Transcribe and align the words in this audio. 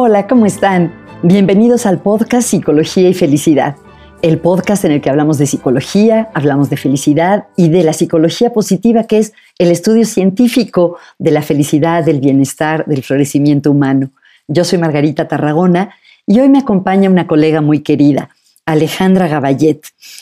Hola, 0.00 0.28
¿cómo 0.28 0.46
están? 0.46 0.94
Bienvenidos 1.24 1.84
al 1.84 1.98
podcast 1.98 2.46
Psicología 2.48 3.08
y 3.08 3.14
Felicidad, 3.14 3.74
el 4.22 4.38
podcast 4.38 4.84
en 4.84 4.92
el 4.92 5.00
que 5.00 5.10
hablamos 5.10 5.38
de 5.38 5.46
psicología, 5.46 6.30
hablamos 6.34 6.70
de 6.70 6.76
felicidad 6.76 7.48
y 7.56 7.68
de 7.68 7.82
la 7.82 7.92
psicología 7.92 8.52
positiva, 8.52 9.02
que 9.08 9.18
es 9.18 9.32
el 9.58 9.72
estudio 9.72 10.04
científico 10.04 10.98
de 11.18 11.32
la 11.32 11.42
felicidad, 11.42 12.04
del 12.04 12.20
bienestar, 12.20 12.86
del 12.86 13.02
florecimiento 13.02 13.72
humano. 13.72 14.10
Yo 14.46 14.62
soy 14.62 14.78
Margarita 14.78 15.26
Tarragona 15.26 15.90
y 16.28 16.38
hoy 16.38 16.48
me 16.48 16.60
acompaña 16.60 17.10
una 17.10 17.26
colega 17.26 17.60
muy 17.60 17.80
querida, 17.80 18.28
Alejandra 18.66 19.26
Gaballet. 19.26 19.80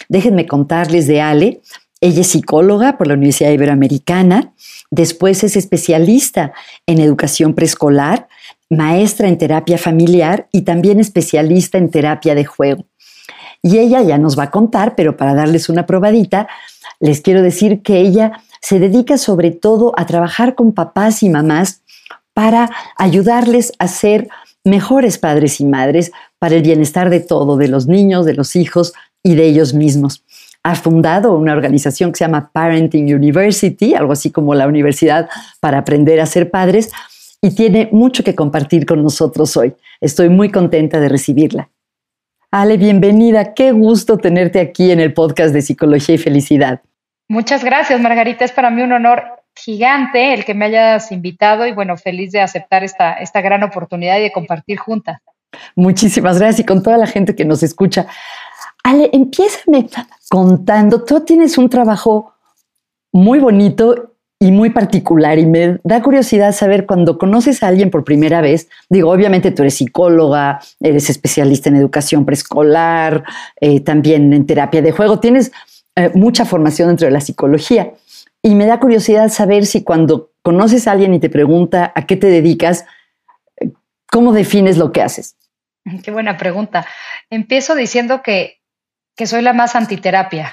Déjenme 0.09 0.47
contarles 0.47 1.07
de 1.07 1.21
Ale. 1.21 1.61
Ella 2.01 2.23
es 2.23 2.29
psicóloga 2.29 2.97
por 2.97 3.09
la 3.09 3.15
Universidad 3.15 3.51
Iberoamericana, 3.51 4.53
después 4.91 5.45
es 5.45 5.55
especialista 5.55 6.55
en 6.87 7.01
educación 7.01 7.53
preescolar, 7.53 8.29
maestra 8.71 9.29
en 9.29 9.39
terapia 9.39 9.79
familiar 9.79 10.49
y 10.53 10.63
también 10.63 11.01
especialista 11.01 11.79
en 11.79 11.91
terapia 11.91 12.35
de 12.35 12.45
juego. 12.45 12.87
Y 13.63 13.79
ella 13.79 14.03
ya 14.03 14.19
nos 14.19 14.39
va 14.39 14.45
a 14.45 14.51
contar, 14.51 14.95
pero 14.95 15.17
para 15.17 15.35
darles 15.35 15.69
una 15.69 15.87
probadita, 15.87 16.49
les 17.01 17.21
quiero 17.21 17.43
decir 17.43 17.83
que 17.83 18.01
ella 18.01 18.41
se 18.61 18.79
dedica 18.79 19.19
sobre 19.19 19.51
todo 19.51 19.93
a 19.97 20.07
trabajar 20.07 20.55
con 20.55 20.73
papás 20.73 21.23
y 21.23 21.29
mamás 21.29 21.83
para 22.33 22.71
ayudarles 22.97 23.73
a 23.79 23.89
ser 23.89 24.29
mejores 24.65 25.19
padres 25.19 25.61
y 25.61 25.65
madres 25.65 26.13
para 26.39 26.57
el 26.57 26.63
bienestar 26.63 27.09
de 27.09 27.21
todo, 27.21 27.57
de 27.57 27.69
los 27.69 27.87
niños, 27.87 28.27
de 28.27 28.35
los 28.35 28.57
hijos 28.57 28.93
y 29.23 29.35
de 29.35 29.47
ellos 29.47 29.75
mismos. 29.75 30.25
Ha 30.63 30.75
fundado 30.75 31.33
una 31.37 31.53
organización 31.53 32.11
que 32.11 32.19
se 32.19 32.25
llama 32.25 32.51
Parenting 32.53 33.15
University, 33.15 33.95
algo 33.95 34.13
así 34.13 34.31
como 34.31 34.55
la 34.55 34.67
universidad 34.67 35.29
para 35.61 35.79
aprender 35.79 36.21
a 36.21 36.27
ser 36.27 36.51
padres, 36.51 36.91
y 37.41 37.55
tiene 37.55 37.89
mucho 37.93 38.25
que 38.25 38.35
compartir 38.35 38.87
con 38.87 39.03
nosotros 39.03 39.57
hoy. 39.57 39.75
Estoy 40.01 40.29
muy 40.29 40.51
contenta 40.51 41.01
de 41.01 41.09
recibirla. 41.09 41.71
Ale, 42.51 42.77
bienvenida. 42.77 43.55
Qué 43.55 43.73
gusto 43.73 44.19
tenerte 44.19 44.61
aquí 44.61 44.91
en 44.91 45.01
el 45.01 45.13
podcast 45.13 45.53
de 45.53 45.63
Psicología 45.63 46.15
y 46.15 46.19
Felicidad. 46.19 46.81
Muchas 47.29 47.65
gracias, 47.65 48.01
Margarita. 48.01 48.45
Es 48.45 48.53
para 48.53 48.71
mí 48.71 48.83
un 48.83 48.93
honor 48.93 49.25
gigante 49.55 50.35
el 50.35 50.45
que 50.45 50.55
me 50.55 50.67
hayas 50.67 51.11
invitado 51.13 51.67
y 51.67 51.73
bueno, 51.73 51.97
feliz 51.97 52.33
de 52.33 52.41
aceptar 52.41 52.85
esta, 52.85 53.15
esta 53.15 53.41
gran 53.41 53.63
oportunidad 53.63 54.19
y 54.19 54.23
de 54.23 54.33
compartir 54.33 54.79
juntas. 54.79 55.21
Muchísimas 55.75 56.39
gracias 56.39 56.61
y 56.61 56.65
con 56.65 56.83
toda 56.83 56.99
la 56.99 57.07
gente 57.07 57.35
que 57.35 57.45
nos 57.45 57.63
escucha. 57.63 58.07
Ale, 58.85 59.11
empiézame 59.13 59.89
contando, 60.29 61.05
tú 61.05 61.21
tienes 61.21 61.59
un 61.59 61.69
trabajo 61.69 62.35
muy 63.13 63.39
bonito 63.39 64.16
y 64.39 64.53
muy 64.53 64.71
particular 64.71 65.39
y 65.39 65.47
me 65.47 65.79
da 65.83 66.03
curiosidad 66.03 66.53
saber 66.53 66.85
cuando 66.85 67.19
conoces 67.19 67.63
a 67.63 67.69
alguien 67.69 67.91
por 67.91 68.05
primera 68.05 68.43
vez, 68.43 68.69
digo, 68.91 69.11
obviamente 69.11 69.51
tú 69.51 69.63
eres 69.63 69.77
psicóloga, 69.77 70.61
eres 70.81 71.09
especialista 71.09 71.71
en 71.71 71.77
educación 71.77 72.27
preescolar, 72.27 73.25
eh, 73.61 73.81
también 73.81 74.33
en 74.35 74.47
terapia 74.47 74.83
de 74.83 74.93
juego, 74.93 75.21
tienes 75.21 75.53
eh, 75.97 76.11
mucha 76.15 76.45
formación 76.45 76.89
dentro 76.89 77.07
de 77.07 77.13
la 77.13 77.23
psicología 77.23 77.95
y 78.43 78.55
me 78.55 78.67
da 78.67 78.79
curiosidad 78.79 79.31
saber 79.31 79.65
si 79.65 79.83
cuando 79.83 80.33
conoces 80.43 80.87
a 80.87 80.93
alguien 80.93 81.15
y 81.15 81.21
te 81.21 81.31
pregunta 81.31 81.93
a 81.95 82.07
qué 82.07 82.17
te 82.17 82.27
dedicas, 82.27 82.85
eh, 83.57 83.71
¿cómo 84.11 84.33
defines 84.33 84.77
lo 84.77 84.93
que 84.93 85.01
haces? 85.01 85.37
Qué 86.05 86.11
buena 86.11 86.37
pregunta. 86.37 86.85
Empiezo 87.31 87.75
diciendo 87.75 88.21
que, 88.23 88.61
que 89.17 89.27
soy 89.27 89.41
la 89.41 89.55
más 89.55 89.77
antiterapia 89.77 90.53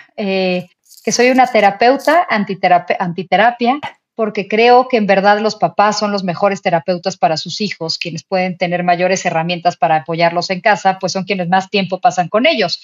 que 1.04 1.12
soy 1.12 1.30
una 1.30 1.48
terapeuta 1.48 2.26
antiterapia, 2.30 3.80
porque 4.16 4.48
creo 4.48 4.88
que 4.88 4.98
en 4.98 5.08
verdad 5.08 5.40
los 5.40 5.56
papás 5.56 6.00
son 6.00 6.12
los 6.12 6.24
mejores 6.24 6.62
terapeutas 6.62 7.18
para 7.18 7.38
sus 7.38 7.62
hijos, 7.62 7.98
quienes 7.98 8.24
pueden 8.24 8.58
tener 8.58 8.84
mayores 8.84 9.26
herramientas 9.26 9.76
para 9.76 9.98
apoyarlos 9.98 10.50
en 10.50 10.62
casa, 10.62 11.00
pues 11.00 11.12
son 11.12 11.24
quienes 11.24 11.50
más 11.50 11.70
tiempo 11.70 12.00
pasan 12.00 12.30
con 12.30 12.46
ellos. 12.46 12.82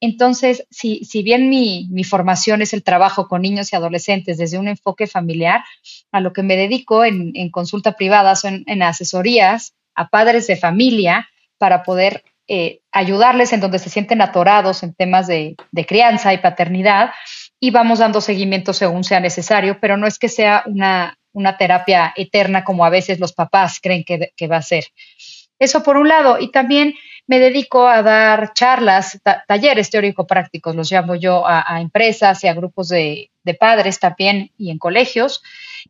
Entonces, 0.00 0.66
si, 0.70 1.00
bien 1.22 1.48
mi, 1.48 2.04
formación 2.04 2.60
es 2.60 2.74
el 2.74 2.82
trabajo 2.82 3.28
con 3.28 3.40
niños 3.40 3.72
y 3.72 3.76
adolescentes 3.76 4.36
desde 4.36 4.58
un 4.58 4.68
enfoque 4.68 5.06
familiar, 5.06 5.64
a 6.12 6.20
lo 6.20 6.34
que 6.34 6.42
me 6.42 6.56
dedico 6.56 7.04
en, 7.04 7.50
consulta 7.50 7.92
privada 7.92 8.36
son 8.36 8.62
en 8.66 8.82
asesorías 8.82 9.72
a 9.94 10.08
padres 10.08 10.46
de 10.46 10.56
familia 10.56 11.30
para 11.56 11.82
poder 11.82 12.22
eh, 12.48 12.80
ayudarles 12.92 13.54
en 13.54 13.60
donde 13.60 13.78
se 13.78 13.88
sienten 13.88 14.20
atorados 14.20 14.82
en 14.82 14.92
temas 14.92 15.26
de 15.26 15.56
crianza 15.86 16.34
y 16.34 16.38
paternidad 16.38 17.10
y 17.60 17.70
vamos 17.70 17.98
dando 17.98 18.20
seguimiento 18.20 18.72
según 18.72 19.04
sea 19.04 19.20
necesario, 19.20 19.78
pero 19.80 19.96
no 19.96 20.06
es 20.06 20.18
que 20.18 20.28
sea 20.28 20.62
una, 20.66 21.18
una 21.32 21.56
terapia 21.56 22.12
eterna 22.16 22.64
como 22.64 22.84
a 22.84 22.90
veces 22.90 23.18
los 23.18 23.32
papás 23.32 23.78
creen 23.82 24.04
que, 24.04 24.46
va 24.46 24.56
a 24.56 24.62
ser. 24.62 24.84
Eso 25.58 25.82
por 25.82 25.96
un 25.96 26.08
lado, 26.08 26.38
y 26.38 26.50
también 26.50 26.94
me 27.26 27.38
dedico 27.38 27.88
a 27.88 28.02
dar 28.02 28.52
charlas, 28.52 29.20
talleres 29.48 29.90
teórico-prácticos, 29.90 30.76
los 30.76 30.92
llamo 30.92 31.14
yo 31.14 31.44
a, 31.46 31.80
empresas 31.80 32.44
y 32.44 32.48
a 32.48 32.54
grupos 32.54 32.88
de, 32.88 33.30
de, 33.42 33.54
padres 33.54 33.98
también 33.98 34.50
y 34.58 34.70
en 34.70 34.78
colegios, 34.78 35.42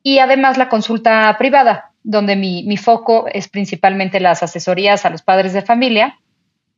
y 0.03 0.21
además 0.21 0.57
la 0.57 0.69
consulta 0.69 1.35
privada, 1.37 1.91
donde 2.05 2.37
mi, 2.37 2.63
mi 2.63 2.77
foco 2.77 3.27
es 3.33 3.49
principalmente 3.49 4.21
las 4.21 4.45
asesorías 4.45 5.05
a 5.05 5.11
los 5.11 5.23
padres 5.23 5.53
de 5.53 5.63
familia 5.63 6.21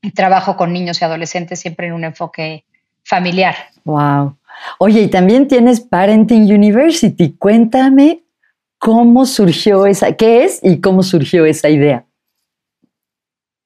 y 0.00 0.12
trabajo 0.12 0.56
con 0.56 0.72
niños 0.72 1.00
y 1.00 1.04
adolescentes 1.04 1.60
siempre 1.60 1.88
en 1.88 1.93
un 1.93 2.04
enfoque 2.04 2.65
familiar. 3.04 3.54
Wow. 3.84 4.38
Oye, 4.78 5.02
y 5.02 5.08
también 5.08 5.48
tienes 5.48 5.80
Parenting 5.80 6.42
University. 6.52 7.34
Cuéntame 7.38 8.24
cómo 8.78 9.26
surgió 9.26 9.86
esa, 9.86 10.12
qué 10.12 10.44
es 10.44 10.60
y 10.62 10.80
cómo 10.80 11.02
surgió 11.02 11.44
esa 11.44 11.69
idea. 11.69 12.06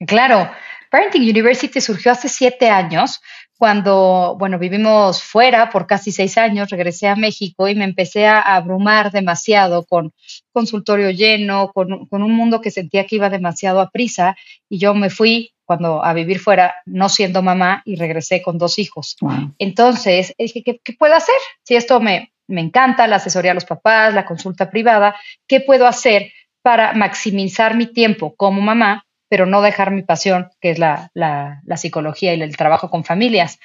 Claro, 0.06 0.50
Parenting 0.90 1.22
University 1.22 1.80
surgió 1.80 2.12
hace 2.12 2.28
siete 2.28 2.68
años 2.68 3.20
cuando, 3.62 4.34
bueno, 4.40 4.58
vivimos 4.58 5.22
fuera 5.22 5.70
por 5.70 5.86
casi 5.86 6.10
seis 6.10 6.36
años, 6.36 6.68
regresé 6.68 7.06
a 7.06 7.14
México 7.14 7.68
y 7.68 7.76
me 7.76 7.84
empecé 7.84 8.26
a 8.26 8.40
abrumar 8.40 9.12
demasiado 9.12 9.84
con 9.84 10.12
consultorio 10.50 11.12
lleno, 11.12 11.70
con, 11.72 12.06
con 12.06 12.24
un 12.24 12.32
mundo 12.32 12.60
que 12.60 12.72
sentía 12.72 13.06
que 13.06 13.14
iba 13.14 13.30
demasiado 13.30 13.80
a 13.80 13.90
prisa 13.90 14.34
y 14.68 14.78
yo 14.78 14.94
me 14.94 15.10
fui 15.10 15.52
cuando 15.64 16.04
a 16.04 16.12
vivir 16.12 16.40
fuera, 16.40 16.74
no 16.86 17.08
siendo 17.08 17.40
mamá, 17.40 17.82
y 17.84 17.94
regresé 17.94 18.42
con 18.42 18.58
dos 18.58 18.80
hijos. 18.80 19.16
Entonces, 19.60 20.34
dije, 20.36 20.64
¿qué, 20.64 20.92
puedo 20.98 21.14
hacer? 21.14 21.36
Si 21.62 21.76
esto 21.76 22.00
me, 22.00 22.32
me 22.48 22.62
encanta, 22.62 23.06
la 23.06 23.16
asesoría 23.16 23.52
a 23.52 23.54
los 23.54 23.64
papás, 23.64 24.12
la 24.12 24.24
consulta 24.24 24.70
privada, 24.70 25.14
¿qué 25.46 25.60
puedo 25.60 25.86
hacer 25.86 26.32
para 26.62 26.94
maximizar 26.94 27.76
mi 27.76 27.86
tiempo 27.86 28.34
como 28.34 28.60
mamá, 28.60 29.06
pero 29.32 29.46
no 29.46 29.62
dejar 29.62 29.92
mi 29.92 30.02
pasión, 30.02 30.50
que 30.60 30.72
es 30.72 30.78
la, 30.78 31.10
la, 31.14 31.62
psicología 31.78 32.34
y 32.34 32.42
el 32.42 32.54
trabajo 32.54 32.90
con 32.90 33.02
familias? 33.02 33.58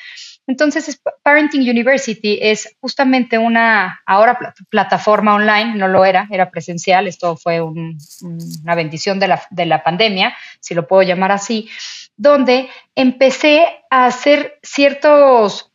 Entonces, 0.48 1.02
Parenting 1.24 1.70
University 1.70 2.40
es 2.42 2.78
justamente 2.80 3.38
una, 3.38 4.00
ahora 4.06 4.40
plataforma 4.70 5.36
online, 5.36 5.76
no 5.76 5.90
lo 5.90 6.06
era, 6.06 6.26
era 6.32 6.52
presencial, 6.52 7.06
esto 7.06 7.36
fue 7.36 7.60
una 7.60 8.76
bendición 8.76 9.20
de 9.20 9.28
la, 9.28 9.44
de 9.50 9.66
la 9.66 9.84
pandemia, 9.84 10.34
si 10.62 10.74
lo 10.74 10.88
puedo 10.88 11.04
llamar 11.04 11.34
así, 11.34 11.68
donde 12.16 12.70
empecé 12.96 13.68
a 13.90 14.06
hacer 14.06 14.60
ciertos 14.64 15.70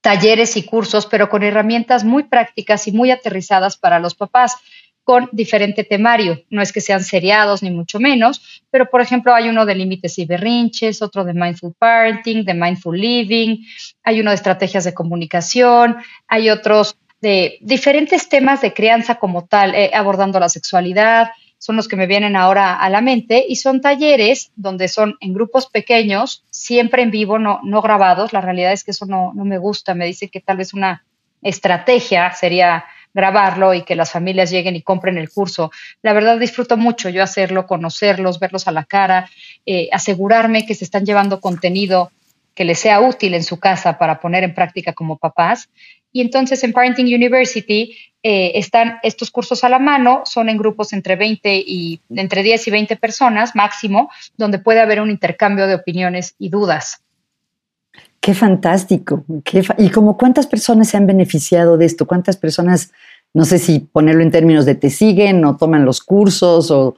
talleres 0.00 0.56
y 0.56 0.62
cursos, 0.62 1.06
pero 1.06 1.28
con 1.28 1.42
herramientas 1.42 2.04
muy 2.04 2.22
prácticas 2.22 2.86
y 2.86 2.92
muy 2.92 3.10
aterrizadas 3.10 3.76
para 3.76 3.98
los 3.98 4.14
papás 4.14 4.58
con 5.04 5.28
diferente 5.32 5.84
temario. 5.84 6.42
No 6.50 6.62
es 6.62 6.72
que 6.72 6.80
sean 6.80 7.04
seriados 7.04 7.62
ni 7.62 7.70
mucho 7.70 8.00
menos, 8.00 8.62
pero 8.70 8.90
por 8.90 9.00
ejemplo 9.00 9.34
hay 9.34 9.48
uno 9.48 9.66
de 9.66 9.74
límites 9.74 10.18
y 10.18 10.24
berrinches, 10.24 11.02
otro 11.02 11.24
de 11.24 11.34
mindful 11.34 11.74
parenting, 11.78 12.44
de 12.44 12.54
mindful 12.54 12.98
living, 12.98 13.58
hay 14.02 14.20
uno 14.20 14.30
de 14.30 14.36
estrategias 14.36 14.84
de 14.84 14.94
comunicación, 14.94 15.96
hay 16.26 16.50
otros 16.50 16.96
de 17.20 17.58
diferentes 17.60 18.28
temas 18.28 18.60
de 18.62 18.72
crianza 18.72 19.16
como 19.16 19.46
tal, 19.46 19.74
eh, 19.74 19.90
abordando 19.94 20.40
la 20.40 20.48
sexualidad, 20.48 21.28
son 21.58 21.76
los 21.76 21.88
que 21.88 21.96
me 21.96 22.06
vienen 22.06 22.36
ahora 22.36 22.74
a 22.74 22.90
la 22.90 23.00
mente 23.00 23.42
y 23.48 23.56
son 23.56 23.80
talleres 23.80 24.52
donde 24.54 24.88
son 24.88 25.16
en 25.20 25.32
grupos 25.32 25.66
pequeños, 25.66 26.44
siempre 26.50 27.02
en 27.02 27.10
vivo, 27.10 27.38
no, 27.38 27.60
grabados. 27.80 28.34
La 28.34 28.42
realidad 28.42 28.72
es 28.72 28.84
que 28.84 28.90
eso 28.90 29.06
no, 29.06 29.32
no 29.34 29.46
me 29.46 29.56
gusta, 29.56 29.94
me 29.94 30.04
dice 30.04 30.28
que 30.28 30.40
tal 30.40 30.58
vez 30.58 30.74
una 30.74 31.06
estrategia 31.40 32.32
sería 32.32 32.84
grabarlo 33.14 33.72
y 33.72 33.82
que 33.82 33.94
las 33.94 34.10
familias 34.10 34.50
lleguen 34.50 34.76
y 34.76 34.82
compren 34.82 35.16
el 35.16 35.30
curso. 35.30 35.70
La 36.02 36.12
verdad 36.12 36.38
disfruto 36.38 36.76
mucho 36.76 37.08
yo 37.08 37.22
hacerlo, 37.22 37.66
conocerlos, 37.66 38.40
verlos 38.40 38.68
a 38.68 38.72
la 38.72 38.84
cara, 38.84 39.30
eh, 39.64 39.88
asegurarme 39.92 40.66
que 40.66 40.74
se 40.74 40.84
están 40.84 41.06
llevando 41.06 41.40
contenido 41.40 42.10
que 42.54 42.64
les 42.64 42.78
sea 42.78 43.00
útil 43.00 43.34
en 43.34 43.42
su 43.42 43.58
casa 43.58 43.98
para 43.98 44.20
poner 44.20 44.44
en 44.44 44.54
práctica 44.54 44.92
como 44.92 45.16
papás. 45.16 45.68
Y 46.12 46.20
entonces 46.20 46.62
en 46.62 46.72
Parenting 46.72 47.06
University 47.06 47.96
eh, 48.22 48.52
están 48.54 48.98
estos 49.02 49.30
cursos 49.30 49.64
a 49.64 49.68
la 49.68 49.78
mano, 49.78 50.22
son 50.24 50.48
en 50.48 50.56
grupos 50.56 50.92
entre 50.92 51.16
20 51.16 51.56
y 51.56 52.00
entre 52.10 52.42
10 52.42 52.68
y 52.68 52.70
20 52.70 52.96
personas 52.96 53.54
máximo, 53.56 54.10
donde 54.36 54.58
puede 54.58 54.80
haber 54.80 55.00
un 55.00 55.10
intercambio 55.10 55.66
de 55.66 55.74
opiniones 55.74 56.34
y 56.38 56.48
dudas. 56.48 57.03
Qué 58.20 58.34
fantástico. 58.34 59.24
¿Y 59.78 59.90
como 59.90 60.16
cuántas 60.16 60.46
personas 60.46 60.88
se 60.88 60.96
han 60.96 61.06
beneficiado 61.06 61.76
de 61.76 61.84
esto? 61.84 62.06
¿Cuántas 62.06 62.36
personas, 62.36 62.90
no 63.34 63.44
sé 63.44 63.58
si 63.58 63.80
ponerlo 63.80 64.22
en 64.22 64.30
términos 64.30 64.64
de 64.64 64.74
te 64.74 64.90
siguen 64.90 65.44
o 65.44 65.56
toman 65.56 65.84
los 65.84 66.00
cursos 66.00 66.70
o 66.70 66.96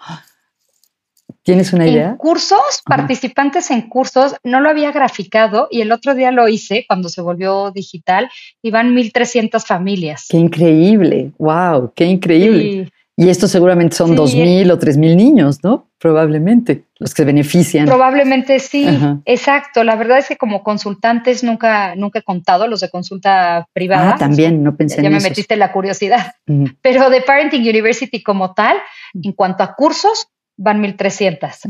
¿Tienes 1.46 1.72
una 1.72 1.86
idea? 1.86 2.10
En 2.10 2.16
cursos, 2.16 2.82
participantes 2.84 3.70
en 3.70 3.82
cursos, 3.82 4.34
no 4.42 4.60
lo 4.60 4.68
había 4.68 4.90
graficado 4.90 5.68
y 5.70 5.80
el 5.80 5.92
otro 5.92 6.16
día 6.16 6.32
lo 6.32 6.48
hice 6.48 6.84
cuando 6.88 7.08
se 7.08 7.20
volvió 7.20 7.70
digital 7.70 8.28
y 8.62 8.72
van 8.72 8.96
1.300 8.96 9.64
familias. 9.64 10.26
Qué 10.28 10.38
increíble, 10.38 11.30
wow, 11.38 11.92
qué 11.94 12.04
increíble. 12.06 12.90
Y 13.18 13.30
esto 13.30 13.48
seguramente 13.48 13.96
son 13.96 14.14
2.000 14.14 14.70
o 14.70 14.78
3.000 14.78 15.16
niños, 15.16 15.64
¿no? 15.64 15.88
Probablemente, 15.98 16.84
los 16.98 17.14
que 17.14 17.22
se 17.22 17.24
benefician. 17.24 17.86
Probablemente 17.86 18.58
sí, 18.58 18.86
exacto. 19.24 19.84
La 19.84 19.96
verdad 19.96 20.18
es 20.18 20.28
que 20.28 20.36
como 20.36 20.62
consultantes 20.62 21.42
nunca, 21.42 21.94
nunca 21.96 22.18
he 22.18 22.22
contado 22.22 22.68
los 22.68 22.80
de 22.80 22.90
consulta 22.90 23.68
privada. 23.72 24.12
Ah, 24.12 24.18
también, 24.18 24.62
no 24.62 24.76
pensé 24.76 24.96
ya 24.96 25.08
en 25.08 25.14
Ya 25.14 25.18
me 25.18 25.22
metiste 25.22 25.56
la 25.56 25.72
curiosidad. 25.72 26.34
Pero 26.82 27.08
de 27.08 27.22
Parenting 27.22 27.62
University 27.62 28.22
como 28.22 28.52
tal, 28.52 28.76
en 29.14 29.32
cuanto 29.32 29.62
a 29.62 29.74
cursos, 29.74 30.28
van 30.58 30.82
1300. 30.82 31.60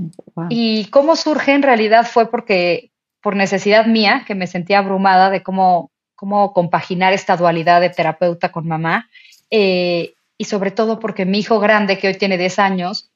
Y 0.48 0.86
cómo 0.86 1.14
surge 1.14 1.52
en 1.52 1.62
realidad 1.62 2.08
fue 2.10 2.28
porque 2.28 2.90
por 3.22 3.36
necesidad 3.36 3.86
mía, 3.86 4.24
que 4.26 4.34
me 4.34 4.48
sentía 4.48 4.78
abrumada 4.78 5.30
de 5.30 5.44
cómo, 5.44 5.92
cómo 6.16 6.52
compaginar 6.52 7.12
esta 7.12 7.36
dualidad 7.36 7.80
de 7.80 7.90
terapeuta 7.90 8.50
con 8.50 8.66
mamá, 8.66 9.08
eh, 9.50 10.14
y 10.38 10.44
sobre 10.44 10.70
todo 10.70 10.98
porque 10.98 11.24
mi 11.24 11.38
hijo 11.38 11.58
grande, 11.60 11.98
que 11.98 12.08
hoy 12.08 12.14
tiene 12.14 12.38
10 12.38 12.58
años, 12.58 13.10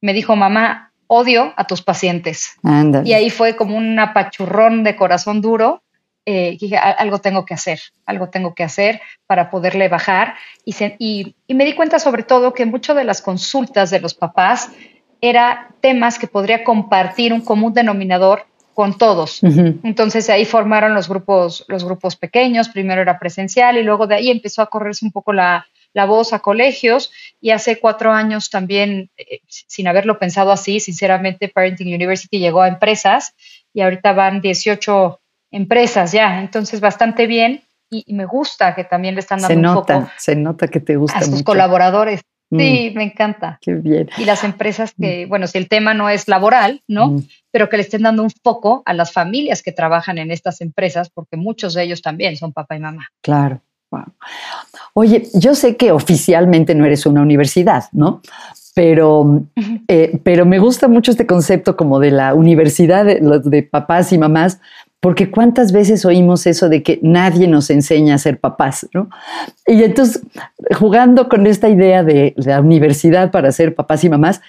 me 0.00 0.12
dijo, 0.12 0.36
mamá, 0.36 0.92
odio 1.06 1.52
a 1.56 1.66
tus 1.66 1.82
pacientes. 1.82 2.56
Y 3.04 3.12
ahí 3.12 3.30
fue 3.30 3.56
como 3.56 3.76
un 3.76 3.98
apachurrón 3.98 4.84
de 4.84 4.96
corazón 4.96 5.40
duro. 5.40 5.82
Eh, 6.26 6.56
dije, 6.58 6.76
algo 6.76 7.18
tengo 7.18 7.44
que 7.44 7.52
hacer, 7.52 7.80
algo 8.06 8.30
tengo 8.30 8.54
que 8.54 8.64
hacer 8.64 9.00
para 9.26 9.50
poderle 9.50 9.88
bajar. 9.88 10.34
Y, 10.64 10.74
y, 10.98 11.36
y 11.46 11.54
me 11.54 11.64
di 11.64 11.74
cuenta 11.74 11.98
sobre 11.98 12.22
todo 12.22 12.54
que 12.54 12.64
muchas 12.64 12.96
de 12.96 13.04
las 13.04 13.20
consultas 13.20 13.90
de 13.90 14.00
los 14.00 14.14
papás 14.14 14.70
era 15.20 15.68
temas 15.80 16.18
que 16.18 16.26
podría 16.26 16.64
compartir 16.64 17.32
un 17.32 17.42
común 17.42 17.72
denominador 17.72 18.46
con 18.74 18.98
todos. 18.98 19.40
Entonces 19.42 20.28
ahí 20.28 20.44
formaron 20.44 20.94
los 20.94 21.08
grupos, 21.08 21.64
los 21.68 21.84
grupos 21.84 22.16
pequeños, 22.16 22.68
primero 22.68 23.00
era 23.00 23.18
presencial 23.18 23.78
y 23.78 23.84
luego 23.84 24.06
de 24.08 24.16
ahí 24.16 24.30
empezó 24.30 24.62
a 24.62 24.66
correrse 24.66 25.04
un 25.04 25.12
poco 25.12 25.32
la, 25.32 25.64
voz 25.94 26.32
a 26.32 26.40
colegios 26.40 27.12
y 27.40 27.50
hace 27.50 27.78
cuatro 27.78 28.12
años 28.12 28.50
también, 28.50 29.10
eh, 29.16 29.40
sin 29.46 29.86
haberlo 29.86 30.18
pensado 30.18 30.50
así, 30.50 30.80
sinceramente, 30.80 31.48
Parenting 31.48 31.94
University 31.94 32.40
llegó 32.40 32.62
a 32.62 32.68
empresas 32.68 33.34
y 33.72 33.82
ahorita 33.82 34.12
van 34.12 34.40
18 34.40 35.20
empresas 35.52 36.10
ya, 36.10 36.40
entonces 36.40 36.80
bastante 36.80 37.28
bien 37.28 37.62
y, 37.90 38.12
me 38.12 38.26
gusta 38.26 38.74
que 38.74 38.84
también 38.84 39.14
le 39.14 39.20
están 39.20 39.40
dando 39.40 39.54
se 39.54 39.60
nota, 39.60 39.96
un 39.96 40.02
poco 40.04 40.14
se 40.18 40.36
nota 40.36 40.68
que 40.68 40.80
te 40.80 40.96
gusta 40.96 41.18
a 41.18 41.22
sus 41.22 41.42
colaboradores. 41.42 42.20
Sí, 42.50 42.90
mm. 42.90 42.96
me 42.96 43.04
encanta. 43.04 43.58
Qué 43.60 43.74
bien. 43.74 44.10
Y 44.18 44.24
las 44.24 44.44
empresas 44.44 44.94
que, 45.00 45.26
mm. 45.26 45.28
bueno, 45.28 45.46
si 45.46 45.58
el 45.58 45.68
tema 45.68 45.94
no 45.94 46.08
es 46.08 46.28
laboral, 46.28 46.82
¿no? 46.86 47.08
Mm. 47.08 47.28
Pero 47.50 47.68
que 47.68 47.76
le 47.76 47.82
estén 47.82 48.02
dando 48.02 48.22
un 48.22 48.30
foco 48.30 48.82
a 48.84 48.92
las 48.92 49.12
familias 49.12 49.62
que 49.62 49.72
trabajan 49.72 50.18
en 50.18 50.30
estas 50.30 50.60
empresas, 50.60 51.10
porque 51.10 51.36
muchos 51.36 51.74
de 51.74 51.84
ellos 51.84 52.02
también 52.02 52.36
son 52.36 52.52
papá 52.52 52.76
y 52.76 52.80
mamá. 52.80 53.08
Claro. 53.22 53.60
Oye, 54.94 55.28
yo 55.34 55.54
sé 55.54 55.76
que 55.76 55.92
oficialmente 55.92 56.74
no 56.74 56.84
eres 56.84 57.06
una 57.06 57.22
universidad, 57.22 57.84
¿no? 57.92 58.22
Pero, 58.74 59.42
eh, 59.88 60.18
pero 60.24 60.46
me 60.46 60.58
gusta 60.58 60.88
mucho 60.88 61.12
este 61.12 61.26
concepto 61.26 61.76
como 61.76 62.00
de 62.00 62.10
la 62.10 62.34
universidad 62.34 63.04
de, 63.04 63.20
de 63.44 63.62
papás 63.62 64.12
y 64.12 64.18
mamás, 64.18 64.60
porque 65.00 65.30
cuántas 65.30 65.70
veces 65.70 66.04
oímos 66.04 66.46
eso 66.46 66.68
de 66.68 66.82
que 66.82 66.98
nadie 67.02 67.46
nos 67.46 67.70
enseña 67.70 68.14
a 68.14 68.18
ser 68.18 68.40
papás, 68.40 68.88
¿no? 68.94 69.10
Y 69.66 69.82
entonces, 69.82 70.22
jugando 70.78 71.28
con 71.28 71.46
esta 71.46 71.68
idea 71.68 72.02
de 72.02 72.32
la 72.36 72.60
universidad 72.60 73.30
para 73.30 73.52
ser 73.52 73.74
papás 73.74 74.02
y 74.02 74.08
mamás, 74.08 74.40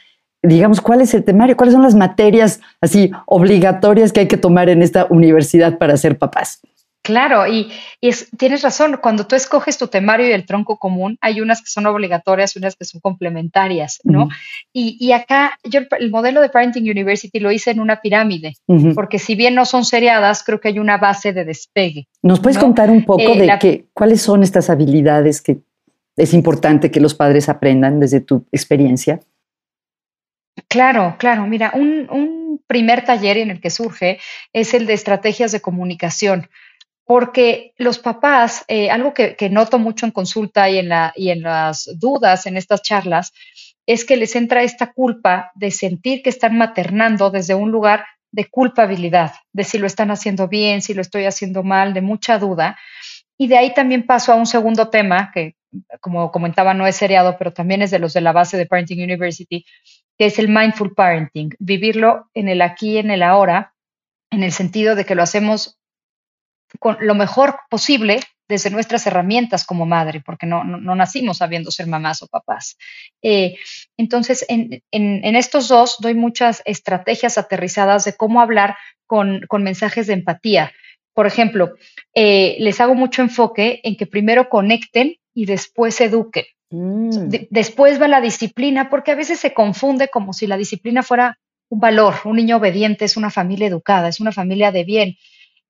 digamos, 0.42 0.80
¿cuál 0.82 1.02
es 1.02 1.14
el 1.14 1.24
temario? 1.24 1.58
¿Cuáles 1.58 1.74
son 1.74 1.84
las 1.84 1.96
materias 1.96 2.62
así 2.82 3.12
obligatorias 3.26 4.12
que 4.14 4.22
hay 4.22 4.28
que 4.28 4.38
tomar 4.38 4.70
en 4.70 4.82
esta 4.82 5.08
universidad 5.10 5.78
para 5.78 5.98
ser 5.98 6.18
papás? 6.18 6.62
Claro, 7.06 7.46
y, 7.46 7.72
tienes 8.36 8.64
razón, 8.64 8.98
cuando 9.00 9.28
tú 9.28 9.36
escoges 9.36 9.78
tu 9.78 9.86
temario 9.86 10.28
y 10.28 10.32
el 10.32 10.44
tronco 10.44 10.78
común, 10.78 11.20
hay 11.22 11.40
unas 11.40 11.62
que 11.62 11.70
son 11.70 11.86
obligatorias 11.86 12.56
y 12.56 12.60
unas 12.60 12.76
que 12.76 12.84
son 12.84 13.00
complementarias, 13.00 14.00
¿no? 14.04 14.28
y, 14.74 15.12
acá 15.12 15.60
yo 15.64 15.82
el 16.00 16.10
modelo 16.10 16.42
de 16.42 16.50
Parenting 16.50 16.90
University 16.90 17.40
lo 17.40 17.52
hice 17.52 17.70
en 17.70 17.80
una 17.80 18.02
pirámide, 18.02 18.56
porque 18.96 19.20
si 19.20 19.36
bien 19.36 19.54
no 19.54 19.66
son 19.66 19.86
seriadas, 19.86 20.44
creo 20.44 20.60
que 20.60 20.70
hay 20.70 20.80
una 20.80 20.98
base 20.98 21.32
de 21.32 21.46
despegue. 21.46 22.08
¿Nos 22.24 22.40
puedes 22.40 22.58
contar 22.58 22.90
un 22.90 23.06
poco 23.06 23.22
eh, 23.22 23.38
de 23.38 23.60
qué, 23.60 23.86
cuáles 23.94 24.24
son 24.24 24.42
estas 24.42 24.72
habilidades 24.72 25.44
que 25.44 25.60
es 26.18 26.34
importante 26.34 26.90
que 26.90 27.00
los 27.00 27.14
padres 27.14 27.50
aprendan 27.50 28.00
desde 28.00 28.20
tu 28.20 28.48
experiencia? 28.52 29.20
Claro, 30.70 31.18
claro. 31.20 31.46
Mira, 31.46 31.72
un, 31.76 32.08
un 32.10 32.62
primer 32.66 33.06
taller 33.06 33.38
en 33.38 33.52
el 33.52 33.62
que 33.62 33.70
surge 33.70 34.18
es 34.54 34.74
el 34.74 34.88
de 34.88 34.94
estrategias 34.94 35.52
de 35.52 35.62
comunicación 35.62 36.50
porque 37.06 37.74
los 37.78 38.00
papás, 38.00 38.66
eh, 38.68 38.90
algo 38.90 39.14
que, 39.14 39.38
noto 39.52 39.78
mucho 39.78 40.08
en 40.08 40.12
consulta 40.12 40.70
y 40.70 40.80
en, 40.80 40.90
las 40.90 41.90
dudas 42.00 42.48
en 42.48 42.58
estas 42.58 42.82
charlas, 42.82 43.32
es 43.86 44.04
que 44.06 44.18
les 44.18 44.36
entra 44.36 44.64
esta 44.64 44.92
culpa 44.92 45.52
de 45.54 45.70
sentir 45.70 46.24
que 46.24 46.32
están 46.32 46.58
maternando 46.58 47.30
desde 47.30 47.54
un 47.54 47.70
lugar 47.70 48.06
de 48.32 48.50
culpabilidad, 48.50 49.34
de 49.54 49.64
si 49.64 49.78
lo 49.78 49.86
están 49.86 50.10
haciendo 50.10 50.48
bien, 50.48 50.82
si 50.82 50.96
lo 50.96 51.02
estoy 51.02 51.26
haciendo 51.26 51.62
mal, 51.62 51.94
de 51.94 52.02
mucha 52.02 52.40
duda. 52.40 52.78
Y 53.38 53.48
de 53.48 53.58
ahí 53.58 53.74
también 53.74 54.08
paso 54.08 54.34
a 54.34 54.36
un 54.36 54.48
segundo 54.48 54.90
tema, 54.90 55.32
que 55.32 55.56
como 56.02 56.32
comentaba 56.32 56.74
no 56.74 56.88
es 56.88 56.96
seriado, 56.96 57.38
pero 57.38 57.54
también 57.54 57.84
es 57.84 57.92
de 57.92 58.00
los 58.00 58.14
de 58.14 58.22
la 58.22 58.32
base 58.32 58.58
de 58.58 58.66
Parenting 58.66 59.04
University, 59.04 59.64
que 60.18 60.26
es 60.26 60.40
el 60.40 60.48
mindful 60.48 60.96
parenting, 60.96 61.52
vivirlo 61.60 62.30
en 62.34 62.50
el 62.50 62.62
aquí 62.62 62.98
en 62.98 63.12
el 63.12 63.22
ahora, 63.22 63.74
en 64.32 64.42
el 64.42 64.52
sentido 64.52 64.96
de 64.96 65.06
que 65.06 65.16
lo 65.16 65.22
hacemos 65.22 65.78
con 66.80 66.98
lo 67.00 67.16
mejor 67.16 67.60
posible 67.70 68.20
desde 68.48 68.70
nuestras 68.70 69.08
herramientas 69.08 69.66
como 69.66 69.86
madre, 69.86 70.22
porque 70.24 70.46
no, 70.46 70.64
no, 70.64 70.96
nacimos 70.96 71.38
sabiendo 71.38 71.72
ser 71.72 71.88
mamás 71.88 72.22
o 72.22 72.28
papás. 72.28 72.78
Eh, 73.22 73.58
entonces, 73.98 74.46
en, 74.48 74.84
en, 74.92 75.36
estos 75.36 75.68
dos 75.68 75.98
doy 76.00 76.14
muchas 76.14 76.62
estrategias 76.66 77.38
aterrizadas 77.38 78.06
de 78.06 78.14
cómo 78.14 78.42
hablar 78.42 78.76
con, 79.08 79.42
con 79.48 79.64
mensajes 79.64 80.08
de 80.08 80.14
empatía. 80.14 80.72
Por 81.14 81.26
ejemplo, 81.26 81.74
eh, 82.14 82.58
les 82.60 82.80
hago 82.82 82.94
mucho 82.94 83.22
enfoque 83.22 83.80
en 83.84 83.96
que 83.96 84.06
primero 84.06 84.50
conecten 84.50 85.16
y 85.34 85.46
después 85.46 86.00
eduquen. 86.02 86.46
Mm. 86.72 87.30
después 87.52 88.02
va 88.02 88.08
la 88.08 88.22
disciplina, 88.22 88.90
porque 88.90 89.12
a 89.12 89.16
veces 89.16 89.40
se 89.40 89.54
confunde 89.54 90.10
como 90.10 90.34
si 90.34 90.48
la 90.48 90.58
disciplina 90.58 91.04
fuera 91.04 91.40
un 91.70 91.80
valor. 91.80 92.16
Un 92.26 92.36
niño 92.36 92.58
obediente 92.58 93.06
es 93.06 93.18
una 93.18 93.30
familia 93.30 93.68
educada, 93.68 94.10
es 94.10 94.20
una 94.20 94.32
familia 94.32 94.72
de 94.72 94.84
bien. 94.84 95.16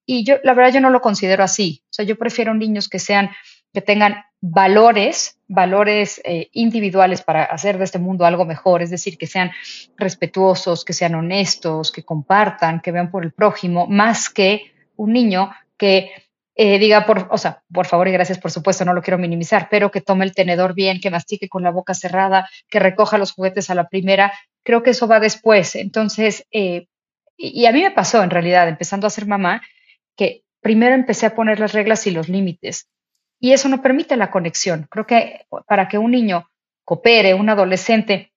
Y 0.06 0.24
yo, 0.24 0.36
la 0.44 0.54
verdad, 0.54 0.74
yo 0.74 0.82
no 0.82 0.90
lo 0.90 1.02
considero 1.02 1.44
así. 1.44 1.82
O 1.86 1.94
sea, 1.94 2.06
yo 2.06 2.18
prefiero 2.18 2.54
niños 2.54 2.88
que 2.90 3.00
sean, 3.00 3.32
que 3.74 3.82
tengan 3.82 4.24
valores, 4.42 5.40
valores 5.48 6.22
eh, 6.24 6.50
individuales 6.52 7.22
para 7.24 7.44
hacer 7.46 7.78
de 7.78 7.86
este 7.86 8.00
mundo 8.00 8.26
algo 8.26 8.46
mejor, 8.46 8.82
es 8.82 8.92
decir, 8.92 9.18
que 9.18 9.28
sean 9.28 9.52
respetuosos, 9.98 10.86
que 10.86 10.94
sean 10.94 11.16
honestos, 11.16 11.92
que 11.92 12.04
compartan, 12.04 12.82
que 12.82 12.92
vean 12.92 13.10
por 13.10 13.24
el 13.24 13.32
prójimo, 13.32 13.88
más 13.88 14.30
que 14.30 14.74
un 14.96 15.14
niño 15.14 15.52
que 15.78 16.12
eh, 16.58 16.80
diga, 16.80 17.06
por, 17.06 17.28
o 17.32 17.38
sea, 17.38 17.64
por 17.74 17.86
favor 17.86 18.08
y 18.08 18.12
gracias, 18.12 18.38
por 18.38 18.52
supuesto, 18.52 18.86
no 18.86 18.94
lo 18.94 19.02
quiero 19.02 19.18
minimizar, 19.18 19.68
pero 19.70 19.92
que 19.92 20.00
tome 20.00 20.24
el 20.24 20.34
tenedor 20.34 20.74
bien, 20.74 21.02
que 21.02 21.10
mastique 21.10 21.50
con 21.50 21.64
la 21.64 21.72
boca 21.72 21.94
cerrada, 21.94 22.50
que 22.70 22.80
recoja 22.80 23.18
los 23.18 23.34
juguetes 23.34 23.70
a 23.70 23.76
la 23.76 23.90
primera. 23.90 24.32
Creo 24.64 24.82
que 24.82 24.92
eso 24.92 25.08
va 25.08 25.20
después. 25.20 25.76
Entonces, 25.76 26.46
eh, 26.52 26.88
y 27.38 27.66
a 27.66 27.74
mí 27.74 27.82
me 27.82 27.92
pasó 27.92 28.24
en 28.24 28.30
realidad, 28.30 28.70
empezando 28.70 29.06
a 29.06 29.10
ser 29.10 29.26
mamá, 29.26 29.62
que 30.16 30.44
primero 30.62 30.96
empecé 30.96 31.26
a 31.26 31.36
poner 31.36 31.60
las 31.60 31.74
reglas 31.74 32.08
y 32.08 32.12
los 32.12 32.30
límites. 32.30 32.88
Y 33.40 33.54
eso 33.54 33.70
no 33.70 33.82
permite 33.82 34.18
la 34.18 34.32
conexión. 34.32 34.88
Creo 34.90 35.06
que 35.06 35.46
para 35.68 35.88
que 35.88 35.98
un 35.98 36.12
niño 36.12 36.50
coopere, 36.84 37.34
un 37.34 37.50
adolescente, 37.50 38.32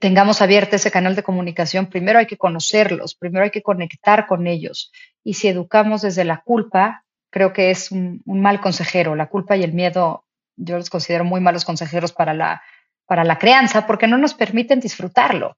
tengamos 0.00 0.42
abierto 0.42 0.76
ese 0.76 0.90
canal 0.90 1.14
de 1.14 1.22
comunicación, 1.22 1.86
primero 1.86 2.18
hay 2.18 2.26
que 2.26 2.36
conocerlos, 2.36 3.14
primero 3.14 3.44
hay 3.44 3.50
que 3.50 3.62
conectar 3.62 4.26
con 4.26 4.46
ellos. 4.46 4.92
Y 5.22 5.34
si 5.34 5.48
educamos 5.48 6.02
desde 6.02 6.24
la 6.24 6.42
culpa, 6.42 7.04
creo 7.30 7.52
que 7.52 7.70
es 7.70 7.90
un, 7.90 8.22
mal 8.26 8.60
consejero. 8.60 9.14
La 9.14 9.28
culpa 9.28 9.56
y 9.56 9.62
el 9.62 9.72
miedo, 9.72 10.24
yo 10.56 10.76
los 10.76 10.90
considero 10.90 11.24
muy 11.24 11.40
malos 11.40 11.64
consejeros 11.64 12.12
para 12.12 12.34
la, 12.34 12.62
para 13.06 13.24
la 13.24 13.38
crianza 13.38 13.86
porque 13.86 14.06
no 14.06 14.18
nos 14.18 14.34
permiten 14.34 14.80
disfrutarlo. 14.80 15.56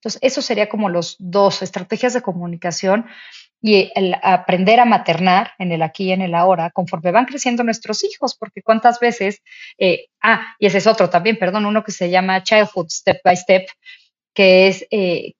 Entonces, 0.00 0.20
eso 0.22 0.42
sería 0.42 0.68
como 0.68 0.88
los 0.88 1.14
dos 1.20 1.62
estrategias 1.62 2.12
de 2.12 2.22
comunicación 2.22 3.06
y 3.62 3.92
el 3.94 4.16
aprender 4.22 4.80
a 4.80 4.84
maternar 4.84 5.52
en 5.58 5.70
el 5.70 5.82
aquí 5.82 6.06
y 6.06 6.12
en 6.12 6.20
el 6.20 6.34
ahora 6.34 6.70
conforme 6.70 7.12
van 7.12 7.26
creciendo 7.26 7.62
nuestros 7.62 8.02
hijos, 8.02 8.34
porque 8.34 8.60
cuántas 8.60 8.98
veces, 8.98 9.40
eh, 9.78 10.06
ah, 10.20 10.42
y 10.58 10.66
ese 10.66 10.78
es 10.78 10.86
otro 10.88 11.08
también, 11.08 11.38
perdón, 11.38 11.64
uno 11.66 11.84
que 11.84 11.92
se 11.92 12.10
llama 12.10 12.42
Childhood 12.42 12.90
Step 12.90 13.20
by 13.24 13.36
Step, 13.36 13.68
que 14.34 14.66
es 14.66 14.84
eh, 14.90 15.34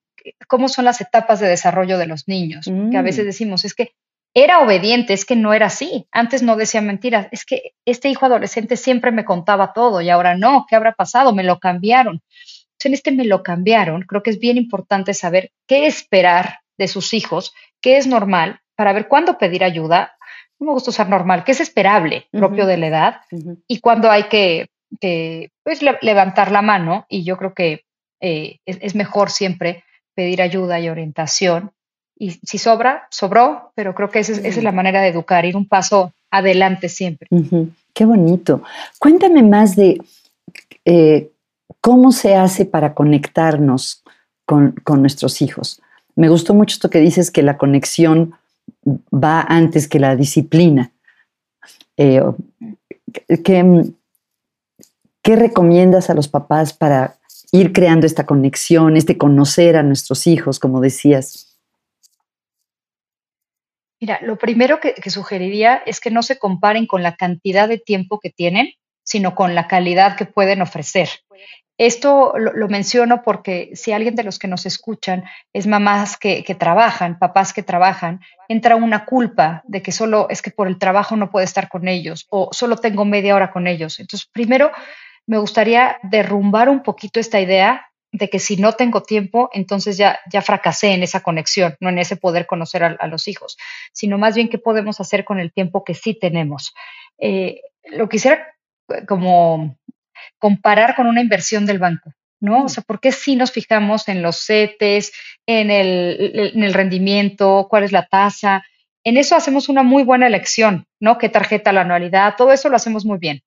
cómo 0.46 0.68
son 0.68 0.84
las 0.84 1.00
etapas 1.00 1.40
de 1.40 1.48
desarrollo 1.48 1.98
de 1.98 2.06
los 2.06 2.28
niños, 2.28 2.66
que 2.90 2.96
a 2.96 3.02
veces 3.02 3.24
mm. 3.24 3.26
decimos, 3.26 3.64
es 3.64 3.74
que 3.74 3.90
era 4.34 4.60
obediente, 4.60 5.12
es 5.12 5.24
que 5.24 5.36
no 5.36 5.52
era 5.52 5.66
así, 5.66 6.06
antes 6.12 6.42
no 6.42 6.56
decía 6.56 6.80
mentiras, 6.80 7.26
es 7.32 7.44
que 7.44 7.72
este 7.84 8.08
hijo 8.08 8.26
adolescente 8.26 8.76
siempre 8.76 9.10
me 9.10 9.24
contaba 9.24 9.72
todo 9.72 10.00
y 10.00 10.10
ahora 10.10 10.36
no, 10.36 10.64
¿qué 10.68 10.76
habrá 10.76 10.92
pasado? 10.92 11.34
Me 11.34 11.42
lo 11.42 11.58
cambiaron. 11.58 12.22
Entonces, 12.22 12.86
en 12.86 12.94
este 12.94 13.12
me 13.12 13.24
lo 13.24 13.42
cambiaron. 13.42 14.02
Creo 14.02 14.22
que 14.22 14.30
es 14.30 14.38
bien 14.38 14.56
importante 14.56 15.12
saber 15.12 15.50
qué 15.66 15.86
esperar 15.86 16.60
de 16.78 16.88
sus 16.88 17.12
hijos, 17.12 17.52
qué 17.82 17.98
es 17.98 18.06
normal, 18.06 18.60
para 18.76 18.92
ver 18.92 19.08
cuándo 19.08 19.36
pedir 19.38 19.64
ayuda. 19.64 20.12
No 20.58 20.68
me 20.68 20.72
gusta 20.72 20.90
usar 20.90 21.08
normal, 21.08 21.44
qué 21.44 21.52
es 21.52 21.60
esperable, 21.60 22.26
propio 22.30 22.66
de 22.66 22.76
la 22.78 22.86
edad, 22.86 23.20
y 23.66 23.80
cuándo 23.80 24.10
hay 24.10 24.24
que, 24.24 24.70
pues, 25.62 25.80
levantar 26.00 26.50
la 26.50 26.62
mano. 26.62 27.04
Y 27.08 27.24
yo 27.24 27.36
creo 27.36 27.52
que 27.52 27.84
eh, 28.20 28.58
es, 28.64 28.94
mejor 28.94 29.30
siempre 29.30 29.84
pedir 30.14 30.40
ayuda 30.40 30.78
y 30.80 30.88
orientación. 30.88 31.72
Y 32.16 32.30
si 32.44 32.58
sobra, 32.58 33.08
sobró, 33.10 33.72
pero 33.74 33.94
creo 33.94 34.10
que 34.10 34.20
esa 34.20 34.32
es, 34.32 34.62
la 34.62 34.70
manera 34.70 35.02
de 35.02 35.08
educar, 35.08 35.44
ir 35.44 35.56
un 35.56 35.66
paso 35.66 36.12
adelante 36.30 36.88
siempre. 36.88 37.28
Qué 37.92 38.04
bonito. 38.04 38.62
Cuéntame 38.98 39.42
más 39.42 39.74
de 39.74 40.00
eh, 40.84 41.30
cómo 41.80 42.12
se 42.12 42.36
hace 42.36 42.64
para 42.64 42.94
conectarnos 42.94 44.02
con, 44.46 44.74
nuestros 44.98 45.42
hijos. 45.42 45.80
Me 46.14 46.28
gustó 46.28 46.54
mucho 46.54 46.74
esto 46.74 46.90
que 46.90 46.98
dices 46.98 47.30
que 47.30 47.42
la 47.42 47.58
conexión 47.58 48.34
va 48.86 49.40
antes 49.42 49.88
que 49.88 49.98
la 49.98 50.16
disciplina. 50.16 50.92
Eh, 51.96 52.22
¿qué, 53.42 53.92
¿Qué 55.22 55.36
recomiendas 55.36 56.10
a 56.10 56.14
los 56.14 56.28
papás 56.28 56.72
para 56.72 57.16
ir 57.52 57.72
creando 57.72 58.06
esta 58.06 58.26
conexión, 58.26 58.96
este 58.96 59.16
conocer 59.18 59.76
a 59.76 59.82
nuestros 59.82 60.26
hijos, 60.26 60.58
como 60.58 60.80
decías? 60.80 61.58
Mira, 64.00 64.18
lo 64.22 64.36
primero 64.36 64.80
que, 64.80 64.94
sugeriría 65.10 65.76
es 65.86 66.00
que 66.00 66.10
no 66.10 66.24
se 66.24 66.38
comparen 66.38 66.86
con 66.86 67.04
la 67.04 67.14
cantidad 67.14 67.68
de 67.68 67.78
tiempo 67.78 68.18
que 68.18 68.30
tienen, 68.30 68.72
sino 69.04 69.36
con 69.36 69.54
la 69.54 69.68
calidad 69.68 70.16
que 70.16 70.26
pueden 70.26 70.60
ofrecer. 70.60 71.08
Esto 71.78 72.34
lo, 72.36 72.68
menciono 72.68 73.22
porque 73.22 73.70
si 73.74 73.92
alguien 73.92 74.14
de 74.14 74.24
los 74.24 74.38
que 74.38 74.46
nos 74.46 74.66
escuchan 74.66 75.24
es 75.52 75.66
mamás 75.66 76.16
que, 76.16 76.44
trabajan, 76.58 77.18
papás 77.18 77.52
que 77.52 77.62
trabajan, 77.62 78.20
entra 78.48 78.76
una 78.76 79.04
culpa 79.04 79.62
de 79.64 79.82
que 79.82 79.90
solo 79.90 80.28
es 80.28 80.42
que 80.42 80.50
por 80.50 80.68
el 80.68 80.78
trabajo 80.78 81.16
no 81.16 81.30
puedo 81.30 81.44
estar 81.44 81.68
con 81.68 81.88
ellos 81.88 82.26
o 82.30 82.50
solo 82.52 82.76
tengo 82.76 83.04
media 83.04 83.34
hora 83.34 83.50
con 83.50 83.66
ellos. 83.66 84.00
Entonces, 84.00 84.28
primero 84.30 84.70
me 85.26 85.38
gustaría 85.38 85.98
derrumbar 86.02 86.68
un 86.68 86.82
poquito 86.82 87.18
esta 87.18 87.40
idea 87.40 87.86
de 88.12 88.28
que 88.28 88.38
si 88.38 88.56
no 88.56 88.72
tengo 88.72 89.02
tiempo, 89.02 89.48
entonces 89.54 89.96
ya, 89.96 90.20
ya 90.30 90.42
fracasé 90.42 90.92
en 90.92 91.02
esa 91.02 91.20
conexión, 91.20 91.76
no 91.80 91.88
en 91.88 91.98
ese 91.98 92.16
poder 92.16 92.46
conocer 92.46 92.84
a, 92.84 93.06
los 93.06 93.26
hijos, 93.26 93.56
sino 93.92 94.18
más 94.18 94.34
bien 94.34 94.50
qué 94.50 94.58
podemos 94.58 95.00
hacer 95.00 95.24
con 95.24 95.40
el 95.40 95.52
tiempo 95.52 95.82
que 95.82 95.94
sí 95.94 96.14
tenemos. 96.18 96.74
Eh, 97.18 97.62
lo 97.84 98.10
quisiera 98.10 98.46
eh, 98.88 99.06
como 99.06 99.78
comparar 100.38 100.94
con 100.94 101.06
una 101.06 101.20
inversión 101.20 101.66
del 101.66 101.78
banco, 101.78 102.12
¿no? 102.40 102.64
O 102.64 102.68
sea, 102.68 102.82
¿por 102.82 103.00
qué 103.00 103.12
si 103.12 103.36
nos 103.36 103.52
fijamos 103.52 104.08
en 104.08 104.22
los 104.22 104.44
CETES, 104.44 105.12
en 105.46 105.70
el, 105.70 106.52
en 106.54 106.62
el 106.62 106.74
rendimiento, 106.74 107.66
cuál 107.68 107.84
es 107.84 107.92
la 107.92 108.06
tasa? 108.06 108.64
En 109.04 109.16
eso 109.16 109.34
hacemos 109.34 109.68
una 109.68 109.82
muy 109.82 110.04
buena 110.04 110.26
elección, 110.26 110.86
¿no? 111.00 111.18
¿Qué 111.18 111.28
tarjeta 111.28 111.72
la 111.72 111.82
anualidad? 111.82 112.34
Todo 112.36 112.52
eso 112.52 112.68
lo 112.68 112.76
hacemos 112.76 113.04
muy 113.04 113.18
bien. 113.18 113.42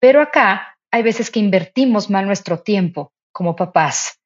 Pero 0.00 0.20
acá 0.20 0.76
hay 0.90 1.02
veces 1.02 1.30
que 1.30 1.40
invertimos 1.40 2.10
mal 2.10 2.26
nuestro 2.26 2.60
tiempo 2.60 3.12
como 3.32 3.56
papás, 3.56 4.20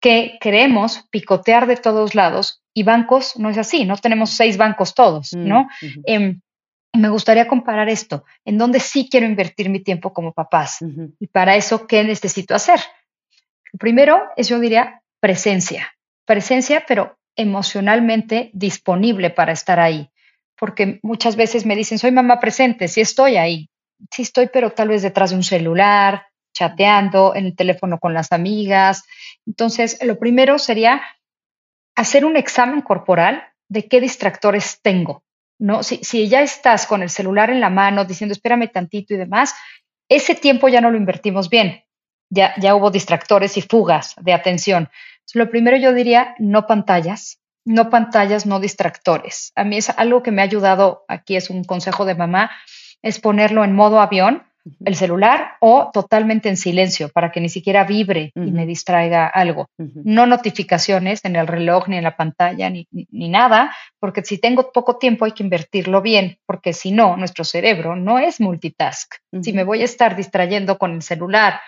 que 0.00 0.38
queremos 0.40 1.06
picotear 1.10 1.66
de 1.66 1.76
todos 1.76 2.14
lados 2.14 2.62
y 2.74 2.82
bancos 2.82 3.36
no 3.36 3.50
es 3.50 3.58
así, 3.58 3.84
no 3.84 3.96
tenemos 3.96 4.30
seis 4.30 4.56
bancos 4.56 4.94
todos, 4.94 5.32
mm, 5.32 5.48
¿no? 5.48 5.68
Em, 6.06 6.40
me 6.98 7.08
gustaría 7.08 7.48
comparar 7.48 7.88
esto, 7.88 8.24
en 8.44 8.58
dónde 8.58 8.80
sí 8.80 9.08
quiero 9.10 9.26
invertir 9.26 9.68
mi 9.68 9.80
tiempo 9.80 10.12
como 10.12 10.32
papás 10.32 10.78
y 11.18 11.26
para 11.26 11.56
eso, 11.56 11.86
¿qué 11.86 12.04
necesito 12.04 12.54
hacer? 12.54 12.80
Lo 13.72 13.78
primero 13.78 14.22
es, 14.36 14.48
yo 14.48 14.60
diría, 14.60 15.02
presencia, 15.20 15.94
presencia, 16.24 16.84
pero 16.86 17.18
emocionalmente 17.36 18.50
disponible 18.52 19.30
para 19.30 19.52
estar 19.52 19.80
ahí, 19.80 20.10
porque 20.56 21.00
muchas 21.02 21.34
veces 21.36 21.66
me 21.66 21.74
dicen, 21.74 21.98
soy 21.98 22.12
mamá 22.12 22.38
presente, 22.38 22.86
sí 22.88 23.00
estoy 23.00 23.36
ahí, 23.36 23.68
sí 24.10 24.22
estoy, 24.22 24.48
pero 24.52 24.70
tal 24.70 24.88
vez 24.88 25.02
detrás 25.02 25.30
de 25.30 25.36
un 25.36 25.42
celular, 25.42 26.26
chateando, 26.54 27.34
en 27.34 27.46
el 27.46 27.56
teléfono 27.56 27.98
con 27.98 28.14
las 28.14 28.30
amigas. 28.30 29.04
Entonces, 29.44 29.98
lo 30.02 30.18
primero 30.18 30.58
sería 30.58 31.02
hacer 31.96 32.24
un 32.24 32.36
examen 32.36 32.80
corporal 32.80 33.42
de 33.68 33.88
qué 33.88 34.00
distractores 34.00 34.80
tengo. 34.80 35.23
¿No? 35.58 35.82
Si, 35.82 35.98
si 36.02 36.28
ya 36.28 36.42
estás 36.42 36.86
con 36.86 37.02
el 37.02 37.10
celular 37.10 37.50
en 37.50 37.60
la 37.60 37.70
mano 37.70 38.04
diciendo 38.04 38.32
espérame 38.32 38.70
tantito 38.70 39.14
y 39.14 39.16
demás, 39.16 39.54
ese 40.08 40.34
tiempo 40.34 40.68
ya 40.68 40.80
no 40.80 40.90
lo 40.90 40.96
invertimos 40.96 41.48
bien. 41.48 41.84
Ya, 42.30 42.54
ya 42.58 42.74
hubo 42.74 42.90
distractores 42.90 43.56
y 43.56 43.62
fugas 43.62 44.14
de 44.20 44.32
atención. 44.32 44.88
lo 45.34 45.50
primero 45.50 45.76
yo 45.76 45.92
diría, 45.92 46.34
no 46.38 46.66
pantallas, 46.66 47.38
no 47.64 47.90
pantallas, 47.90 48.46
no 48.46 48.60
distractores. 48.60 49.52
A 49.54 49.64
mí 49.64 49.76
es 49.76 49.90
algo 49.90 50.22
que 50.22 50.30
me 50.30 50.42
ha 50.42 50.44
ayudado, 50.44 51.04
aquí 51.08 51.36
es 51.36 51.50
un 51.50 51.64
consejo 51.64 52.04
de 52.04 52.14
mamá, 52.14 52.50
es 53.02 53.20
ponerlo 53.20 53.64
en 53.64 53.74
modo 53.74 54.00
avión, 54.00 54.42
el 54.84 54.96
celular, 54.96 55.56
o 55.60 55.90
totalmente 55.92 56.48
en 56.48 56.56
silencio 56.56 57.10
para 57.10 57.30
que 57.30 57.40
ni 57.40 57.48
siquiera 57.48 57.84
vibre 57.84 58.32
y 58.34 58.50
me 58.50 58.66
distraiga 58.66 59.26
algo. 59.26 59.68
No 59.76 60.26
notificaciones 60.26 61.24
en 61.24 61.36
el 61.36 61.46
reloj, 61.46 61.88
ni 61.88 61.98
en 61.98 62.04
la 62.04 62.16
pantalla, 62.16 62.70
ni, 62.70 62.86
nada, 63.10 63.74
porque 63.98 64.24
si 64.24 64.38
tengo 64.38 64.72
poco 64.72 64.96
tiempo 64.96 65.24
hay 65.24 65.32
que 65.32 65.42
invertirlo 65.42 66.00
bien, 66.00 66.38
porque 66.46 66.72
si 66.72 66.92
no, 66.92 67.16
nuestro 67.16 67.44
cerebro 67.44 67.94
no 67.96 68.18
es 68.18 68.40
multitask. 68.40 69.14
Si 69.42 69.52
me 69.52 69.64
voy 69.64 69.82
a 69.82 69.84
estar 69.84 70.16
distrayendo 70.16 70.78
con 70.78 70.92
el 70.92 71.02
celular, 71.02 71.60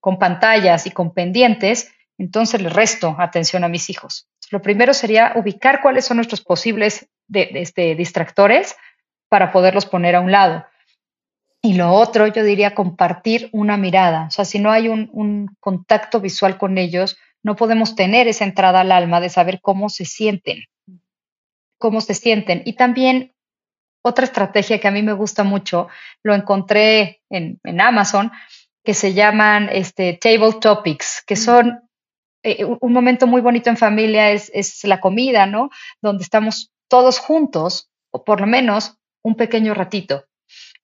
con 0.00 0.18
pantallas 0.18 0.86
y 0.86 0.90
con 0.90 1.12
pendientes, 1.12 1.92
entonces 2.16 2.62
le 2.62 2.70
resto 2.70 3.16
atención 3.18 3.64
a 3.64 3.68
mis 3.68 3.90
hijos. 3.90 4.28
Lo 4.50 4.62
primero 4.62 4.94
sería 4.94 5.32
ubicar 5.36 5.80
cuáles 5.82 6.06
son 6.06 6.16
nuestros 6.16 6.40
posibles 6.40 7.08
este, 7.32 7.94
distractores 7.94 8.76
para 9.28 9.52
poderlos 9.52 9.86
poner 9.86 10.16
a 10.16 10.20
un 10.20 10.32
lado. 10.32 10.64
Y 11.60 11.74
lo 11.74 11.92
otro, 11.92 12.26
yo 12.28 12.44
diría 12.44 12.74
compartir 12.74 13.48
una 13.52 13.76
mirada. 13.76 14.26
O 14.28 14.30
sea, 14.30 14.44
si 14.44 14.58
no 14.58 14.70
hay 14.70 14.88
un, 14.88 15.56
contacto 15.60 16.20
visual 16.20 16.56
con 16.56 16.78
ellos, 16.78 17.18
no 17.42 17.56
podemos 17.56 17.96
tener 17.96 18.28
esa 18.28 18.44
entrada 18.44 18.80
al 18.80 18.92
alma 18.92 19.20
de 19.20 19.28
saber 19.28 19.60
cómo 19.60 19.88
se 19.88 20.04
sienten, 20.04 20.64
cómo 21.78 22.00
se 22.00 22.14
sienten. 22.14 22.62
Y 22.64 22.74
también 22.74 23.34
otra 24.02 24.24
estrategia 24.24 24.78
que 24.78 24.88
a 24.88 24.92
mí 24.92 25.02
me 25.02 25.12
gusta 25.12 25.42
mucho, 25.42 25.88
lo 26.22 26.34
encontré 26.34 27.22
en, 27.28 27.60
Amazon, 27.80 28.30
que 28.84 28.94
se 28.94 29.12
llaman 29.12 29.68
este, 29.70 30.14
Table 30.14 30.54
Topics, 30.60 31.24
que 31.26 31.34
mm. 31.34 31.38
son 31.38 31.80
eh, 32.44 32.64
un 32.64 32.92
momento 32.92 33.26
muy 33.26 33.40
bonito 33.40 33.68
en 33.68 33.76
familia, 33.76 34.30
es, 34.30 34.50
es 34.54 34.84
la 34.84 35.00
comida, 35.00 35.46
¿no? 35.46 35.70
Donde 36.00 36.22
estamos 36.22 36.70
todos 36.88 37.18
juntos, 37.18 37.90
o 38.10 38.24
por 38.24 38.40
lo 38.40 38.46
menos 38.46 38.96
un 39.22 39.34
pequeño 39.34 39.74
ratito. 39.74 40.24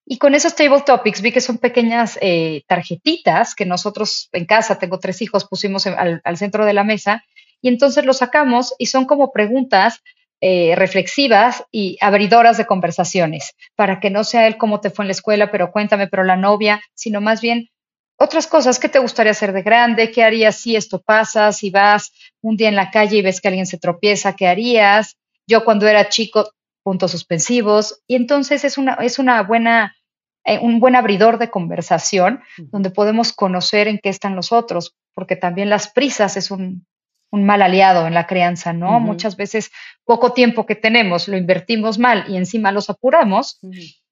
Y 0.06 0.18
con 0.18 0.34
esos 0.34 0.54
table 0.54 0.82
topics 0.84 1.22
vi 1.22 1.32
que 1.32 1.40
son 1.40 1.58
pequeñas 1.58 2.18
eh, 2.20 2.62
tarjetitas 2.66 3.54
que 3.54 3.64
nosotros 3.64 4.28
en 4.32 4.44
casa, 4.44 4.78
tengo 4.78 4.98
tres 4.98 5.22
hijos, 5.22 5.46
pusimos 5.46 5.86
al, 5.86 6.36
centro 6.36 6.66
de 6.66 6.74
la 6.74 6.84
mesa 6.84 7.24
y 7.62 7.68
entonces 7.68 8.04
los 8.04 8.18
sacamos 8.18 8.74
y 8.78 8.86
son 8.86 9.06
como 9.06 9.32
preguntas 9.32 10.02
eh, 10.42 10.74
reflexivas 10.76 11.64
y 11.70 11.96
abridoras 12.02 12.58
de 12.58 12.66
conversaciones, 12.66 13.54
para 13.76 13.98
que 13.98 14.10
no 14.10 14.24
sea 14.24 14.46
él 14.46 14.58
cómo 14.58 14.80
te 14.80 14.90
fue 14.90 15.04
en 15.04 15.08
la 15.08 15.12
escuela, 15.12 15.50
pero 15.50 15.72
cuéntame, 15.72 16.06
pero 16.06 16.22
la 16.22 16.36
novia, 16.36 16.82
sino 16.92 17.22
más 17.22 17.40
bien 17.40 17.70
otras 18.16 18.46
cosas, 18.46 18.78
¿qué 18.78 18.88
te 18.88 18.98
gustaría 18.98 19.32
hacer 19.32 19.52
de 19.52 19.62
grande? 19.62 20.12
¿Qué 20.12 20.22
harías 20.22 20.56
si 20.56 20.76
esto 20.76 21.00
pasa? 21.00 21.50
Si 21.52 21.70
vas 21.70 22.12
un 22.42 22.56
día 22.56 22.68
en 22.68 22.76
la 22.76 22.90
calle 22.90 23.16
y 23.16 23.22
ves 23.22 23.40
que 23.40 23.48
alguien 23.48 23.66
se 23.66 23.78
tropieza, 23.78 24.36
¿qué 24.36 24.46
harías? 24.46 25.16
Yo 25.46 25.64
cuando 25.64 25.88
era 25.88 26.08
chico 26.08 26.50
puntos 26.84 27.10
suspensivos. 27.10 28.02
Y 28.06 28.14
entonces 28.14 28.64
es 28.64 28.78
una, 28.78 28.94
es 28.94 29.18
una 29.18 29.42
buena, 29.42 29.96
eh, 30.44 30.60
un 30.60 30.78
buen 30.78 30.94
abridor 30.94 31.38
de 31.38 31.50
conversación 31.50 32.42
donde 32.58 32.90
podemos 32.90 33.32
conocer 33.32 33.88
en 33.88 33.98
qué 33.98 34.10
están 34.10 34.36
los 34.36 34.52
otros, 34.52 34.94
porque 35.14 35.34
también 35.34 35.70
las 35.70 35.88
prisas 35.88 36.36
es 36.36 36.52
un, 36.52 36.86
mal 37.32 37.62
aliado 37.62 38.06
en 38.06 38.14
la 38.14 38.28
crianza, 38.28 38.72
¿no? 38.72 39.00
Muchas 39.00 39.36
veces 39.36 39.72
poco 40.04 40.34
tiempo 40.34 40.66
que 40.66 40.76
tenemos 40.76 41.26
lo 41.26 41.36
invertimos 41.36 41.98
mal 41.98 42.26
y 42.28 42.36
encima 42.36 42.70
los 42.70 42.90
apuramos. 42.90 43.58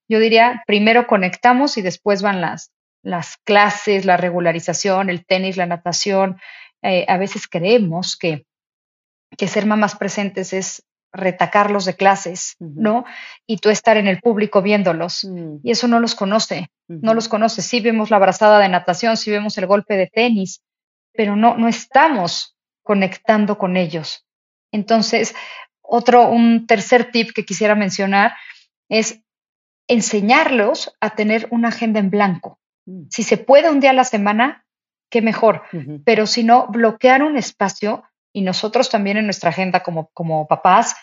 Yo 0.08 0.18
diría, 0.18 0.64
primero 0.66 1.06
conectamos 1.06 1.78
y 1.78 1.82
después 1.82 2.20
van 2.20 2.40
las, 2.40 2.72
las 3.04 3.36
clases, 3.44 4.04
la 4.06 4.16
regularización, 4.16 5.08
el 5.08 5.24
tenis, 5.24 5.56
la 5.56 5.66
natación. 5.66 6.40
Eh, 6.82 7.04
a 7.06 7.16
veces 7.16 7.46
creemos 7.46 8.16
que, 8.16 8.44
que 9.36 9.46
ser 9.46 9.66
mamás 9.66 9.94
presentes 9.94 10.52
es 10.52 10.84
retacarlos 11.12 11.84
de 11.84 11.94
clases, 11.94 12.56
¿no? 12.58 13.04
Y 13.46 13.58
tú 13.58 13.68
estar 13.68 13.96
en 13.96 14.06
el 14.06 14.20
público 14.20 14.62
viéndolos. 14.62 15.24
Mm. 15.24 15.56
Y 15.62 15.70
eso 15.70 15.86
no 15.86 16.00
los 16.00 16.14
conoce, 16.14 16.70
no 16.88 17.14
los 17.14 17.28
conoce. 17.28 17.62
Sí 17.62 17.80
vemos 17.80 18.10
la 18.10 18.16
abrazada 18.16 18.58
de 18.58 18.68
natación, 18.68 19.16
sí 19.16 19.30
vemos 19.30 19.56
el 19.58 19.66
golpe 19.66 19.96
de 19.96 20.06
tenis, 20.06 20.62
pero 21.12 21.36
no, 21.36 21.56
no 21.56 21.68
estamos 21.68 22.56
conectando 22.82 23.58
con 23.58 23.76
ellos. 23.76 24.26
Entonces, 24.72 25.34
otro, 25.82 26.28
un 26.28 26.66
tercer 26.66 27.10
tip 27.10 27.32
que 27.34 27.44
quisiera 27.44 27.74
mencionar 27.74 28.32
es 28.88 29.20
enseñarlos 29.88 30.96
a 31.00 31.10
tener 31.10 31.46
una 31.50 31.68
agenda 31.68 32.00
en 32.00 32.10
blanco. 32.10 32.58
Mm. 32.86 33.04
Si 33.10 33.22
se 33.22 33.36
puede 33.36 33.70
un 33.70 33.80
día 33.80 33.90
a 33.90 33.94
la 33.94 34.04
semana, 34.04 34.64
qué 35.10 35.20
mejor. 35.20 35.62
Pero 36.06 36.26
si 36.26 36.42
no, 36.42 36.68
bloquear 36.68 37.22
un 37.22 37.36
espacio 37.36 38.02
y 38.32 38.42
nosotros 38.42 38.90
también 38.90 39.16
en 39.16 39.24
nuestra 39.24 39.50
agenda 39.50 39.82
como, 39.82 40.10
como 40.14 40.46
papás, 40.46 40.96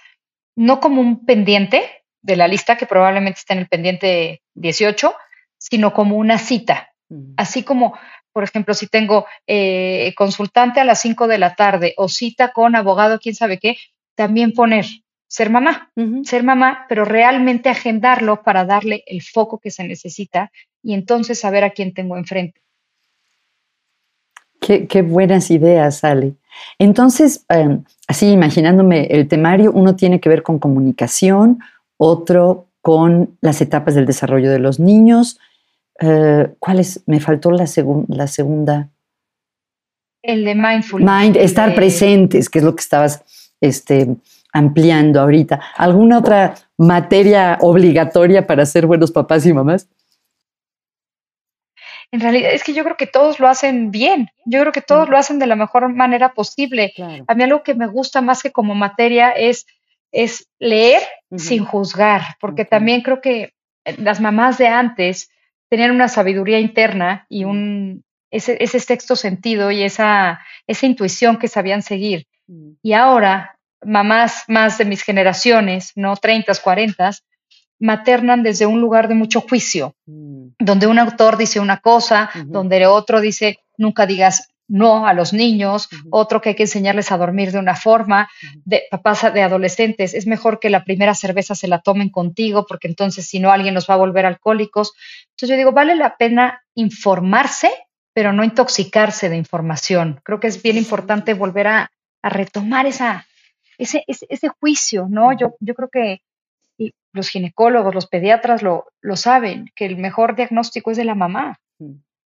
no 0.55 0.79
como 0.79 1.01
un 1.01 1.25
pendiente 1.25 2.03
de 2.21 2.35
la 2.35 2.47
lista 2.47 2.77
que 2.77 2.85
probablemente 2.85 3.39
está 3.39 3.53
en 3.53 3.59
el 3.59 3.67
pendiente 3.67 4.41
18, 4.55 5.13
sino 5.57 5.93
como 5.93 6.17
una 6.17 6.37
cita. 6.37 6.89
Así 7.37 7.63
como, 7.63 7.97
por 8.31 8.43
ejemplo, 8.43 8.73
si 8.73 8.87
tengo 8.87 9.25
eh, 9.47 10.13
consultante 10.15 10.79
a 10.79 10.83
las 10.83 11.01
5 11.01 11.27
de 11.27 11.37
la 11.39 11.55
tarde 11.55 11.93
o 11.97 12.07
cita 12.07 12.51
con 12.51 12.75
abogado, 12.75 13.19
quién 13.19 13.35
sabe 13.35 13.57
qué, 13.57 13.77
también 14.15 14.53
poner 14.53 14.85
ser 15.27 15.49
mamá, 15.51 15.91
ser 16.23 16.43
mamá, 16.43 16.85
pero 16.89 17.05
realmente 17.05 17.69
agendarlo 17.69 18.41
para 18.41 18.65
darle 18.65 19.03
el 19.05 19.21
foco 19.21 19.59
que 19.59 19.69
se 19.69 19.83
necesita 19.83 20.51
y 20.81 20.93
entonces 20.95 21.39
saber 21.39 21.63
a 21.63 21.69
quién 21.69 21.93
tengo 21.93 22.17
enfrente. 22.17 22.61
Qué, 24.87 25.01
buenas 25.01 25.49
ideas, 25.49 26.03
Ale. 26.03 26.35
Entonces, 26.77 27.43
em, 27.49 27.83
así 28.07 28.29
imaginándome 28.29 29.07
el 29.07 29.27
temario, 29.27 29.71
uno 29.71 29.95
tiene 29.95 30.19
que 30.19 30.29
ver 30.29 30.43
con 30.43 30.59
comunicación, 30.59 31.59
otro 31.97 32.67
con 32.81 33.35
las 33.41 33.61
etapas 33.61 33.95
del 33.95 34.05
desarrollo 34.05 34.51
de 34.51 34.59
los 34.59 34.79
niños. 34.79 35.39
Eh, 35.99 36.49
¿Cuál 36.59 36.79
es? 36.79 37.01
Me 37.07 37.19
faltó 37.19 37.49
la, 37.49 37.65
la 38.09 38.27
segunda. 38.27 38.89
El 40.21 40.45
de 40.45 40.53
mindfulness. 40.53 41.11
Mind, 41.11 41.37
estar 41.37 41.73
presentes, 41.73 42.47
que 42.47 42.59
es 42.59 42.65
lo 42.65 42.75
que 42.75 42.81
estabas 42.81 43.23
este, 43.61 44.17
ampliando 44.53 45.19
ahorita. 45.19 45.59
¿Alguna 45.77 46.19
otra 46.19 46.53
materia 46.77 47.57
obligatoria 47.61 48.45
para 48.45 48.67
ser 48.67 48.85
buenos 48.85 49.11
papás 49.11 49.47
y 49.47 49.53
mamás? 49.53 49.87
En 52.11 52.21
realidad 52.21 52.51
es 52.53 52.63
que 52.63 52.73
yo 52.73 52.83
creo 52.83 52.97
que 52.97 53.07
todos 53.07 53.39
lo 53.39 53.47
hacen 53.47 53.91
bien, 53.91 54.29
yo 54.45 54.61
creo 54.61 54.71
que 54.71 54.81
todos 54.81 55.09
lo 55.09 55.17
hacen 55.17 55.37
de 55.37 55.45
la 55.45 55.55
mejor 55.55 55.93
manera 55.93 56.33
posible. 56.33 56.93
A 57.27 57.35
mí 57.35 57.43
algo 57.43 57.63
que 57.63 57.75
me 57.75 57.87
gusta 57.87 58.21
más 58.21 58.41
que 58.41 58.51
como 58.51 58.73
materia 58.73 59.29
es, 59.29 59.67
es 60.11 60.47
leer 60.57 61.03
sin 61.37 61.65
juzgar, 61.65 62.21
porque 62.41 62.65
también 62.65 63.01
creo 63.01 63.21
que 63.21 63.53
las 63.97 64.19
mamás 64.19 64.57
de 64.57 64.67
antes 64.67 65.29
tenían 65.69 65.91
una 65.91 66.07
sabiduría 66.07 66.59
interna 66.59 67.27
y 67.29 67.43
un, 67.43 68.03
ese, 68.31 68.57
ese 68.59 68.79
sexto 68.79 69.15
sentido 69.15 69.69
y 69.71 69.83
esa, 69.83 70.39
esa 70.67 70.85
intuición 70.85 71.37
que 71.37 71.47
sabían 71.47 71.83
seguir. 71.83 72.25
Y 72.81 72.93
ahora 72.93 73.59
mamás 73.83 74.43
más 74.47 74.77
de 74.77 74.85
mis 74.85 75.03
generaciones, 75.03 75.91
no 75.95 76.15
30, 76.15 76.53
40, 76.55 77.11
maternan 77.79 78.43
desde 78.43 78.65
un 78.65 78.81
lugar 78.81 79.07
de 79.07 79.15
mucho 79.15 79.41
juicio, 79.41 79.95
mm. 80.05 80.49
donde 80.59 80.87
un 80.87 80.99
autor 80.99 81.37
dice 81.37 81.59
una 81.59 81.77
cosa, 81.77 82.29
donde 82.45 82.85
otro 82.85 83.21
dice 83.21 83.59
nunca 83.77 84.05
digas 84.05 84.49
no 84.67 85.07
a 85.07 85.13
los 85.13 85.33
niños, 85.33 85.89
otro 86.11 86.41
que 86.41 86.49
hay 86.49 86.55
que 86.55 86.63
enseñarles 86.63 87.11
a 87.11 87.17
dormir 87.17 87.51
de 87.51 87.57
una 87.57 87.75
forma, 87.75 88.29
de 88.65 88.83
papás 88.91 89.33
de 89.33 89.41
adolescentes, 89.41 90.13
es 90.13 90.27
mejor 90.27 90.59
que 90.59 90.69
la 90.69 90.83
primera 90.83 91.15
cerveza 91.15 91.55
se 91.55 91.67
la 91.67 91.79
tomen 91.79 92.09
contigo, 92.09 92.67
porque 92.67 92.87
entonces 92.87 93.25
si 93.25 93.39
no 93.39 93.51
alguien 93.51 93.73
los 93.73 93.89
va 93.89 93.95
a 93.95 93.97
volver 93.97 94.27
alcohólicos. 94.27 94.93
Entonces 95.31 95.49
yo 95.49 95.57
digo, 95.57 95.71
vale 95.71 95.95
la 95.95 96.17
pena 96.17 96.63
informarse, 96.75 97.71
pero 98.13 98.31
no 98.31 98.43
intoxicarse 98.43 99.29
de 99.29 99.37
información. 99.37 100.21
Creo 100.23 100.39
que 100.39 100.47
es 100.47 100.61
bien 100.61 100.77
importante 100.77 101.33
volver 101.33 101.67
a 101.67 101.91
retomar 102.21 102.85
esa, 102.85 103.25
ese, 103.79 104.03
ese, 104.07 104.49
juicio, 104.49 105.07
¿no? 105.09 105.31
Yo, 105.35 105.55
yo 105.59 105.73
creo 105.73 105.89
que 105.89 106.21
los 107.13 107.29
ginecólogos, 107.29 107.95
los 107.95 108.07
pediatras 108.07 108.61
lo, 108.61 108.85
lo 109.01 109.15
saben, 109.15 109.71
que 109.75 109.85
el 109.85 109.97
mejor 109.97 110.35
diagnóstico 110.35 110.91
es 110.91 110.97
de 110.97 111.05
la 111.05 111.15
mamá. 111.15 111.59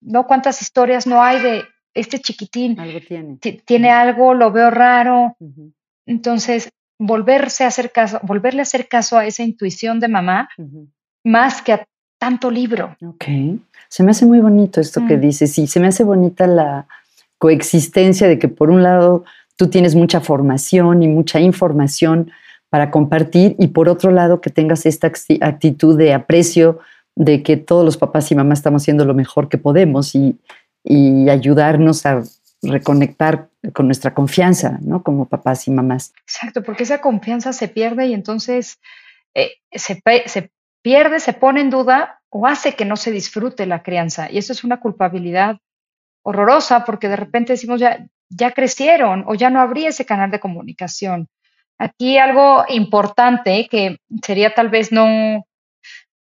¿No? 0.02 0.28
¿Cuántas 0.28 0.62
historias 0.62 1.08
no 1.08 1.24
hay 1.24 1.42
de 1.42 1.64
este 1.94 2.20
chiquitín? 2.20 2.80
Algo 2.80 3.00
tiene. 3.08 3.38
Tiene 3.66 3.90
algo, 3.92 4.34
lo 4.34 4.52
veo 4.52 4.70
raro. 4.70 5.38
Entonces, 6.06 6.70
volverse 7.00 7.64
a 7.64 7.68
hacer 7.68 7.92
caso, 7.92 8.20
volverle 8.24 8.62
a 8.62 8.64
hacer 8.64 8.88
caso 8.88 9.18
a 9.18 9.26
esa 9.26 9.44
intuición 9.44 10.00
de 10.00 10.08
mamá, 10.08 10.50
más 11.24 11.62
que 11.62 11.74
a 11.74 11.86
tanto 12.20 12.52
libro. 12.52 12.96
Ok. 13.06 13.26
Se 13.90 14.04
me 14.04 14.12
hace 14.12 14.26
muy 14.26 14.40
bonito 14.40 14.82
esto 14.82 15.06
que 15.06 15.18
mm. 15.18 15.22
dices. 15.22 15.58
Y 15.58 15.68
se 15.68 15.80
me 15.80 15.88
hace 15.88 16.04
bonita 16.04 16.48
la 16.48 16.88
coexistencia 17.38 18.28
de 18.28 18.40
que 18.40 18.48
por 18.48 18.70
un 18.70 18.84
lado 18.84 19.26
tú 19.56 19.70
tienes 19.70 19.96
mucha 19.96 20.22
formación 20.22 21.04
y 21.04 21.08
mucha 21.08 21.40
información 21.40 22.32
para 22.74 22.90
compartir 22.90 23.56
y 23.60 23.68
por 23.68 23.88
otro 23.88 24.10
lado 24.10 24.42
que 24.42 24.50
tengas 24.50 24.88
esta 24.88 25.12
actitud 25.42 25.96
de 25.96 26.12
aprecio 26.12 26.80
de 27.16 27.44
que 27.44 27.56
todos 27.56 27.86
los 27.86 27.98
papás 27.98 28.32
y 28.32 28.36
mamás 28.36 28.58
estamos 28.58 28.82
haciendo 28.82 29.06
lo 29.06 29.14
mejor 29.14 29.48
que 29.48 29.60
podemos 29.60 30.16
y, 30.16 30.40
ayudarnos 31.30 32.08
a 32.08 32.24
reconectar 32.64 33.50
con 33.74 33.86
nuestra 33.86 34.16
confianza, 34.16 34.80
¿no? 34.82 35.04
Como 35.04 35.30
papás 35.30 35.68
y 35.68 35.72
mamás. 35.72 36.14
Exacto, 36.24 36.64
porque 36.64 36.82
esa 36.82 37.00
confianza 37.00 37.54
se 37.54 37.68
pierde 37.68 38.08
y 38.08 38.16
entonces 38.16 38.80
eh, 39.36 39.52
se, 39.72 40.02
se 40.26 40.52
pierde, 40.82 41.20
se 41.20 41.34
pone 41.34 41.62
en 41.62 41.70
duda 41.70 42.24
o 42.32 42.48
hace 42.48 42.74
que 42.74 42.86
no 42.86 42.96
se 42.96 43.12
disfrute 43.12 43.68
la 43.68 43.84
crianza. 43.84 44.32
Y 44.32 44.40
eso 44.40 44.52
es 44.52 44.64
una 44.64 44.80
culpabilidad 44.80 45.58
horrorosa 46.24 46.86
porque 46.86 47.08
de 47.08 47.18
repente 47.18 47.54
decimos, 47.54 47.80
ya, 47.80 48.08
ya 48.30 48.50
crecieron 48.50 49.26
o 49.28 49.36
ya 49.36 49.52
no 49.52 49.62
habría 49.62 49.90
ese 49.90 50.08
canal 50.08 50.32
de 50.32 50.40
comunicación. 50.40 51.30
Aquí 51.80 52.18
algo 52.18 52.66
importante 52.70 53.68
que 53.70 53.98
sería 54.24 54.54
tal 54.54 54.70
vez 54.70 54.92
no, 54.92 55.46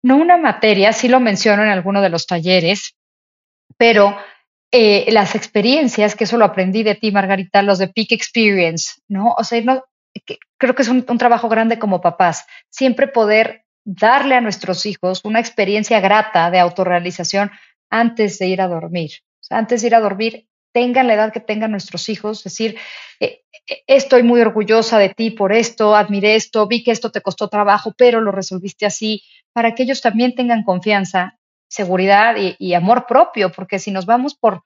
no 0.04 0.18
una 0.18 0.38
materia, 0.38 0.94
sí 0.94 1.08
lo 1.08 1.20
menciono 1.20 1.64
en 1.64 1.70
alguno 1.70 2.02
de 2.02 2.10
los 2.10 2.26
talleres, 2.26 2.96
pero 3.78 4.18
eh, 4.72 5.12
las 5.12 5.36
experiencias, 5.36 6.16
que 6.16 6.26
eso 6.26 6.38
lo 6.38 6.46
aprendí 6.46 6.84
de 6.84 6.96
ti, 6.96 7.12
Margarita, 7.12 7.62
los 7.62 7.80
de 7.80 7.88
Peak 7.88 8.12
Experience, 8.12 9.02
¿no? 9.08 9.34
O 9.38 9.44
sea, 9.44 9.62
no, 9.62 9.84
creo 10.58 10.76
que 10.76 10.82
es 10.82 10.88
un, 10.90 11.04
trabajo 11.04 11.50
grande 11.50 11.80
como 11.80 12.02
papás, 12.02 12.46
siempre 12.70 13.08
poder 13.08 13.66
darle 13.86 14.36
a 14.36 14.42
nuestros 14.42 14.86
hijos 14.86 15.22
una 15.24 15.40
experiencia 15.40 16.00
grata 16.00 16.50
de 16.52 16.60
autorrealización 16.60 17.52
antes 17.90 18.40
de 18.40 18.48
ir 18.48 18.62
a 18.62 18.68
dormir. 18.68 19.12
Antes 19.50 19.82
de 19.82 19.88
ir 19.88 19.96
a 19.96 20.00
dormir, 20.00 20.48
tengan 20.76 21.08
la 21.08 21.14
edad 21.14 21.32
que 21.32 21.40
tengan 21.40 21.72
nuestros 21.72 22.10
hijos, 22.10 22.44
decir, 22.44 22.78
eh, 23.22 23.44
eh, 23.66 23.84
estoy 23.88 24.24
muy 24.24 24.42
orgullosa 24.42 25.00
de 25.00 25.08
ti 25.08 25.32
por 25.32 25.54
esto, 25.54 25.96
admiré 25.96 26.36
esto, 26.36 26.68
vi 26.68 26.84
que 26.84 26.92
esto 26.92 27.12
te 27.12 27.22
costó 27.22 27.48
trabajo, 27.48 27.94
pero 27.98 28.20
lo 28.20 28.34
resolviste 28.34 28.86
así, 28.86 29.24
para 29.54 29.74
que 29.74 29.84
ellos 29.84 30.02
también 30.02 30.36
tengan 30.36 30.64
confianza, 30.64 31.38
seguridad 31.70 32.36
y, 32.60 32.74
amor 32.74 33.06
propio, 33.08 33.54
porque 33.54 33.80
si 33.80 33.90
nos 33.90 34.06
vamos 34.06 34.36
por, 34.36 34.64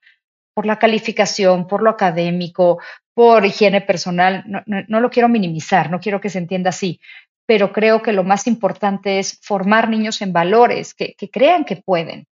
por 0.55 0.65
la 0.65 0.79
calificación, 0.79 1.67
por 1.67 1.83
lo 1.83 1.91
académico, 1.91 2.79
por 3.13 3.45
higiene 3.45 3.81
personal, 3.81 4.43
no, 4.65 4.99
lo 4.99 5.11
quiero 5.11 5.29
minimizar, 5.29 5.91
no 5.91 5.99
quiero 5.99 6.19
que 6.19 6.31
se 6.31 6.39
entienda 6.39 6.71
así, 6.71 6.99
pero 7.45 7.71
creo 7.71 8.01
que 8.01 8.13
lo 8.13 8.23
más 8.23 8.47
importante 8.47 9.19
es 9.19 9.37
formar 9.43 9.89
niños 9.89 10.23
en 10.23 10.33
valores, 10.33 10.95
que 10.95 11.15
crean 11.31 11.65
que 11.65 11.75
pueden. 11.75 12.25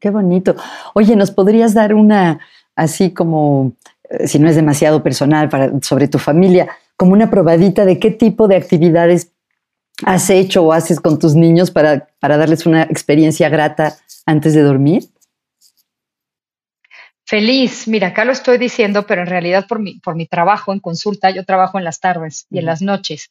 Qué 0.00 0.10
bonito. 0.10 0.56
Oye, 0.94 1.14
¿nos 1.14 1.30
podrías 1.30 1.74
dar 1.74 1.94
una 1.94 2.40
así 2.76 3.12
como, 3.12 3.72
eh, 4.08 4.26
si 4.26 4.38
no 4.38 4.48
es 4.48 4.56
demasiado 4.56 5.02
personal, 5.02 5.48
para, 5.48 5.72
sobre 5.82 6.08
tu 6.08 6.18
familia, 6.18 6.68
como 6.96 7.12
una 7.12 7.30
probadita 7.30 7.84
de 7.84 7.98
qué 7.98 8.10
tipo 8.10 8.48
de 8.48 8.56
actividades 8.56 9.32
has 10.04 10.30
hecho 10.30 10.64
o 10.64 10.72
haces 10.72 11.00
con 11.00 11.18
tus 11.18 11.34
niños 11.34 11.70
para, 11.70 12.08
para 12.18 12.36
darles 12.36 12.66
una 12.66 12.82
experiencia 12.82 13.48
grata 13.48 13.96
antes 14.26 14.54
de 14.54 14.62
dormir? 14.62 15.04
Feliz, 17.24 17.88
mira, 17.88 18.08
acá 18.08 18.24
lo 18.24 18.32
estoy 18.32 18.58
diciendo, 18.58 19.06
pero 19.06 19.22
en 19.22 19.28
realidad 19.28 19.66
por 19.66 19.78
mi, 19.78 19.98
por 20.00 20.16
mi 20.16 20.26
trabajo 20.26 20.72
en 20.72 20.80
consulta, 20.80 21.30
yo 21.30 21.44
trabajo 21.44 21.78
en 21.78 21.84
las 21.84 21.98
tardes 21.98 22.46
y 22.50 22.58
en 22.58 22.66
las 22.66 22.82
noches, 22.82 23.30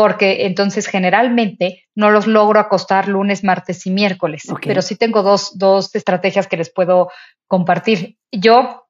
porque 0.00 0.46
entonces 0.46 0.86
generalmente 0.86 1.84
no 1.94 2.10
los 2.10 2.26
logro 2.26 2.58
acostar 2.58 3.06
lunes, 3.06 3.44
martes 3.44 3.84
y 3.86 3.90
miércoles, 3.90 4.44
pero 4.62 4.80
sí 4.80 4.96
tengo 4.96 5.22
dos, 5.22 5.58
dos 5.58 5.94
estrategias 5.94 6.46
que 6.46 6.56
les 6.56 6.70
puedo 6.70 7.10
compartir. 7.46 8.16
Yo 8.32 8.86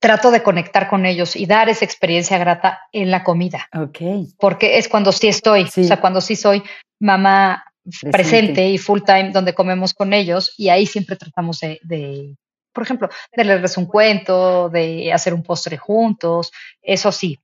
trato 0.00 0.30
de 0.30 0.42
conectar 0.42 0.88
con 0.88 1.04
ellos 1.04 1.36
y 1.36 1.44
dar 1.44 1.68
esa 1.68 1.84
experiencia 1.84 2.38
grata 2.38 2.80
en 2.92 3.10
la 3.10 3.24
comida. 3.24 3.68
Ok. 3.74 3.98
Porque 4.38 4.78
es 4.78 4.88
cuando 4.88 5.12
sí 5.12 5.28
estoy, 5.28 5.64
o 5.64 5.68
sea, 5.68 6.00
cuando 6.00 6.22
sí 6.22 6.34
soy 6.34 6.62
mamá 6.98 7.62
presente. 8.10 8.66
y 8.70 8.78
full 8.78 9.02
time 9.04 9.32
donde 9.32 9.52
comemos 9.52 9.92
con 9.92 10.14
ellos 10.14 10.54
y 10.56 10.70
ahí 10.70 10.86
siempre 10.86 11.16
tratamos 11.16 11.60
de, 11.60 11.78
de 11.82 12.36
por 12.72 12.84
ejemplo, 12.84 13.10
de 13.36 13.44
leerles 13.44 13.76
un 13.76 13.84
cuento, 13.84 14.70
de 14.70 15.12
hacer 15.12 15.34
un 15.34 15.42
postre 15.42 15.76
juntos, 15.76 16.52
eso 16.80 17.12
sí. 17.12 17.38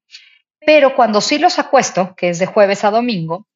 Pero 0.65 0.95
cuando 0.95 1.21
sí 1.21 1.39
los 1.39 1.59
acuesto, 1.59 2.15
que 2.17 2.31
es 2.31 2.39
de 2.39 2.47
jueves 2.47 2.85
a 2.85 2.91
domingo, 2.91 3.47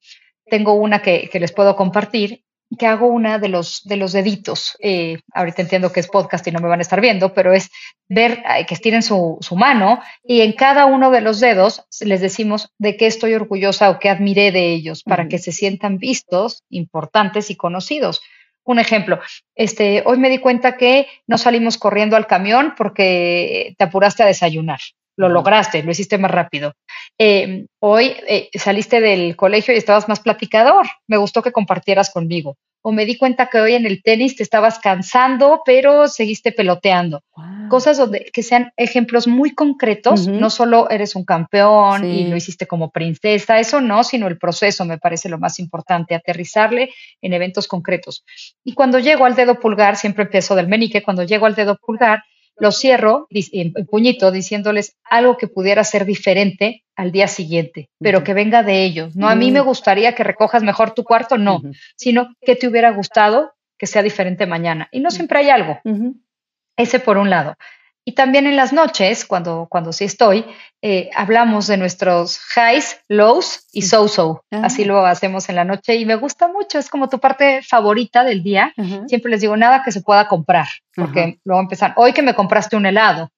tengo 0.45 0.73
una 0.73 1.01
que, 1.01 1.29
les 1.33 1.51
puedo 1.51 1.75
compartir, 1.75 2.43
que 2.77 2.87
hago 2.87 3.07
una 3.07 3.37
de 3.37 3.47
los, 3.47 3.83
de 3.83 3.95
los 3.95 4.11
deditos. 4.11 4.75
Eh, 4.79 5.19
ahorita 5.33 5.61
entiendo 5.61 5.91
que 5.91 5.99
es 5.99 6.07
podcast 6.07 6.45
y 6.47 6.51
no 6.51 6.59
me 6.59 6.67
van 6.67 6.79
a 6.79 6.81
estar 6.81 6.99
viendo, 6.99 7.33
pero 7.33 7.53
es 7.53 7.69
ver 8.09 8.43
que 8.67 8.73
estiren 8.73 9.03
su, 9.03 9.37
su, 9.41 9.55
mano 9.55 10.01
y 10.23 10.41
en 10.41 10.53
cada 10.53 10.85
uno 10.85 11.11
de 11.11 11.21
los 11.21 11.39
dedos 11.39 11.85
les 12.01 12.21
decimos 12.21 12.73
de 12.79 12.97
qué 12.97 13.05
estoy 13.05 13.35
orgullosa 13.35 13.89
o 13.89 13.99
qué 13.99 14.09
admiré 14.09 14.51
de 14.51 14.73
ellos 14.73 15.03
para 15.03 15.27
que 15.27 15.37
se 15.37 15.51
sientan 15.51 15.97
vistos, 15.97 16.63
importantes 16.69 17.49
y 17.49 17.55
conocidos. 17.55 18.21
Un 18.63 18.79
ejemplo, 18.79 19.19
este, 19.53 20.01
hoy 20.07 20.17
me 20.17 20.29
di 20.29 20.39
cuenta 20.39 20.75
que 20.75 21.07
no 21.27 21.37
salimos 21.37 21.77
corriendo 21.77 22.15
al 22.15 22.25
camión 22.25 22.73
porque 22.75 23.75
te 23.77 23.83
apuraste 23.83 24.23
a 24.23 24.25
desayunar. 24.25 24.79
Lo 25.17 25.29
lograste, 25.29 25.83
lo 25.83 25.91
hiciste 25.91 26.17
más 26.17 26.31
rápido. 26.31 26.73
Eh, 27.17 27.65
hoy 27.79 28.15
eh, 28.27 28.49
saliste 28.53 28.99
del 29.01 29.35
colegio 29.35 29.73
y 29.73 29.77
estabas 29.77 30.07
más 30.09 30.19
platicador. 30.19 30.87
Me 31.07 31.17
gustó 31.17 31.41
que 31.41 31.51
compartieras 31.51 32.11
conmigo 32.11 32.57
o 32.87 32.91
me 32.91 33.07
di 33.07 33.17
cuenta 33.17 33.47
que 33.47 33.59
hoy 33.59 33.73
en 33.73 33.87
el 33.87 34.03
tenis 34.03 34.35
te 34.35 34.43
estabas 34.43 34.77
cansando, 34.77 35.63
pero 35.65 36.07
seguiste 36.07 36.51
peloteando. 36.51 37.23
Cosas 37.67 37.97
donde 37.97 38.29
que 38.31 38.43
sean 38.43 38.73
ejemplos 38.77 39.27
muy 39.27 39.55
concretos, 39.55 40.27
no 40.27 40.51
solo 40.51 40.87
eres 40.91 41.15
un 41.15 41.25
campeón 41.25 42.05
y 42.05 42.27
lo 42.27 42.35
hiciste 42.35 42.67
como 42.67 42.91
princesa, 42.91 43.59
eso 43.59 43.81
no, 43.81 44.03
sino 44.03 44.27
el 44.27 44.37
proceso 44.37 44.85
me 44.85 44.99
parece 44.99 45.29
lo 45.29 45.39
más 45.39 45.57
importante, 45.57 46.13
aterrizarle 46.13 46.91
en 47.23 47.33
eventos 47.33 47.67
concretos. 47.67 48.23
Y 48.63 48.75
cuando 48.75 48.99
llego 48.99 49.25
al 49.25 49.33
dedo 49.33 49.59
pulgar, 49.59 49.97
siempre 49.97 50.25
empiezo 50.25 50.53
del 50.53 50.67
menique, 50.67 51.01
cuando 51.01 51.23
llego 51.23 51.47
al 51.47 51.55
dedo 51.55 51.77
pulgar, 51.77 52.21
lo 52.57 52.71
cierro 52.71 53.27
en 53.29 53.73
puñito 53.85 54.31
diciéndoles 54.31 54.95
algo 55.03 55.37
que 55.37 55.47
pudiera 55.47 55.83
ser 55.83 56.05
diferente 56.05 56.83
al 56.95 57.11
día 57.11 57.27
siguiente, 57.27 57.89
pero 57.99 58.23
que 58.23 58.33
venga 58.33 58.63
de 58.63 58.83
ellos. 58.83 59.15
No, 59.15 59.27
a 59.27 59.35
mí 59.35 59.51
me 59.51 59.61
mm. 59.61 59.65
gustaría 59.65 60.15
que 60.15 60.23
recojas 60.23 60.63
mejor 60.63 60.91
tu 60.91 61.03
cuarto, 61.03 61.37
no, 61.37 61.61
sino 61.95 62.33
que 62.41 62.55
te 62.55 62.67
hubiera 62.67 62.91
gustado 62.91 63.53
que 63.77 63.87
sea 63.87 64.01
diferente 64.01 64.45
mañana. 64.45 64.87
Y 64.91 65.01
no 65.01 65.11
siempre 65.11 65.39
hay 65.39 65.49
algo. 65.49 65.79
Ese 66.77 66.99
por 66.99 67.17
un 67.17 67.29
lado. 67.29 67.55
Y 68.07 68.11
también 68.11 68.45
en 68.45 68.55
las 68.55 68.71
noches, 68.71 69.25
cuando, 69.25 69.67
cuando 69.67 69.91
sí 69.91 70.03
estoy, 70.03 70.45
eh, 70.83 71.09
hablamos 71.15 71.65
de 71.65 71.77
nuestros 71.77 72.39
highs, 72.55 72.99
lows 73.07 73.65
y 73.71 73.81
so-so. 73.81 74.43
Así 74.51 74.85
lo 74.85 75.03
hacemos 75.03 75.49
en 75.49 75.55
la 75.55 75.63
noche 75.63 75.95
y 75.95 76.05
me 76.05 76.13
gusta 76.13 76.47
mucho. 76.47 76.77
Es 76.77 76.91
como 76.91 77.09
tu 77.09 77.17
parte 77.17 77.63
favorita 77.63 78.23
del 78.23 78.43
día. 78.43 78.71
Siempre 79.07 79.31
les 79.31 79.41
digo 79.41 79.57
nada 79.57 79.81
que 79.83 79.91
se 79.91 80.01
pueda 80.01 80.27
comprar, 80.27 80.67
porque 80.93 81.39
luego 81.43 81.61
empiezan, 81.61 81.93
hoy 81.95 82.13
que 82.13 82.21
me 82.21 82.35
compraste 82.35 82.77
un 82.77 82.85
helado. 82.85 83.31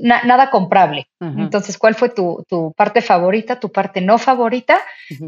nada 0.00 0.50
comprable. 0.50 1.06
Entonces, 1.20 1.78
¿cuál 1.78 1.94
fue 1.94 2.08
tu, 2.08 2.44
tu, 2.48 2.72
parte 2.76 3.02
favorita, 3.02 3.60
tu 3.60 3.70
parte 3.70 4.00
no 4.00 4.18
favorita? 4.18 4.80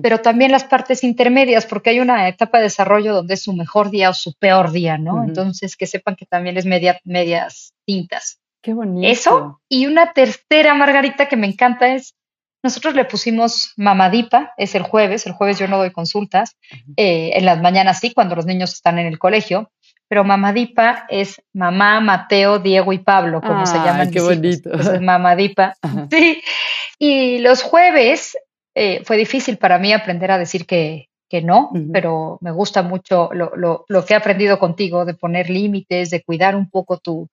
Pero 0.03 0.19
también 0.19 0.51
las 0.51 0.65
partes 0.65 1.05
intermedias, 1.05 1.65
porque 1.65 1.91
hay 1.91 2.01
una 2.01 2.27
etapa 2.27 2.59
de 2.59 2.65
desarrollo 2.65 3.15
donde 3.15 3.35
es 3.35 3.45
su 3.45 3.53
mejor 3.53 3.91
día 3.91 4.11
o 4.11 4.15
su 4.15 4.35
peor 4.35 4.73
día, 4.73 4.99
¿no? 4.99 5.23
Entonces, 5.23 5.77
que 5.77 5.87
sepan 5.87 6.17
que 6.17 6.27
también 6.27 6.57
es 6.57 6.67
media, 6.67 6.99
medias 7.05 7.73
tintas. 7.87 8.41
Qué 8.64 8.72
bonito. 8.72 9.07
Eso. 9.07 9.61
Y 9.68 9.87
una 9.87 10.14
tercera, 10.14 10.72
Margarita, 10.72 11.29
que 11.29 11.37
me 11.37 11.46
encanta 11.46 11.94
es, 11.94 12.14
nosotros 12.62 12.94
le 12.94 13.05
pusimos 13.05 13.74
mamadipa, 13.77 14.55
es 14.57 14.74
el 14.74 14.85
jueves, 14.85 15.27
el 15.27 15.35
jueves 15.35 15.59
yo 15.59 15.68
no 15.68 15.77
doy 15.77 15.90
consultas, 15.90 16.57
eh, 16.96 17.33
en 17.35 17.44
las 17.44 17.61
mañanas 17.61 18.00
sí, 18.00 18.14
cuando 18.14 18.35
los 18.35 18.46
niños 18.46 18.72
están 18.72 18.98
en 18.98 19.07
el 19.07 19.18
colegio, 19.18 19.70
pero 20.09 20.24
mamadipa 20.24 21.05
es 21.11 21.42
mamá, 21.53 22.00
Mateo, 22.00 22.59
Diego 22.59 22.94
y 22.94 23.00
Pablo, 23.00 23.42
como 23.42 23.66
se 23.66 23.77
llaman. 23.77 24.11
Qué 24.11 24.22
bonito. 24.22 24.70
Entonces, 24.70 25.00
mamadipa. 25.00 25.74
Sí. 26.11 26.42
Y 26.98 27.40
los 27.40 27.62
jueves 27.62 28.38
eh, 28.74 29.03
fue 29.05 29.18
difícil 29.18 29.59
para 29.59 29.79
mí 29.79 29.92
aprender 29.92 30.31
a 30.31 30.38
decir 30.38 30.64
que, 30.64 31.11
que 31.29 31.42
no, 31.42 31.70
pero 31.92 32.38
me 32.40 32.50
gusta 32.50 32.83
mucho 32.83 33.29
lo, 33.33 33.55
lo, 33.57 33.85
lo, 33.88 34.05
que 34.07 34.14
he 34.14 34.16
aprendido 34.16 34.59
contigo 34.59 35.05
de 35.05 35.12
poner 35.12 35.50
límites, 35.50 36.09
de 36.09 36.22
cuidar 36.22 36.57
un 36.57 36.70
poco 36.70 36.96
tu, 36.98 37.29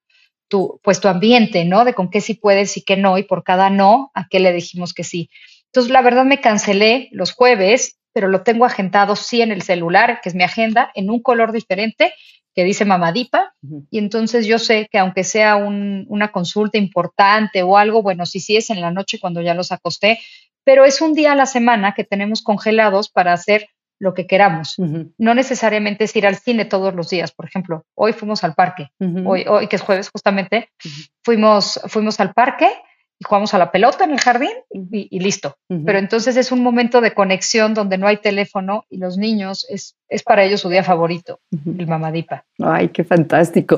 tu, 0.51 0.79
pues 0.83 0.99
tu 0.99 1.07
ambiente, 1.07 1.65
¿no? 1.65 1.85
De 1.85 1.95
con 1.95 2.11
qué 2.11 2.21
sí 2.21 2.35
puedes 2.35 2.77
y 2.77 2.83
qué 2.83 2.97
no, 2.97 3.17
y 3.17 3.23
por 3.23 3.43
cada 3.43 3.71
no, 3.71 4.11
a 4.13 4.27
qué 4.29 4.39
le 4.39 4.53
dijimos 4.53 4.93
que 4.93 5.03
sí. 5.03 5.31
Entonces, 5.67 5.91
la 5.91 6.01
verdad 6.01 6.25
me 6.25 6.41
cancelé 6.41 7.09
los 7.13 7.31
jueves, 7.31 7.97
pero 8.13 8.27
lo 8.27 8.43
tengo 8.43 8.65
agendado 8.65 9.15
sí 9.15 9.41
en 9.41 9.51
el 9.51 9.61
celular, 9.61 10.19
que 10.21 10.29
es 10.29 10.35
mi 10.35 10.43
agenda, 10.43 10.91
en 10.93 11.09
un 11.09 11.21
color 11.21 11.53
diferente 11.53 12.13
que 12.53 12.65
dice 12.65 12.83
mamadipa, 12.83 13.53
y 13.89 13.97
entonces 13.97 14.45
yo 14.45 14.59
sé 14.59 14.89
que 14.91 14.97
aunque 14.97 15.23
sea 15.23 15.55
una 15.55 16.33
consulta 16.33 16.77
importante 16.77 17.63
o 17.63 17.77
algo, 17.77 18.01
bueno, 18.01 18.25
sí, 18.25 18.41
sí 18.41 18.57
es 18.57 18.69
en 18.69 18.81
la 18.81 18.91
noche 18.91 19.19
cuando 19.21 19.41
ya 19.41 19.53
los 19.53 19.71
acosté, 19.71 20.19
pero 20.65 20.83
es 20.83 20.99
un 20.99 21.13
día 21.13 21.31
a 21.31 21.35
la 21.35 21.45
semana 21.45 21.93
que 21.95 22.03
tenemos 22.03 22.41
congelados 22.41 23.09
para 23.09 23.31
hacer 23.31 23.69
lo 24.01 24.15
que 24.15 24.25
queramos. 24.25 24.75
No 25.19 25.35
necesariamente 25.35 26.05
es 26.05 26.15
ir 26.15 26.25
al 26.25 26.35
cine 26.35 26.65
todos 26.65 26.95
los 26.95 27.09
días. 27.09 27.31
Por 27.31 27.45
ejemplo, 27.45 27.85
hoy 27.93 28.13
fuimos 28.13 28.43
al 28.43 28.55
parque, 28.55 28.89
hoy, 28.99 29.45
hoy 29.47 29.67
que 29.67 29.75
es 29.75 29.81
jueves 29.83 30.09
justamente, 30.09 30.69
fuimos, 31.23 31.79
fuimos 31.85 32.19
al 32.19 32.33
parque 32.33 32.67
y 33.19 33.23
jugamos 33.23 33.53
a 33.53 33.59
la 33.59 33.71
pelota 33.71 34.03
en 34.03 34.11
el 34.11 34.19
jardín 34.19 34.49
y, 34.71 35.19
listo. 35.19 35.55
Pero 35.67 35.99
entonces 35.99 36.35
es 36.35 36.51
un 36.51 36.63
momento 36.63 36.99
de 36.99 37.13
conexión 37.13 37.75
donde 37.75 37.99
no 37.99 38.07
hay 38.07 38.17
teléfono 38.17 38.85
y 38.89 38.97
los 38.97 39.17
niños 39.17 39.67
es, 39.69 39.95
es 40.09 40.23
para 40.23 40.43
ellos 40.43 40.61
su 40.61 40.69
día 40.69 40.83
favorito, 40.83 41.39
el 41.51 41.85
mamadipa. 41.85 42.43
Ay, 42.57 42.89
qué 42.89 43.03
fantástico. 43.03 43.77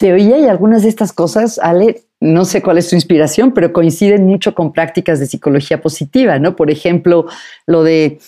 Te 0.00 0.12
oía 0.12 0.40
y 0.40 0.46
algunas 0.46 0.82
de 0.82 0.88
estas 0.88 1.12
cosas, 1.12 1.60
Ale, 1.60 2.02
no 2.18 2.44
sé 2.44 2.60
cuál 2.60 2.78
es 2.78 2.90
tu 2.90 2.96
inspiración, 2.96 3.52
pero 3.52 3.72
coinciden 3.72 4.26
mucho 4.26 4.56
con 4.56 4.72
prácticas 4.72 5.20
de 5.20 5.26
psicología 5.26 5.80
positiva, 5.80 6.40
¿no? 6.40 6.56
Por 6.56 6.72
ejemplo, 6.72 7.26
lo 7.66 7.84
de 7.84 8.18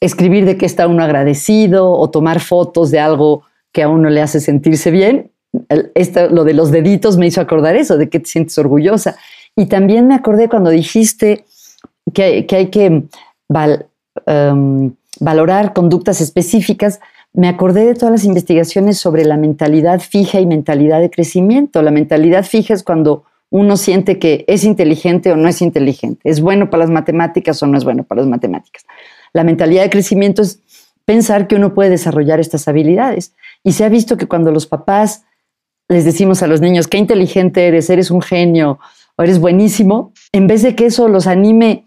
escribir 0.00 0.44
de 0.44 0.56
qué 0.56 0.66
está 0.66 0.86
uno 0.86 1.02
agradecido 1.02 1.90
o 1.90 2.10
tomar 2.10 2.40
fotos 2.40 2.90
de 2.90 3.00
algo 3.00 3.42
que 3.72 3.82
a 3.82 3.88
uno 3.88 4.10
le 4.10 4.22
hace 4.22 4.40
sentirse 4.40 4.90
bien. 4.90 5.30
lo 6.30 6.44
de 6.44 6.54
los 6.54 6.70
deditos 6.70 7.16
me 7.16 7.26
hizo 7.26 7.40
acordar 7.40 7.76
eso, 7.76 7.96
de 7.96 8.08
que 8.08 8.20
te 8.20 8.26
sientes 8.26 8.56
orgullosa. 8.58 9.16
Y 9.56 9.66
también 9.66 10.06
me 10.06 10.14
acordé 10.14 10.48
cuando 10.48 10.70
dijiste 10.70 11.44
que, 12.12 12.46
hay 12.50 12.66
que 12.68 13.04
em, 14.26 14.92
valorar 15.20 15.72
conductas 15.72 16.20
específicas, 16.20 17.00
me 17.32 17.48
acordé 17.48 17.84
de 17.84 17.94
todas 17.94 18.12
las 18.12 18.24
investigaciones 18.24 18.98
sobre 18.98 19.24
la 19.24 19.36
mentalidad 19.36 20.00
fija 20.00 20.38
y 20.40 20.46
mentalidad 20.46 21.00
de 21.00 21.10
crecimiento. 21.10 21.82
La 21.82 21.90
mentalidad 21.90 22.44
fija 22.44 22.74
es 22.74 22.84
cuando 22.84 23.24
uno 23.50 23.76
siente 23.76 24.18
que 24.18 24.44
es 24.46 24.64
inteligente 24.64 25.32
o 25.32 25.36
no 25.36 25.48
es 25.48 25.60
inteligente, 25.62 26.20
es 26.24 26.40
bueno 26.40 26.70
para 26.70 26.84
las 26.84 26.90
matemáticas 26.90 27.62
o 27.62 27.66
no 27.66 27.76
es 27.78 27.84
bueno 27.84 28.04
para 28.04 28.20
las 28.20 28.30
matemáticas. 28.30 28.84
La 29.34 29.44
mentalidad 29.44 29.82
de 29.82 29.90
crecimiento 29.90 30.40
es 30.40 30.60
pensar 31.04 31.46
que 31.46 31.56
uno 31.56 31.74
puede 31.74 31.90
desarrollar 31.90 32.40
estas 32.40 32.66
habilidades. 32.68 33.34
Y 33.62 33.72
se 33.72 33.84
ha 33.84 33.90
visto 33.90 34.16
que 34.16 34.26
cuando 34.26 34.50
los 34.50 34.66
papás 34.66 35.24
les 35.88 36.06
decimos 36.06 36.42
a 36.42 36.46
los 36.46 36.62
niños, 36.62 36.88
qué 36.88 36.96
inteligente 36.96 37.66
eres, 37.66 37.90
eres 37.90 38.10
un 38.10 38.22
genio 38.22 38.78
o 39.16 39.22
eres 39.22 39.38
buenísimo, 39.38 40.12
en 40.32 40.46
vez 40.46 40.62
de 40.62 40.74
que 40.74 40.86
eso 40.86 41.08
los 41.08 41.26
anime 41.26 41.84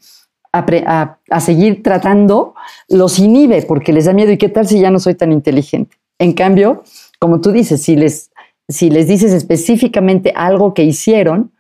a, 0.54 1.40
seguir 1.40 1.84
tratando, 1.84 2.56
los 2.90 3.20
inhibe 3.20 3.62
porque 3.64 3.94
les 3.94 4.06
da 4.06 4.14
miedo. 4.14 4.32
¿Y 4.32 4.38
qué 4.38 4.50
tal 4.50 4.68
si 4.68 4.80
ya 4.80 4.92
no 4.92 5.00
soy 5.00 5.16
tan 5.16 5.32
inteligente? 5.32 5.98
En 6.20 6.34
cambio, 6.34 6.84
como 7.20 7.42
tú 7.42 7.52
dices, 7.52 7.82
si 7.82 7.96
les, 7.96 8.32
si 8.68 8.90
les 8.90 9.08
dices 9.08 9.34
específicamente 9.34 10.34
algo 10.36 10.74
que 10.74 10.84
hicieron, 10.84 11.52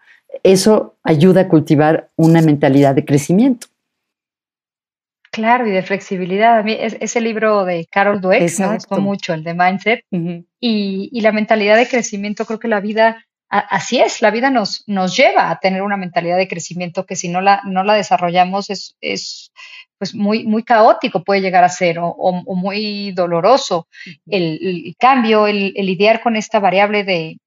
eso 0.43 0.95
ayuda 1.03 1.41
a 1.41 1.47
cultivar 1.47 2.09
una 2.15 2.41
mentalidad 2.41 2.95
de 2.95 3.05
crecimiento. 3.05 3.67
Claro, 5.37 5.67
y 5.67 5.71
de 5.71 5.83
flexibilidad. 5.83 6.57
A 6.57 6.63
mí 6.63 6.75
ese 6.79 7.21
libro 7.21 7.63
de 7.63 7.85
Carol 7.91 8.19
Dweck 8.19 8.57
me 8.57 8.73
gustó 8.73 8.97
mucho, 8.99 9.35
el 9.35 9.43
de 9.43 9.53
Mindset. 9.53 10.03
y, 10.59 11.21
la 11.21 11.31
mentalidad 11.31 11.77
de 11.77 11.87
crecimiento, 11.87 12.43
creo 12.43 12.57
que 12.57 12.67
la 12.67 12.79
vida, 12.79 13.23
así 13.47 13.99
es, 13.99 14.23
la 14.23 14.31
vida 14.31 14.49
nos, 14.49 14.83
nos 14.87 15.15
lleva 15.15 15.51
a 15.51 15.59
tener 15.59 15.83
una 15.83 15.95
mentalidad 15.95 16.37
de 16.37 16.47
crecimiento 16.47 17.05
que 17.05 17.15
si 17.15 17.29
no 17.29 17.41
la, 17.41 17.61
no 17.65 17.83
la 17.83 17.93
desarrollamos 17.93 18.71
es, 18.71 18.97
es 18.99 19.51
pues 19.99 20.15
muy, 20.15 20.43
muy 20.43 20.63
caótico 20.63 21.23
puede 21.23 21.41
llegar 21.41 21.63
a 21.63 21.69
ser 21.69 21.99
o, 22.01 22.31
muy 22.55 23.11
doloroso. 23.11 23.87
el, 24.25 24.95
cambio, 24.97 25.45
el, 25.45 25.71
lidiar 25.75 26.21
con 26.21 26.35
esta 26.35 26.59
variable 26.59 27.03
de, 27.03 27.37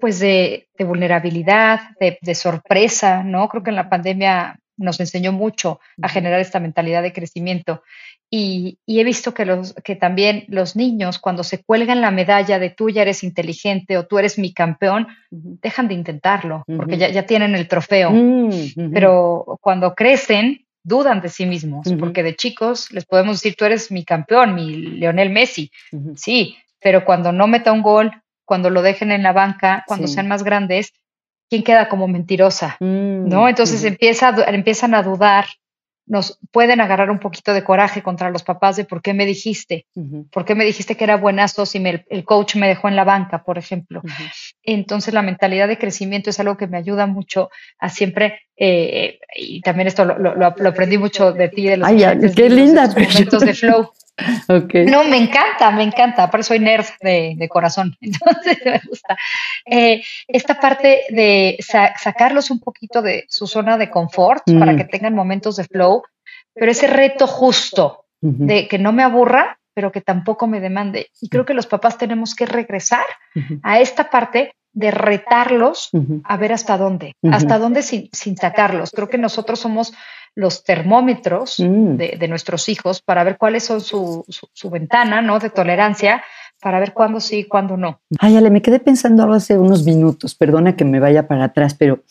pues 0.00 0.18
de, 0.18 0.66
vulnerabilidad, 0.80 1.90
de, 2.00 2.18
de, 2.20 2.34
sorpresa, 2.34 3.22
¿no? 3.22 3.48
Creo 3.48 3.62
que 3.62 3.70
en 3.70 3.76
la 3.76 3.88
pandemia 3.88 4.59
nos 4.80 4.98
enseñó 4.98 5.32
mucho 5.32 5.80
a 6.02 6.08
generar 6.08 6.40
esta 6.40 6.58
mentalidad 6.58 7.02
de 7.02 7.12
crecimiento. 7.12 7.82
Y, 8.30 8.78
he 8.86 9.04
visto 9.04 9.34
que, 9.34 9.44
los, 9.44 9.74
que 9.84 9.96
también 9.96 10.44
los 10.48 10.76
niños, 10.76 11.18
cuando 11.18 11.44
se 11.44 11.62
cuelgan 11.62 12.00
la 12.00 12.10
medalla 12.10 12.58
de 12.58 12.70
tú 12.70 12.88
ya 12.88 13.02
eres 13.02 13.22
inteligente 13.22 13.98
o 13.98 14.06
tú 14.06 14.18
eres 14.18 14.38
mi 14.38 14.52
campeón, 14.54 15.08
dejan 15.30 15.88
de 15.88 15.94
intentarlo, 15.94 16.64
porque 16.76 16.96
ya, 16.96 17.08
ya, 17.10 17.26
tienen 17.26 17.54
el 17.54 17.68
trofeo. 17.68 18.10
Mm, 18.10 18.92
Pero 18.92 19.58
cuando 19.60 19.94
crecen, 19.94 20.64
dudan 20.82 21.20
de 21.20 21.28
sí 21.28 21.44
mismos, 21.46 21.86
porque 21.98 22.22
de 22.22 22.36
chicos 22.36 22.90
les 22.92 23.04
podemos 23.04 23.36
decir, 23.36 23.56
tú 23.56 23.64
eres 23.64 23.90
mi 23.90 24.04
campeón, 24.04 24.54
mi 24.54 24.74
Leonel 24.74 25.30
Messi. 25.30 25.70
Sí, 26.16 26.56
pero 26.80 27.04
cuando 27.04 27.32
no 27.32 27.46
meta 27.46 27.72
un 27.72 27.82
gol, 27.82 28.12
cuando 28.44 28.70
lo 28.70 28.82
dejen 28.82 29.12
en 29.12 29.22
la 29.22 29.32
banca, 29.32 29.84
cuando 29.86 30.08
sean 30.08 30.28
más 30.28 30.42
grandes, 30.42 30.92
quién 31.50 31.64
queda 31.64 31.88
como 31.88 32.06
mentirosa, 32.06 32.76
mm, 32.80 33.28
¿no? 33.28 33.48
Entonces 33.48 33.84
empieza, 33.84 34.34
empiezan 34.46 34.94
a 34.94 35.02
dudar, 35.02 35.46
nos 36.06 36.38
pueden 36.52 36.80
agarrar 36.80 37.10
un 37.10 37.18
poquito 37.18 37.52
de 37.52 37.62
coraje 37.62 38.02
contra 38.02 38.30
los 38.30 38.42
papás 38.42 38.76
de 38.76 38.84
por 38.84 39.02
qué 39.02 39.14
me 39.14 39.26
dijiste, 39.26 39.86
por 40.32 40.44
qué 40.44 40.54
me 40.54 40.64
dijiste 40.64 40.96
que 40.96 41.04
era 41.04 41.16
buenazo 41.16 41.66
si 41.66 41.82
el 42.08 42.24
coach 42.24 42.56
me 42.56 42.68
dejó 42.68 42.88
en 42.88 42.96
la 42.96 43.04
banca, 43.04 43.44
por 43.44 43.58
ejemplo. 43.58 44.02
Entonces 44.62 45.12
la 45.14 45.22
mentalidad 45.22 45.68
de 45.68 45.78
crecimiento 45.78 46.30
es 46.30 46.40
algo 46.40 46.56
que 46.56 46.66
me 46.66 46.78
ayuda 46.78 47.06
mucho 47.06 47.50
a 47.78 47.90
siempre, 47.90 48.40
eh, 48.56 49.20
y 49.36 49.60
también 49.60 49.86
esto 49.88 50.04
lo, 50.04 50.46
aprendí 50.46 50.98
mucho 50.98 51.32
de 51.32 51.48
ti, 51.48 51.66
de 51.66 51.76
los, 51.76 51.88
Ay, 51.88 52.04
qué 52.34 52.48
linda. 52.48 52.88
momentos 52.88 53.44
de 53.44 53.54
flow. 53.54 53.90
No, 54.84 55.04
me 55.04 55.16
encanta, 55.16 55.70
me 55.70 55.82
encanta. 55.82 56.24
Aparte 56.24 56.44
soy 56.44 56.58
nerd 56.58 56.86
de, 57.00 57.48
corazón, 57.48 57.96
entonces 58.00 58.58
me 58.64 58.80
gusta. 58.86 59.16
Eh, 59.66 60.02
esta 60.28 60.58
parte 60.58 61.04
de 61.10 61.58
sacarlos 61.60 62.50
un 62.50 62.60
poquito 62.60 63.02
de 63.02 63.24
su 63.28 63.46
zona 63.46 63.78
de 63.78 63.90
confort 63.90 64.44
para 64.58 64.72
mm. 64.72 64.76
que 64.76 64.84
tengan 64.84 65.14
momentos 65.14 65.56
de 65.56 65.64
flow, 65.64 66.02
pero 66.54 66.70
ese 66.70 66.86
reto 66.86 67.26
justo 67.26 68.04
de 68.22 68.68
que 68.68 68.78
no 68.78 68.92
me 68.92 69.02
aburra, 69.02 69.58
pero 69.72 69.90
que 69.90 70.02
tampoco 70.02 70.46
me 70.46 70.60
demande. 70.60 71.08
Y 71.20 71.28
creo 71.28 71.46
que 71.46 71.54
los 71.54 71.66
papás 71.66 71.96
tenemos 71.96 72.34
que 72.34 72.44
regresar 72.44 73.04
a 73.62 73.80
esta 73.80 74.10
parte 74.10 74.52
de 74.72 74.90
retarlos 74.90 75.90
a 76.24 76.36
ver 76.36 76.52
hasta 76.52 76.78
dónde, 76.78 77.14
hasta 77.30 77.58
dónde 77.58 77.82
sin, 77.82 78.08
sin, 78.12 78.36
sacarlos. 78.36 78.92
Creo 78.92 79.08
que 79.08 79.18
nosotros 79.18 79.58
somos 79.58 79.92
los 80.34 80.64
termómetros 80.64 81.58
mm. 81.58 81.96
de, 81.96 82.28
nuestros 82.28 82.68
hijos 82.68 83.02
para 83.02 83.24
ver 83.24 83.36
cuáles 83.36 83.64
son 83.64 83.80
su, 83.80 84.24
su, 84.28 84.70
ventana 84.70 85.22
¿no? 85.22 85.38
de 85.38 85.50
tolerancia, 85.50 86.22
para 86.60 86.78
ver 86.78 86.92
cuándo 86.92 87.20
sí 87.20 87.38
y 87.38 87.44
cuándo 87.44 87.76
no. 87.76 88.00
Ay, 88.18 88.36
Ale, 88.36 88.50
me 88.50 88.62
quedé 88.62 88.78
pensando 88.80 89.22
algo 89.22 89.34
hace 89.34 89.58
unos 89.58 89.84
minutos, 89.84 90.34
perdona 90.34 90.76
que 90.76 90.84
me 90.84 91.00
vaya 91.00 91.26
para 91.26 91.44
atrás, 91.44 91.74
pero 91.74 92.04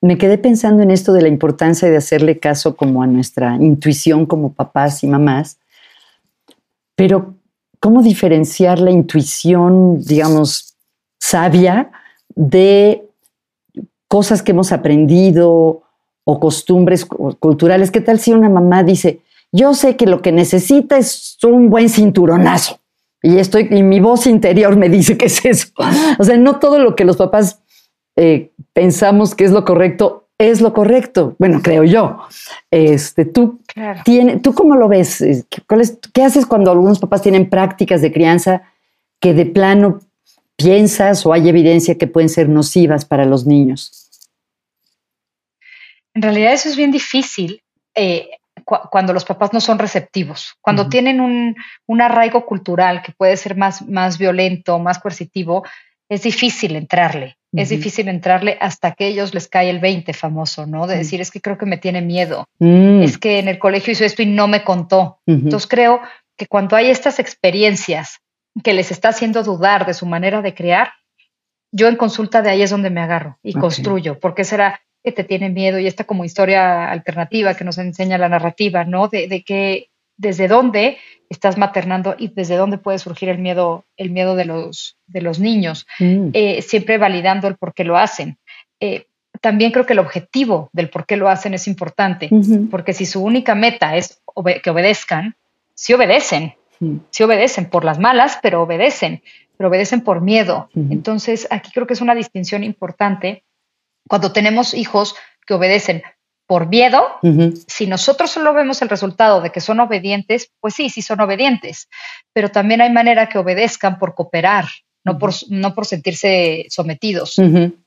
me 0.00 0.16
quedé 0.16 0.38
pensando 0.38 0.82
en 0.82 0.90
esto 0.90 1.12
de 1.12 1.22
la 1.22 1.28
importancia 1.28 1.90
de 1.90 1.96
hacerle 1.96 2.38
caso 2.38 2.76
como 2.76 3.02
a 3.02 3.06
nuestra 3.06 3.56
intuición 3.56 4.26
como 4.26 4.52
papás 4.52 5.02
y 5.02 5.08
mamás, 5.08 5.58
pero 6.94 7.34
¿cómo 7.80 8.02
diferenciar 8.02 8.78
la 8.78 8.90
intuición, 8.90 10.00
digamos, 10.00 10.76
sabia 11.18 11.90
de 12.34 13.04
cosas 14.06 14.42
que 14.42 14.52
hemos 14.52 14.72
aprendido 14.72 15.82
o 16.24 16.40
costumbres 16.40 17.04
culturales. 17.04 17.90
¿Qué 17.90 18.00
tal 18.00 18.18
si 18.18 18.32
una 18.32 18.48
mamá 18.48 18.82
dice, 18.82 19.20
yo 19.52 19.74
sé 19.74 19.96
que 19.96 20.06
lo 20.06 20.22
que 20.22 20.32
necesita 20.32 20.98
es 20.98 21.38
un 21.42 21.70
buen 21.70 21.88
cinturonazo? 21.88 22.80
Y, 23.22 23.38
estoy, 23.38 23.68
y 23.70 23.82
mi 23.82 24.00
voz 24.00 24.26
interior 24.26 24.76
me 24.76 24.88
dice 24.88 25.16
que 25.16 25.26
es 25.26 25.44
eso. 25.44 25.68
O 26.18 26.24
sea, 26.24 26.36
no 26.36 26.58
todo 26.58 26.78
lo 26.78 26.94
que 26.94 27.04
los 27.04 27.16
papás 27.16 27.60
eh, 28.16 28.50
pensamos 28.72 29.34
que 29.34 29.44
es 29.44 29.50
lo 29.50 29.64
correcto 29.64 30.28
es 30.38 30.60
lo 30.60 30.72
correcto. 30.72 31.34
Bueno, 31.38 31.60
creo 31.62 31.84
yo. 31.84 32.18
Este, 32.70 33.24
tú, 33.24 33.60
tiene, 34.04 34.38
¿tú 34.38 34.54
cómo 34.54 34.76
lo 34.76 34.88
ves? 34.88 35.24
¿Qué 36.12 36.22
haces 36.22 36.46
cuando 36.46 36.70
algunos 36.70 37.00
papás 37.00 37.22
tienen 37.22 37.50
prácticas 37.50 38.00
de 38.00 38.12
crianza 38.12 38.62
que 39.20 39.34
de 39.34 39.46
plano 39.46 39.98
piensas 40.58 41.24
o 41.24 41.32
hay 41.32 41.48
evidencia 41.48 41.96
que 41.96 42.06
pueden 42.06 42.28
ser 42.28 42.48
nocivas 42.48 43.04
para 43.04 43.24
los 43.24 43.46
niños? 43.46 44.10
En 46.14 46.22
realidad 46.22 46.52
eso 46.52 46.68
es 46.68 46.76
bien 46.76 46.90
difícil 46.90 47.62
eh, 47.94 48.28
cuando 48.64 49.12
los 49.12 49.24
papás 49.24 49.52
no 49.52 49.60
son 49.60 49.78
receptivos, 49.78 50.54
cuando 50.60 50.88
tienen 50.88 51.20
un, 51.20 52.00
arraigo 52.00 52.44
cultural 52.44 53.02
que 53.02 53.12
puede 53.12 53.36
ser 53.36 53.56
más, 53.56 53.88
más 53.88 54.18
violento, 54.18 54.78
más 54.78 54.98
coercitivo, 54.98 55.64
es 56.08 56.22
difícil 56.22 56.76
entrarle. 56.76 57.36
Es 57.54 57.70
difícil 57.70 58.08
entrarle 58.08 58.58
hasta 58.60 58.92
que 58.92 59.06
ellos 59.06 59.32
les 59.32 59.48
cae 59.48 59.70
el 59.70 59.78
20 59.78 60.12
famoso, 60.12 60.66
¿no? 60.66 60.86
De 60.86 60.98
decir, 60.98 61.22
es 61.22 61.30
que 61.30 61.40
creo 61.40 61.56
que 61.56 61.64
me 61.64 61.78
tiene 61.78 62.02
miedo. 62.02 62.44
Mm. 62.58 63.00
Es 63.00 63.16
que 63.16 63.38
en 63.38 63.48
el 63.48 63.58
colegio 63.58 63.92
hizo 63.92 64.04
esto 64.04 64.20
y 64.20 64.26
no 64.26 64.48
me 64.48 64.64
contó. 64.64 65.20
Entonces 65.24 65.66
creo 65.66 66.02
que 66.36 66.46
cuando 66.46 66.76
hay 66.76 66.90
estas 66.90 67.18
experiencias 67.18 68.20
que 68.62 68.72
les 68.72 68.90
está 68.90 69.10
haciendo 69.10 69.42
dudar 69.42 69.86
de 69.86 69.94
su 69.94 70.06
manera 70.06 70.42
de 70.42 70.54
crear, 70.54 70.92
yo 71.70 71.88
en 71.88 71.96
consulta 71.96 72.42
de 72.42 72.50
ahí 72.50 72.62
es 72.62 72.70
donde 72.70 72.90
me 72.90 73.00
agarro 73.00 73.38
y 73.42 73.52
construyo, 73.52 74.18
porque 74.18 74.44
será 74.44 74.80
que 75.04 75.12
te 75.12 75.24
tiene 75.24 75.50
miedo 75.50 75.78
y 75.78 75.86
esta 75.86 76.04
como 76.04 76.24
historia 76.24 76.90
alternativa 76.90 77.54
que 77.54 77.64
nos 77.64 77.78
enseña 77.78 78.18
la 78.18 78.28
narrativa, 78.28 78.84
¿no? 78.84 79.08
De, 79.08 79.28
de 79.28 79.42
que 79.42 79.88
desde 80.16 80.48
dónde 80.48 80.98
estás 81.30 81.58
maternando 81.58 82.16
y 82.18 82.28
desde 82.28 82.56
dónde 82.56 82.78
puede 82.78 82.98
surgir 82.98 83.28
el 83.28 83.38
miedo, 83.38 83.84
el 83.96 84.10
miedo 84.10 84.34
de 84.34 84.44
los, 84.44 84.96
de 85.06 85.20
los 85.20 85.38
niños, 85.38 85.86
mm. 85.98 86.30
eh, 86.32 86.62
siempre 86.62 86.98
validando 86.98 87.48
el 87.48 87.56
por 87.56 87.74
qué 87.74 87.84
lo 87.84 87.96
hacen. 87.96 88.38
Eh, 88.80 89.06
también 89.40 89.70
creo 89.70 89.86
que 89.86 89.92
el 89.92 89.98
objetivo 90.00 90.70
del 90.72 90.90
por 90.90 91.06
qué 91.06 91.16
lo 91.16 91.28
hacen 91.28 91.54
es 91.54 91.68
importante, 91.68 92.28
porque 92.70 92.92
si 92.92 93.06
su 93.06 93.22
única 93.22 93.54
meta 93.54 93.96
es 93.96 94.20
que 94.62 94.70
obedezcan, 94.70 95.36
si 95.74 95.92
obedecen, 95.92 96.54
si 97.10 97.22
obedecen 97.22 97.68
por 97.70 97.84
las 97.84 97.98
malas, 97.98 98.38
pero 98.42 98.62
obedecen, 98.62 99.22
pero 99.56 99.68
obedecen 99.68 100.02
por 100.02 100.20
miedo. 100.20 100.68
Entonces, 100.74 101.46
aquí 101.50 101.70
creo 101.72 101.86
que 101.86 101.94
es 101.94 102.00
una 102.00 102.14
distinción 102.14 102.64
importante 102.64 103.44
cuando 104.08 104.32
tenemos 104.32 104.74
hijos 104.74 105.14
que 105.46 105.54
obedecen 105.54 106.02
por 106.46 106.66
miedo, 106.66 107.02
si 107.66 107.86
nosotros 107.86 108.30
solo 108.30 108.54
vemos 108.54 108.80
el 108.80 108.88
resultado 108.88 109.42
de 109.42 109.50
que 109.50 109.60
son 109.60 109.80
obedientes, 109.80 110.50
pues 110.60 110.72
sí, 110.72 110.88
sí 110.88 111.02
son 111.02 111.20
obedientes, 111.20 111.88
pero 112.32 112.50
también 112.50 112.80
hay 112.80 112.90
manera 112.90 113.28
que 113.28 113.36
obedezcan 113.36 113.98
por 113.98 114.14
cooperar, 114.14 114.64
no, 115.04 115.18
por, 115.18 115.32
no 115.50 115.74
por 115.74 115.84
sentirse 115.84 116.64
sometidos. 116.70 117.38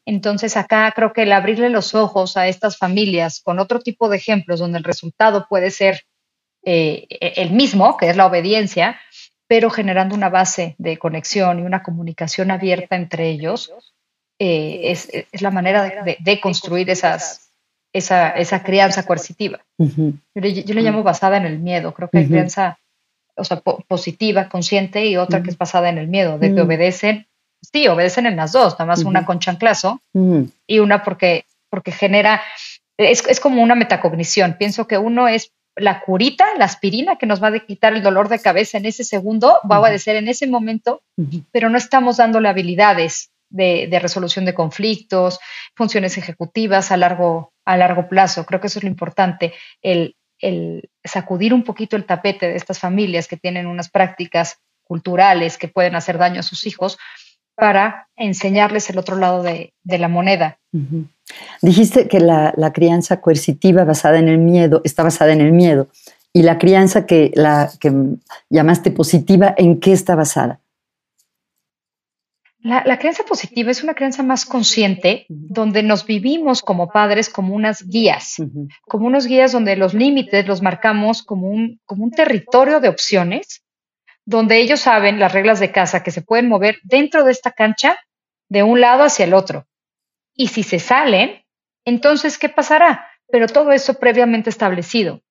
Entonces 0.06 0.58
acá 0.58 0.94
creo 0.96 1.12
que 1.12 1.24
el 1.24 1.32
abrirle 1.32 1.70
los 1.70 1.96
ojos 1.96 2.38
a 2.38 2.48
estas 2.48 2.78
familias 2.78 3.42
con 3.44 3.58
otro 3.58 3.80
tipo 3.80 4.10
de 4.10 4.18
ejemplos 4.18 4.60
donde 4.60 4.78
el 4.78 4.84
resultado 4.84 5.48
puede 5.50 5.72
ser 5.72 6.04
eh, 6.64 7.08
el 7.10 7.52
mismo, 7.52 7.98
que 7.98 8.10
es 8.10 8.16
la 8.16 8.26
obediencia, 8.26 9.00
pero 9.48 9.70
generando 9.70 10.16
una 10.16 10.30
base 10.30 10.76
de 10.78 10.98
conexión 10.98 11.60
y 11.60 11.64
una 11.64 11.84
comunicación 11.84 12.52
abierta 12.52 12.96
entre 12.96 13.30
ellos, 13.30 13.74
eh, 14.40 14.92
es, 14.92 15.10
es, 15.12 15.42
la 15.42 15.52
manera 15.52 15.84
de, 15.84 16.18
de, 16.20 16.40
construir 16.40 16.90
esas, 16.90 17.52
esa, 17.94 18.30
esa 18.30 18.64
crianza 18.64 19.06
coercitiva. 19.06 19.60
yo, 19.78 20.14
le, 20.34 20.82
llamo 20.82 21.04
basada 21.04 21.38
en 21.38 21.46
el 21.46 21.60
miedo. 21.60 21.94
Creo 21.94 22.10
que 22.10 22.20
hay 22.20 22.28
crianza 22.28 22.80
o 23.36 23.44
sea, 23.44 23.62
positiva, 23.62 24.50
consciente, 24.50 25.06
y 25.06 25.18
otra 25.18 25.44
que 25.44 25.50
es 25.50 25.58
basada 25.58 25.90
en 25.90 25.98
el 25.98 26.08
miedo, 26.08 26.38
de 26.38 26.54
que 26.54 26.62
obedecen, 26.62 27.28
sí, 27.62 27.88
obedecen 27.88 28.26
en 28.26 28.36
las 28.36 28.52
dos, 28.52 28.74
nada 28.74 28.86
más 28.86 29.04
una 29.04 29.26
con 29.26 29.40
chanclazo 29.40 30.02
y 30.68 30.80
una 30.80 31.04
porque, 31.04 31.46
porque 31.70 31.92
genera, 31.92 32.42
es, 32.98 33.26
es 33.28 33.40
como 33.40 33.62
una 33.62 33.76
metacognición. 33.76 34.56
Pienso 34.58 34.88
que 34.88 34.98
uno 34.98 35.28
es 35.28 35.52
la 35.76 36.02
curita, 36.02 36.46
la 36.58 36.66
aspirina 36.66 37.18
que 37.18 37.26
nos 37.26 37.42
va 37.42 37.48
a 37.48 37.60
quitar 37.60 37.94
el 37.94 38.04
dolor 38.04 38.30
de 38.30 38.40
cabeza 38.40 38.78
en 38.78 38.86
ese 38.86 39.04
segundo, 39.04 39.60
va 39.70 39.78
a 39.78 39.80
obedecer 39.82 40.16
en 40.16 40.28
ese 40.28 40.48
momento, 40.48 41.02
pero 41.52 41.70
no 41.70 41.78
estamos 41.78 42.18
dándole 42.18 42.50
habilidades 42.50 43.32
de, 43.50 44.00
resolución 44.02 44.46
de 44.46 44.54
conflictos, 44.54 45.40
funciones 45.76 46.18
ejecutivas 46.18 46.92
a 46.92 46.98
largo, 46.98 47.54
a 47.66 47.78
largo 47.78 48.08
plazo. 48.08 48.46
Creo 48.46 48.60
que 48.60 48.68
eso 48.68 48.80
es 48.80 48.84
lo 48.84 48.90
importante, 48.90 49.54
el, 49.82 50.16
sacudir 51.04 51.54
un 51.54 51.64
poquito 51.64 51.96
el 51.96 52.06
tapete 52.06 52.48
de 52.48 52.56
estas 52.56 52.80
familias 52.80 53.28
que 53.28 53.38
tienen 53.38 53.68
unas 53.68 53.92
prácticas 53.92 54.58
culturales 54.84 55.58
que 55.58 55.68
pueden 55.68 55.96
hacer 55.96 56.18
daño 56.18 56.40
a 56.40 56.44
sus 56.44 56.66
hijos 56.66 56.98
para 57.62 58.08
enseñarles 58.16 58.90
el 58.90 58.98
otro 58.98 59.18
lado 59.18 59.44
de, 59.44 59.72
la 59.84 60.08
moneda. 60.08 60.58
Dijiste 61.62 62.08
que 62.08 62.20
la, 62.20 62.56
la, 62.58 62.74
crianza 62.74 63.22
coercitiva 63.22 63.84
basada 63.84 64.18
en 64.18 64.30
el 64.30 64.40
miedo 64.40 64.82
está 64.84 65.04
basada 65.04 65.32
en 65.32 65.42
el 65.42 65.52
miedo. 65.52 65.88
¿Y 66.34 66.42
la 66.42 66.58
crianza 66.58 67.06
que, 67.06 67.30
la, 67.36 67.70
que 67.80 67.94
llamaste 68.50 68.90
positiva, 68.90 69.54
en 69.56 69.80
qué 69.80 69.92
está 69.92 70.16
basada? 70.16 70.60
La, 72.64 72.98
creencia 72.98 73.26
positiva 73.26 73.70
es 73.70 73.84
una 73.84 73.94
creencia 73.94 74.24
más 74.24 74.44
consciente, 74.44 75.28
donde 75.30 75.84
nos 75.84 76.08
vivimos 76.08 76.64
como 76.64 76.90
padres 76.90 77.30
como 77.30 77.54
unas 77.54 77.88
guías, 77.88 78.38
como 78.88 79.06
unos 79.06 79.28
guías 79.28 79.52
donde 79.52 79.76
los 79.76 79.94
límites 79.94 80.48
los 80.48 80.64
marcamos 80.64 81.22
como 81.22 81.48
un, 81.48 81.80
como 81.86 82.06
un 82.06 82.12
territorio 82.12 82.80
de 82.80 82.90
opciones, 82.90 83.62
donde 84.26 84.60
ellos 84.60 84.80
saben 84.80 85.20
las 85.20 85.34
reglas 85.34 85.60
de 85.60 85.72
casa 85.72 86.04
que 86.04 86.12
se 86.12 86.22
pueden 86.22 86.48
mover 86.48 86.78
dentro 86.84 87.24
de 87.24 87.32
esta 87.32 87.52
cancha 87.52 88.00
de 88.50 88.64
un 88.64 88.82
lado 88.82 89.04
hacia 89.04 89.26
el 89.26 89.34
otro. 89.34 89.68
Y 90.36 90.48
si 90.48 90.64
se 90.64 90.80
salen, 90.80 91.44
entonces, 91.86 92.38
¿qué 92.38 92.50
pasará? 92.50 93.08
Pero 93.28 93.48
todo 93.48 93.72
eso 93.72 93.96
previamente 93.96 94.50
establecido. 94.50 95.22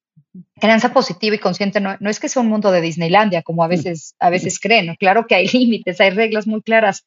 Crianza 0.61 0.93
positiva 0.93 1.35
y 1.35 1.39
consciente 1.39 1.81
no, 1.81 1.97
es 2.09 2.21
que 2.21 2.29
sea 2.29 2.43
un 2.43 2.49
mundo 2.49 2.71
de 2.71 2.81
Disneylandia, 2.81 3.43
como 3.43 3.65
a 3.65 3.67
mm. 3.67 3.71
veces, 3.71 4.15
a 4.19 4.31
veces 4.31 4.59
creen. 4.59 4.95
Claro 4.97 5.27
que 5.27 5.35
hay 5.35 5.49
límites, 5.53 6.01
hay 6.01 6.11
reglas 6.11 6.47
muy 6.47 6.63
claras, 6.63 7.05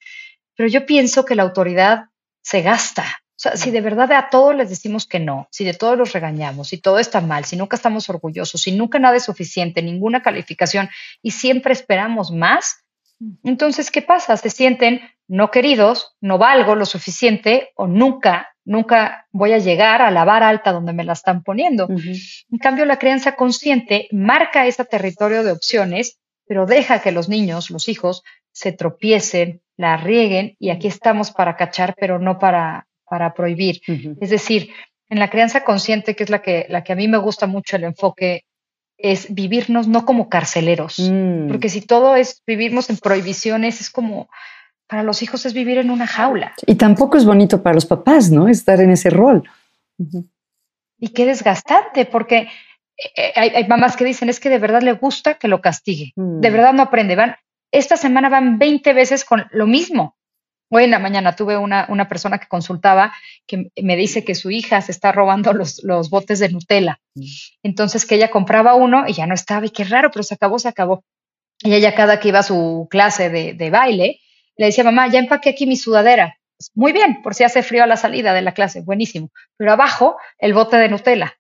pero 0.56 0.70
yo 0.70 0.86
pienso 0.86 1.26
que 1.26 1.36
la 1.36 1.44
autoridad 1.44 2.06
se 2.42 2.62
gasta. 2.62 3.23
Sea, 3.44 3.58
si 3.58 3.72
de 3.72 3.82
verdad 3.82 4.10
a 4.14 4.30
todos 4.30 4.56
les 4.56 4.70
decimos 4.70 5.06
que 5.06 5.20
no, 5.20 5.50
si 5.52 5.66
de 5.66 5.74
todos 5.74 5.98
los 5.98 6.14
regañamos, 6.14 6.70
si 6.70 6.78
todo 6.78 6.98
está 6.98 7.20
mal, 7.20 7.44
si 7.44 7.58
nunca 7.58 7.76
estamos 7.76 8.08
orgullosos, 8.08 8.62
si 8.62 8.72
nunca 8.72 9.00
nada 9.00 9.18
es 9.18 9.24
suficiente, 9.24 9.82
ninguna 9.82 10.22
calificación 10.22 10.88
y 11.22 11.32
siempre 11.32 11.74
esperamos 11.74 12.32
más, 12.32 12.86
entonces, 13.44 13.92
¿qué 13.92 14.02
pasa? 14.02 14.38
Se 14.38 14.50
sienten 14.50 15.02
no 15.28 15.52
queridos, 15.52 16.16
no 16.22 16.38
valgo 16.38 16.76
lo 16.76 16.86
suficiente 16.86 17.72
o 17.76 17.86
nunca 17.86 18.48
nunca 18.64 19.28
voy 19.34 19.52
a 19.52 19.58
llegar 19.58 20.02
a 20.02 20.10
la 20.10 20.24
vara 20.24 20.48
alta 20.48 20.72
donde 20.72 20.94
me 20.94 21.04
la 21.04 21.12
están 21.12 21.44
poniendo. 21.44 21.90
En 21.90 22.60
cambio, 22.62 22.86
la 22.86 22.98
crianza 22.98 23.36
consciente 23.36 24.08
marca 24.14 24.68
ese 24.68 24.86
territorio 24.86 25.44
de 25.44 25.52
opciones, 25.52 26.18
pero 26.48 26.66
deja 26.66 27.02
que 27.02 27.12
los 27.12 27.28
niños, 27.28 27.70
los 27.72 27.90
hijos, 27.90 28.24
se 28.54 28.72
tropiecen, 28.72 29.62
la 29.76 29.98
rieguen 29.98 30.56
y 30.60 30.70
aquí 30.70 30.88
estamos 30.88 31.32
para 31.32 31.58
cachar, 31.58 31.94
pero 32.00 32.20
no 32.20 32.40
para, 32.40 32.88
para 33.10 33.34
prohibir. 33.34 33.82
Es 34.20 34.30
decir, 34.30 34.70
en 35.10 35.20
la 35.20 35.30
crianza 35.30 35.64
consciente, 35.64 36.16
que 36.16 36.24
es 36.24 36.30
la 36.30 36.42
que, 36.42 36.66
la 36.70 36.84
que 36.84 36.94
a 36.94 36.96
mí 36.96 37.08
me 37.08 37.18
gusta 37.18 37.48
mucho 37.48 37.76
el 37.76 37.84
enfoque 37.84 38.46
es 38.98 39.34
vivirnos 39.34 39.88
no 39.88 40.06
como 40.06 40.30
carceleros, 40.30 41.00
mm. 41.00 41.48
porque 41.50 41.70
si 41.70 41.82
todo 41.82 42.16
es 42.16 42.42
vivirnos 42.48 42.90
en 42.90 42.98
prohibiciones, 42.98 43.82
es 43.82 43.90
como 43.90 44.30
para 44.88 45.04
los 45.04 45.22
hijos 45.24 45.46
es 45.46 45.54
vivir 45.54 45.78
en 45.78 45.90
una 45.90 46.08
jaula. 46.08 46.54
Y 46.66 46.76
tampoco 46.76 47.18
es 47.18 47.26
bonito 47.26 47.64
para 47.64 47.74
los 47.74 47.86
papás, 47.86 48.30
¿no? 48.30 48.48
Estar 48.48 48.80
en 48.80 48.92
ese 48.92 49.10
rol. 49.10 49.44
Y 51.00 51.10
qué 51.10 51.26
desgastante, 51.26 52.06
porque 52.06 52.48
eh, 53.16 53.34
hay, 53.36 53.68
mamás 53.68 53.98
que 53.98 54.06
dicen, 54.06 54.30
es 54.30 54.40
que 54.40 54.50
de 54.50 54.60
verdad 54.60 54.82
le 54.82 54.94
gusta 54.94 55.36
que 55.36 55.48
lo 55.48 55.62
castigue, 55.62 56.14
de 56.16 56.50
mm. 56.50 56.54
verdad 56.54 56.74
no 56.74 56.84
aprende, 56.84 57.16
van, 57.16 57.36
esta 57.72 57.98
semana 57.98 58.30
van 58.30 58.60
20 58.60 58.94
veces 58.94 59.26
con 59.26 59.46
lo 59.52 59.68
mismo. 59.68 60.16
Hoy 60.76 60.86
en 60.86 60.92
la 60.92 60.98
mañana 60.98 61.36
tuve 61.36 61.56
una, 61.56 61.86
una, 61.88 62.08
persona 62.08 62.40
que 62.40 62.48
consultaba 62.48 63.14
que 63.46 63.70
me 63.80 63.96
dice 63.96 64.26
que 64.26 64.34
su 64.34 64.50
hija 64.50 64.82
se 64.82 64.92
está 64.92 65.12
robando 65.12 65.54
los, 65.54 65.84
los, 65.84 66.10
botes 66.10 66.40
de 66.40 66.50
Nutella. 66.50 67.00
Entonces 67.62 68.08
que 68.08 68.16
ella 68.16 68.32
compraba 68.32 68.74
uno 68.74 69.04
y 69.08 69.14
ya 69.14 69.28
no 69.28 69.36
estaba 69.36 69.68
y 69.68 69.70
qué 69.70 69.84
raro, 69.84 70.10
pero 70.12 70.24
se 70.24 70.34
acabó, 70.34 70.58
se 70.58 70.70
acabó. 70.70 71.04
Y 71.60 71.76
ella 71.76 71.94
cada 71.94 72.20
que 72.20 72.30
iba 72.30 72.40
a 72.40 72.44
su 72.44 72.88
clase 72.90 73.30
de, 73.30 73.54
de 73.54 73.70
baile, 73.70 74.20
le 74.58 74.66
decía, 74.66 74.84
mamá, 74.84 75.08
ya 75.10 75.20
empaqué 75.20 75.52
aquí 75.52 75.68
mi 75.68 75.78
sudadera. 75.78 76.40
Muy 76.74 76.92
bien, 76.92 77.22
por 77.22 77.36
si 77.36 77.44
hace 77.44 77.62
frío 77.62 77.84
a 77.84 77.88
la 77.88 77.96
salida 77.96 78.34
de 78.34 78.42
la 78.42 78.56
clase, 78.56 78.82
buenísimo. 78.82 79.30
Pero 79.58 79.74
abajo 79.74 80.18
el 80.40 80.56
bote 80.56 80.78
de 80.78 80.90
Nutella. 80.90 81.38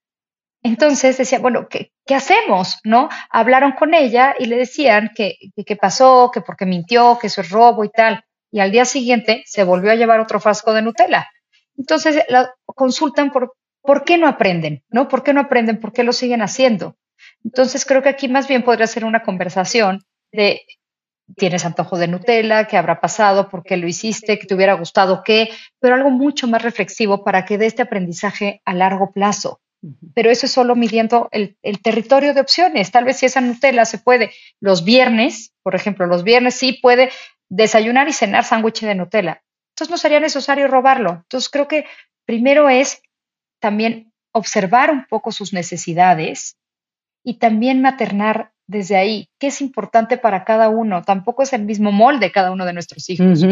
Entonces 0.61 1.17
decía, 1.17 1.39
bueno, 1.39 1.67
¿qué, 1.67 1.91
¿qué, 2.05 2.13
hacemos? 2.13 2.81
¿No? 2.83 3.09
Hablaron 3.31 3.71
con 3.71 3.95
ella 3.95 4.35
y 4.37 4.45
le 4.45 4.57
decían 4.57 5.09
que 5.15 5.39
qué 5.65 5.75
pasó, 5.75 6.29
que 6.31 6.41
porque 6.41 6.67
mintió, 6.67 7.17
que 7.19 7.27
eso 7.27 7.41
es 7.41 7.49
robo 7.49 7.83
y 7.83 7.89
tal 7.89 8.23
y 8.53 8.59
al 8.59 8.71
día 8.71 8.85
siguiente 8.85 9.41
se 9.47 9.63
volvió 9.63 9.91
a 9.91 9.95
llevar 9.95 10.19
otro 10.19 10.39
frasco 10.39 10.73
de 10.73 10.83
Nutella. 10.83 11.27
Entonces 11.75 12.23
la 12.29 12.53
consultan 12.65 13.31
por 13.31 13.53
por 13.81 14.05
qué 14.05 14.17
no 14.17 14.27
aprenden, 14.27 14.83
¿no? 14.89 15.09
¿Por 15.09 15.23
qué 15.23 15.33
no 15.33 15.41
aprenden? 15.41 15.79
¿Por 15.79 15.91
qué 15.91 16.03
lo 16.03 16.13
siguen 16.13 16.41
haciendo? 16.41 16.95
Entonces 17.43 17.83
creo 17.83 18.01
que 18.03 18.09
aquí 18.09 18.29
más 18.29 18.47
bien 18.47 18.63
podría 18.63 18.87
ser 18.87 19.05
una 19.05 19.23
conversación 19.23 20.03
de 20.31 20.61
tienes 21.35 21.65
antojo 21.65 21.97
de 21.97 22.07
Nutella, 22.07 22.67
qué 22.67 22.77
habrá 22.77 23.01
pasado, 23.01 23.49
por 23.49 23.63
qué 23.63 23.75
lo 23.75 23.87
hiciste, 23.87 24.37
que 24.37 24.45
te 24.45 24.53
hubiera 24.53 24.75
gustado 24.75 25.23
qué, 25.25 25.49
pero 25.79 25.95
algo 25.95 26.11
mucho 26.11 26.47
más 26.47 26.61
reflexivo 26.61 27.23
para 27.23 27.43
que 27.43 27.57
dé 27.57 27.65
este 27.65 27.81
aprendizaje 27.81 28.61
a 28.65 28.73
largo 28.75 29.11
plazo. 29.11 29.61
Pero 30.13 30.29
eso 30.29 30.45
es 30.45 30.51
solo 30.51 30.75
midiendo 30.75 31.27
el, 31.31 31.57
el, 31.61 31.81
territorio 31.81 32.33
de 32.33 32.41
opciones. 32.41 32.91
Tal 32.91 33.03
vez 33.03 33.17
si 33.17 33.25
esa 33.25 33.41
Nutella 33.41 33.83
se 33.83 33.97
puede 33.97 34.31
los 34.61 34.85
viernes, 34.85 35.53
por 35.61 35.75
ejemplo, 35.75 36.05
los 36.05 36.23
viernes 36.23 36.55
sí 36.55 36.79
puede 36.81 37.09
desayunar 37.55 38.09
y 38.09 38.13
cenar 38.13 38.43
sándwich 38.43 38.81
de 38.81 38.95
Nutella. 38.95 39.43
Entonces 39.73 39.91
no 39.91 39.97
sería 39.97 40.19
necesario 40.19 40.67
robarlo. 40.67 41.21
Entonces 41.23 41.49
creo 41.49 41.67
que 41.67 41.85
primero 42.25 42.67
es 42.69 43.01
también 43.59 44.11
observar 44.31 44.91
un 44.91 45.05
poco 45.07 45.31
sus 45.31 45.53
necesidades 45.53 46.57
y 47.23 47.35
también 47.35 47.81
maternar 47.81 48.51
desde 48.65 48.95
ahí, 48.95 49.29
qué 49.39 49.47
es 49.47 49.61
importante 49.61 50.17
para 50.17 50.45
cada 50.45 50.69
uno. 50.69 51.03
Tampoco 51.03 51.43
es 51.43 51.53
el 51.53 51.63
mismo 51.63 51.91
molde 51.91 52.31
cada 52.31 52.51
uno 52.51 52.65
de 52.65 52.73
nuestros 52.73 53.09
hijos. 53.09 53.45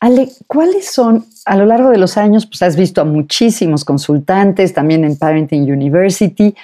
Ale, 0.00 0.28
¿cuáles 0.46 0.90
son, 0.90 1.26
a 1.44 1.56
lo 1.56 1.66
largo 1.66 1.90
de 1.90 1.98
los 1.98 2.16
años, 2.16 2.46
pues 2.46 2.62
has 2.62 2.76
visto 2.76 3.00
a 3.00 3.04
muchísimos 3.04 3.84
consultantes, 3.84 4.74
también 4.74 5.04
en 5.04 5.16
Parenting 5.16 5.70
University, 5.70 6.54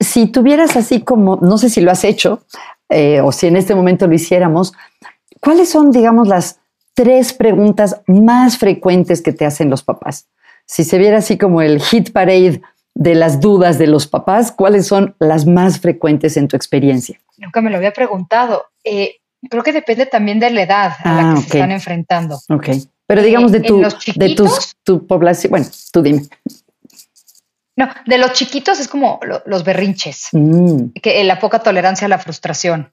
si 0.00 0.26
tuvieras 0.26 0.76
así 0.76 1.02
como, 1.02 1.36
no 1.36 1.58
sé 1.58 1.68
si 1.68 1.80
lo 1.80 1.90
has 1.90 2.04
hecho, 2.04 2.44
eh, 2.88 3.20
o 3.20 3.30
si 3.30 3.46
en 3.46 3.56
este 3.56 3.74
momento 3.74 4.06
lo 4.06 4.14
hiciéramos, 4.14 4.72
¿Cuáles 5.40 5.70
son, 5.70 5.90
digamos, 5.90 6.28
las 6.28 6.60
tres 6.94 7.32
preguntas 7.32 8.02
más 8.06 8.58
frecuentes 8.58 9.22
que 9.22 9.32
te 9.32 9.46
hacen 9.46 9.70
los 9.70 9.82
papás? 9.82 10.28
Si 10.66 10.84
se 10.84 10.98
viera 10.98 11.18
así 11.18 11.38
como 11.38 11.62
el 11.62 11.80
hit 11.80 12.12
parade 12.12 12.62
de 12.94 13.14
las 13.14 13.40
dudas 13.40 13.78
de 13.78 13.86
los 13.86 14.06
papás, 14.06 14.52
¿cuáles 14.52 14.86
son 14.86 15.16
las 15.18 15.46
más 15.46 15.80
frecuentes 15.80 16.36
en 16.36 16.48
tu 16.48 16.56
experiencia? 16.56 17.18
Nunca 17.38 17.60
me 17.60 17.70
lo 17.70 17.76
había 17.76 17.92
preguntado. 17.92 18.66
Eh, 18.84 19.16
creo 19.48 19.62
que 19.62 19.72
depende 19.72 20.06
también 20.06 20.38
de 20.38 20.50
la 20.50 20.62
edad 20.62 20.92
a 21.02 21.12
la 21.14 21.30
ah, 21.30 21.34
que 21.34 21.40
se 21.40 21.46
están 21.58 21.70
enfrentando. 21.72 22.38
Ok. 22.48 22.68
Pero 23.06 23.22
digamos 23.22 23.50
de 23.50 23.58
eh, 23.58 23.62
tu, 23.62 23.82
de 24.14 24.36
tu 24.84 25.06
población, 25.06 25.50
bueno, 25.50 25.66
tú 25.92 26.02
dime. 26.02 26.22
No, 27.76 27.88
de 28.06 28.18
los 28.18 28.34
chiquitos 28.34 28.78
es 28.78 28.88
como 28.88 29.18
los 29.46 29.64
berrinches, 29.64 30.28
mm. 30.32 30.90
que 31.02 31.24
la 31.24 31.38
poca 31.38 31.60
tolerancia 31.60 32.04
a 32.04 32.08
la 32.08 32.18
frustración. 32.18 32.92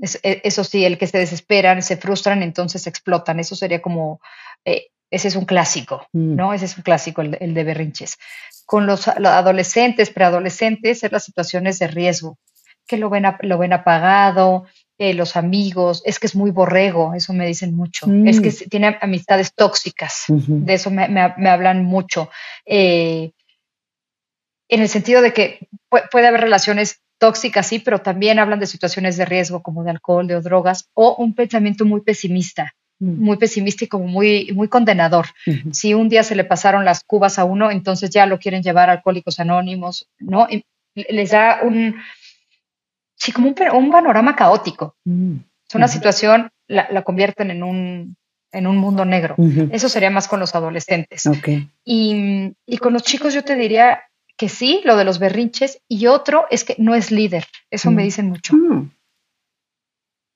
E, 0.00 0.40
eso 0.44 0.64
sí, 0.64 0.84
el 0.84 0.98
que 0.98 1.06
se 1.06 1.18
desesperan, 1.18 1.82
se 1.82 1.96
frustran, 1.96 2.42
entonces 2.42 2.86
explotan. 2.86 3.40
Eso 3.40 3.54
sería 3.56 3.80
como, 3.80 4.20
eh, 4.64 4.88
ese 5.10 5.28
es 5.28 5.36
un 5.36 5.44
clásico, 5.44 6.06
mm. 6.12 6.34
¿no? 6.36 6.52
Ese 6.52 6.64
es 6.64 6.76
un 6.76 6.82
clásico, 6.82 7.22
el, 7.22 7.54
de 7.54 7.64
berrinches. 7.64 8.18
Con 8.66 8.86
los, 8.86 9.08
adolescentes, 9.08 10.10
preadolescentes, 10.10 11.04
es 11.04 11.12
las 11.12 11.24
situaciones 11.24 11.78
de 11.78 11.86
riesgo, 11.86 12.38
que 12.86 12.96
lo 12.96 13.10
ven, 13.10 13.24
lo 13.42 13.58
ven 13.58 13.72
apagado, 13.72 14.64
eh, 14.98 15.14
los 15.14 15.36
amigos, 15.36 16.02
es 16.04 16.18
que 16.18 16.26
es 16.26 16.34
muy 16.34 16.50
borrego, 16.50 17.14
eso 17.14 17.32
me 17.32 17.46
dicen 17.46 17.74
mucho, 17.74 18.06
es 18.26 18.40
que 18.40 18.50
mm. 18.50 18.68
tiene 18.68 18.98
amistades 19.00 19.54
tóxicas, 19.54 20.24
de 20.28 20.74
eso 20.74 20.90
me, 20.90 21.20
hablan 21.48 21.84
mucho. 21.84 22.30
Eh, 22.66 23.32
en 24.68 24.80
el 24.80 24.88
sentido 24.88 25.20
de 25.20 25.32
que 25.32 25.68
puede 26.10 26.26
haber 26.26 26.40
relaciones 26.40 27.03
tóxicas, 27.24 27.66
sí, 27.66 27.78
pero 27.78 28.02
también 28.02 28.38
hablan 28.38 28.60
de 28.60 28.66
situaciones 28.66 29.16
de 29.16 29.24
riesgo 29.24 29.62
como 29.62 29.82
de 29.82 29.92
alcohol, 29.92 30.26
de 30.26 30.42
drogas, 30.42 30.90
o 30.92 31.14
un 31.16 31.34
pensamiento 31.34 31.86
muy 31.86 32.02
pesimista, 32.02 32.74
mm. 32.98 33.24
muy 33.24 33.38
pesimista 33.38 33.86
y 33.86 33.88
como 33.88 34.06
muy, 34.06 34.52
muy 34.52 34.68
condenador. 34.68 35.28
Si 35.72 35.94
un 35.94 36.10
día 36.10 36.22
se 36.22 36.36
le 36.36 36.44
pasaron 36.44 36.84
las 36.84 37.02
cubas 37.02 37.38
a 37.38 37.44
uno, 37.44 37.70
entonces 37.70 38.10
ya 38.10 38.26
lo 38.26 38.38
quieren 38.38 38.62
llevar 38.62 38.90
a 38.90 38.92
alcohólicos 38.92 39.40
anónimos, 39.40 40.06
¿no? 40.18 40.46
les 40.94 41.30
da 41.30 41.60
un, 41.62 41.96
sí, 43.16 43.32
como 43.32 43.48
un, 43.48 43.90
panorama 43.90 44.36
caótico. 44.36 44.94
Mm. 45.04 45.36
Es 45.66 45.74
una 45.74 45.88
situación, 45.88 46.50
la, 46.68 47.02
convierten 47.04 47.50
en 47.50 47.62
un, 47.62 48.16
en 48.52 48.66
un 48.66 48.76
mundo 48.76 49.06
negro. 49.06 49.34
Eso 49.72 49.88
sería 49.88 50.10
más 50.10 50.28
con 50.28 50.40
los 50.40 50.54
adolescentes. 50.54 51.24
Y, 51.86 52.54
y, 52.66 52.76
con 52.76 52.92
los 52.92 53.02
chicos 53.02 53.32
yo 53.32 53.42
te 53.42 53.56
diría, 53.56 54.02
que 54.36 54.48
sí, 54.48 54.80
lo 54.84 54.96
de 54.96 55.04
los 55.04 55.18
berrinches, 55.18 55.80
y 55.88 56.06
otro 56.06 56.46
es 56.50 56.64
que 56.64 56.74
no 56.78 56.94
es 56.94 57.10
líder. 57.10 57.46
Eso 57.70 57.90
me 57.90 58.02
mm. 58.02 58.04
dicen 58.04 58.28
mucho. 58.28 58.54
Mm. 58.54 58.90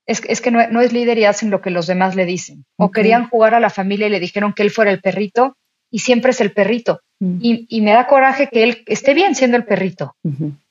Es, 0.06 0.22
es, 0.26 0.40
que 0.40 0.50
no, 0.50 0.80
es 0.80 0.92
líder 0.92 1.18
y 1.18 1.24
hacen 1.24 1.50
lo 1.50 1.60
que 1.60 1.70
los 1.70 1.86
demás 1.86 2.14
le 2.14 2.24
dicen. 2.24 2.64
O 2.76 2.90
querían 2.90 3.28
jugar 3.28 3.54
a 3.54 3.60
la 3.60 3.70
familia 3.70 4.06
y 4.06 4.10
le 4.10 4.20
dijeron 4.20 4.54
que 4.54 4.62
él 4.62 4.70
fuera 4.70 4.90
el 4.90 5.00
perrito 5.00 5.56
y 5.90 5.98
siempre 5.98 6.30
es 6.30 6.40
el 6.40 6.52
perrito. 6.52 7.00
Mm. 7.20 7.38
Y, 7.68 7.80
me 7.82 7.92
da 7.92 8.06
coraje 8.06 8.48
que 8.48 8.62
él 8.62 8.84
esté 8.86 9.12
bien 9.14 9.34
siendo 9.34 9.56
el 9.56 9.64
perrito. 9.64 10.16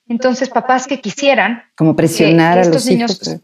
Entonces, 0.08 0.50
papás 0.50 0.88
que 0.88 1.02
quisieran... 1.02 1.64
Como 1.76 1.96
presionar 1.96 2.58
a 2.58 2.66
los 2.66 2.90
hijos. 2.90 3.40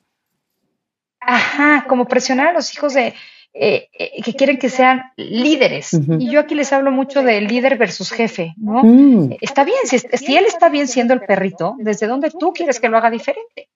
Ajá, 1.19 1.85
como 1.87 2.07
presionar 2.07 2.47
a 2.47 2.53
los 2.53 2.73
hijos 2.73 2.93
de, 2.93 3.13
eh, 3.55 3.87
eh, 3.93 4.21
que 4.23 4.33
quieren 4.33 4.57
que 4.57 4.69
sean 4.69 5.03
líderes. 5.15 5.93
Y 6.17 6.31
yo 6.31 6.39
aquí 6.39 6.55
les 6.55 6.73
hablo 6.73 6.91
mucho 6.91 7.21
de 7.21 7.39
líder 7.39 7.77
versus 7.77 8.11
jefe, 8.11 8.55
¿no? 8.57 8.81
Mm. 8.83 9.35
Está 9.41 9.63
bien, 9.63 9.77
si, 9.85 9.99
si, 9.99 10.35
él 10.35 10.45
está 10.47 10.69
bien 10.69 10.87
siendo 10.87 11.13
el 11.13 11.21
perrito, 11.21 11.75
¿desde 11.77 12.07
dónde 12.07 12.31
tú 12.31 12.51
quieres 12.51 12.79
que 12.79 12.89
lo 12.89 12.97
haga 12.97 13.11
diferente? 13.11 13.69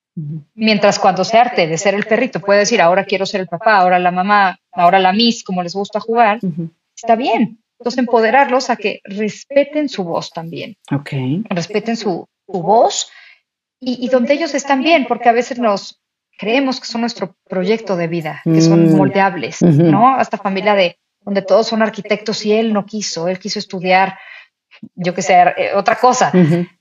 Mientras 0.54 0.98
cuando 0.98 1.22
se 1.22 1.38
arte 1.38 1.68
de 1.68 1.78
ser 1.78 1.94
el 1.94 2.04
perrito 2.06 2.40
puede 2.40 2.60
decir, 2.60 2.80
ahora 2.80 3.04
quiero 3.04 3.24
ser 3.24 3.40
el 3.42 3.46
papá, 3.46 3.76
ahora 3.76 4.00
la 4.00 4.10
mamá, 4.10 4.58
ahora 4.72 4.98
la 4.98 5.12
miss, 5.12 5.44
como 5.44 5.62
les 5.62 5.74
gusta 5.74 6.00
jugar, 6.00 6.40
está 6.96 7.14
bien. 7.14 7.62
Entonces 7.78 7.98
empoderarlos 7.98 8.70
a 8.70 8.76
que 8.76 9.00
respeten 9.04 9.88
su 9.88 10.02
voz 10.02 10.32
también. 10.32 10.76
Okay. 10.90 11.44
Respeten 11.50 11.96
su, 11.96 12.26
voz 12.48 13.12
y, 13.78 14.04
y 14.04 14.08
donde 14.08 14.34
ellos 14.34 14.56
están 14.56 14.82
bien, 14.82 15.06
porque 15.06 15.28
a 15.28 15.32
veces 15.32 15.60
nos, 15.60 16.00
creemos 16.38 16.80
que 16.80 16.86
son 16.86 17.02
nuestro 17.02 17.36
proyecto 17.48 17.96
de 17.96 18.06
vida, 18.06 18.40
que 18.44 18.62
son 18.62 18.92
mm. 18.92 18.96
moldeables, 18.96 19.60
¿no? 19.60 20.18
Esta 20.18 20.38
familia 20.38 20.74
de 20.74 20.96
donde 21.20 21.42
todos 21.42 21.66
son 21.66 21.82
arquitectos 21.82 22.46
y 22.46 22.52
él 22.52 22.72
no 22.72 22.86
quiso, 22.86 23.28
él 23.28 23.38
quiso 23.38 23.58
estudiar, 23.58 24.16
yo 24.94 25.12
qué 25.14 25.20
sé, 25.20 25.34
eh, 25.34 25.72
otra 25.74 25.96
cosa. 25.96 26.32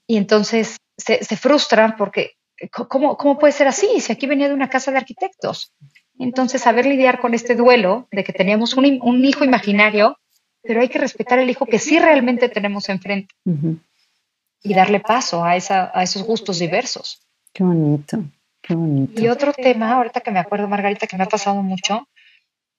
Y 0.06 0.15
entonces 0.15 0.78
se, 0.96 1.36
frustran 1.36 1.96
porque, 1.98 2.36
¿cómo, 2.72 3.18
¿cómo 3.18 3.38
puede 3.38 3.51
ser 3.51 3.68
así? 3.68 3.99
Si 3.99 4.14
aquí 4.14 4.28
venía 4.28 4.47
de 4.47 4.53
una 4.53 4.70
casa 4.70 4.91
de 4.91 4.97
arquitectos. 4.97 5.74
Entonces, 6.20 6.62
saber 6.62 6.86
lidiar 6.86 7.20
con 7.20 7.34
este 7.34 7.55
duelo 7.55 8.08
de 8.12 8.24
que 8.24 8.34
teníamos 8.34 8.76
un, 8.76 8.99
un 9.01 9.26
hijo 9.26 9.43
imaginario, 9.43 10.18
pero 10.64 10.82
hay 10.82 10.89
que 10.89 10.99
respetar 10.99 11.39
el 11.39 11.49
hijo 11.49 11.66
que 11.66 11.80
sí 11.80 11.99
realmente 11.99 12.49
tenemos 12.49 12.89
enfrente 12.89 13.34
y 14.64 14.74
darle 14.74 14.99
paso 14.99 15.43
a, 15.43 15.55
esa, 15.55 15.91
a 15.93 16.03
esos 16.03 16.24
gustos 16.24 16.60
diversos. 16.60 17.22
Qué 17.53 17.64
bonito. 17.64 18.24
Y 18.70 19.28
otro 19.28 19.53
tema, 19.53 19.93
ahorita 19.93 20.22
que 20.22 20.32
me 20.32 20.39
acuerdo, 20.39 20.68
Margarita, 20.68 21.07
que 21.07 21.18
me 21.18 21.24
ha 21.24 21.28
pasado 21.28 21.61
mucho, 21.63 22.07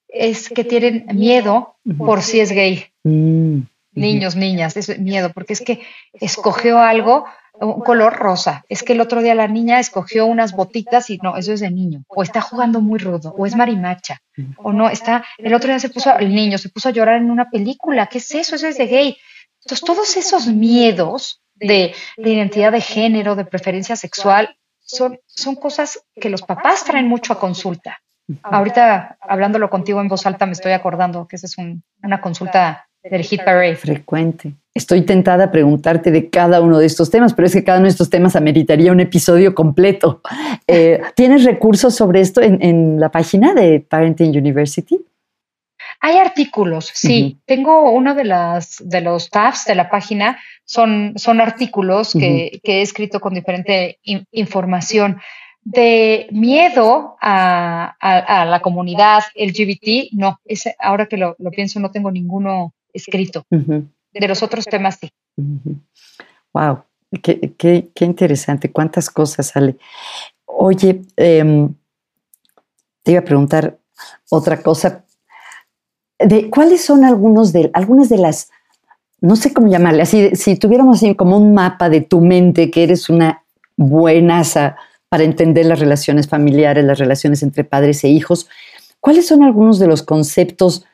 es 0.09 0.49
que 0.49 0.65
tienen 0.65 1.07
miedo 1.15 1.77
por 1.99 2.23
si 2.23 2.41
es 2.41 2.53
gay. 2.53 2.87
Mm, 3.05 3.61
Niños, 3.93 4.37
niñas, 4.37 4.77
es 4.77 4.99
miedo, 4.99 5.33
porque 5.33 5.55
es 5.55 5.61
que 5.61 5.81
escogió 6.13 6.79
algo, 6.79 7.25
un 7.55 7.81
color 7.81 8.15
rosa. 8.15 8.65
Es 8.69 8.83
que 8.83 8.93
el 8.93 9.01
otro 9.01 9.23
día 9.23 9.35
la 9.35 9.49
niña 9.49 9.81
escogió 9.81 10.27
unas 10.27 10.53
botitas 10.53 11.11
y 11.11 11.19
no, 11.19 11.37
eso 11.37 11.53
es 11.53 11.61
de 11.61 11.71
niño. 11.71 12.05
O 12.09 12.23
está 12.23 12.41
jugando 12.41 12.81
muy 12.81 12.99
rudo, 12.99 13.35
o 13.37 13.47
es 13.47 13.57
marimacha, 13.57 14.21
o 14.59 14.73
no, 14.73 14.89
está, 14.89 15.25
el 15.39 15.55
otro 15.55 15.69
día 15.69 15.81
se 15.81 15.89
puso, 15.89 16.17
el 16.17 16.33
niño 16.33 16.59
se 16.59 16.69
puso 16.69 16.89
a 16.89 16.93
llorar 16.93 17.17
en 17.17 17.31
una 17.31 17.51
película. 17.51 18.07
¿Qué 18.07 18.19
es 18.19 18.33
eso? 18.35 18.55
Eso 18.55 18.69
es 18.69 18.79
de 18.79 18.87
gay. 18.87 19.17
Entonces, 19.65 19.85
todos 19.85 20.17
esos 20.17 20.47
miedos 20.47 21.43
de, 21.57 21.95
identidad 22.17 22.73
de 22.73 22.81
género, 22.81 23.35
de 23.35 23.45
preferencia 23.45 23.97
sexual, 23.97 24.57
son, 24.89 25.21
son 25.27 25.55
cosas 25.55 26.01
que 26.15 26.31
los 26.31 26.43
papás 26.43 26.85
traen 26.85 27.07
mucho 27.07 27.33
a 27.33 27.39
consulta. 27.39 27.99
Ahorita, 28.43 29.17
hablándolo 29.21 29.71
contigo 29.71 30.01
en 30.01 30.09
voz 30.09 30.27
alta, 30.27 30.45
me 30.47 30.53
estoy 30.53 30.73
acordando 30.73 31.27
que 31.27 31.37
esa 31.37 31.47
es 31.47 31.57
una 32.03 32.21
consulta 32.21 32.89
del 33.03 33.23
Hit 33.23 33.43
Parade. 33.45 33.77
Frecuente. 33.77 34.53
Estoy 34.75 35.03
tentada 35.03 35.45
a 35.45 35.51
preguntarte 35.51 36.11
de 36.11 36.29
cada 36.29 36.61
uno 36.61 36.79
de 36.79 36.87
estos 36.87 37.11
temas, 37.11 37.35
pero 37.35 37.47
es 37.47 37.55
que 37.55 37.65
cada 37.65 37.79
uno 37.79 37.87
de 37.87 37.91
estos 37.91 38.11
temas 38.11 38.37
ameritaría 38.37 38.93
un 38.93 39.01
episodio 39.01 39.55
completo. 39.55 40.21
Eh, 40.67 41.01
¿Tienes 41.15 41.45
recursos 41.45 41.95
sobre 41.95 42.21
esto 42.21 42.41
en, 42.43 43.01
la 43.01 43.11
página 43.11 43.55
de 43.55 43.81
Parenting 43.81 44.37
University? 44.37 45.01
Hay 46.01 46.17
artículos, 46.17 46.91
sí. 46.95 47.39
Tengo 47.45 47.91
uno 47.91 48.15
de, 48.15 48.25
las, 48.25 48.77
de 48.85 49.01
los 49.01 49.31
tabs 49.31 49.65
de 49.65 49.75
la 49.75 49.91
página, 49.91 50.39
son, 50.65 51.15
son 51.17 51.41
artículos 51.41 52.13
que, 52.13 52.61
he 52.63 52.83
escrito 52.83 53.21
con 53.21 53.35
diferente 53.35 53.99
información. 54.31 55.21
De 55.63 56.29
miedo 56.31 57.17
a, 57.21 57.97
la 58.49 58.61
comunidad 58.61 59.25
LGBT, 59.35 60.13
no, 60.13 60.41
ese, 60.45 60.77
ahora 60.79 61.07
que 61.07 61.17
lo, 61.17 61.37
pienso, 61.51 61.81
no 61.81 61.91
tengo 61.91 62.11
ninguno 62.11 62.75
escrito. 62.93 63.45
De 63.51 64.29
los 64.29 64.43
otros 64.43 64.67
temas, 64.67 64.99
sí. 65.01 65.11
Wow, 66.53 66.85
qué, 67.23 67.55
qué, 67.59 67.89
qué, 67.95 68.05
interesante, 68.05 68.71
cuántas 68.71 69.11
cosas 69.11 69.49
sale. 69.49 69.77
Oye, 70.45 71.03
em, 71.17 71.75
te 73.03 73.13
iba 73.13 73.21
a 73.21 73.25
preguntar 73.25 73.79
otra 74.31 74.63
cosa. 74.63 75.05
De, 76.19 76.51
¿Cuáles 76.51 76.85
son 76.85 77.05
algunos 77.05 77.53
de, 77.53 77.71
algunas 77.75 78.09
de 78.09 78.19
las, 78.19 78.51
no 79.21 79.37
sé 79.37 79.53
cómo 79.53 79.69
llamarle, 79.69 80.03
así, 80.03 80.35
si 80.35 80.57
tuviéramos 80.57 80.99
así 80.99 81.15
como 81.15 81.37
un 81.37 81.55
mapa 81.55 81.89
de 81.89 82.01
tu 82.01 82.21
mente, 82.21 82.71
que 82.71 82.83
eres 82.83 83.09
una 83.09 83.45
buenaza 83.77 84.77
para 85.09 85.25
entender 85.25 85.67
las 85.67 85.79
relaciones 85.79 86.29
familiares, 86.29 86.85
las 86.85 86.99
relaciones 86.99 87.43
entre 87.43 87.65
padres 87.65 88.03
e 88.05 88.09
hijos, 88.09 88.49
¿cuáles 89.01 89.27
son 89.27 89.43
algunos 89.43 89.79
de 89.79 89.87
los 89.87 90.03
conceptos 90.03 90.85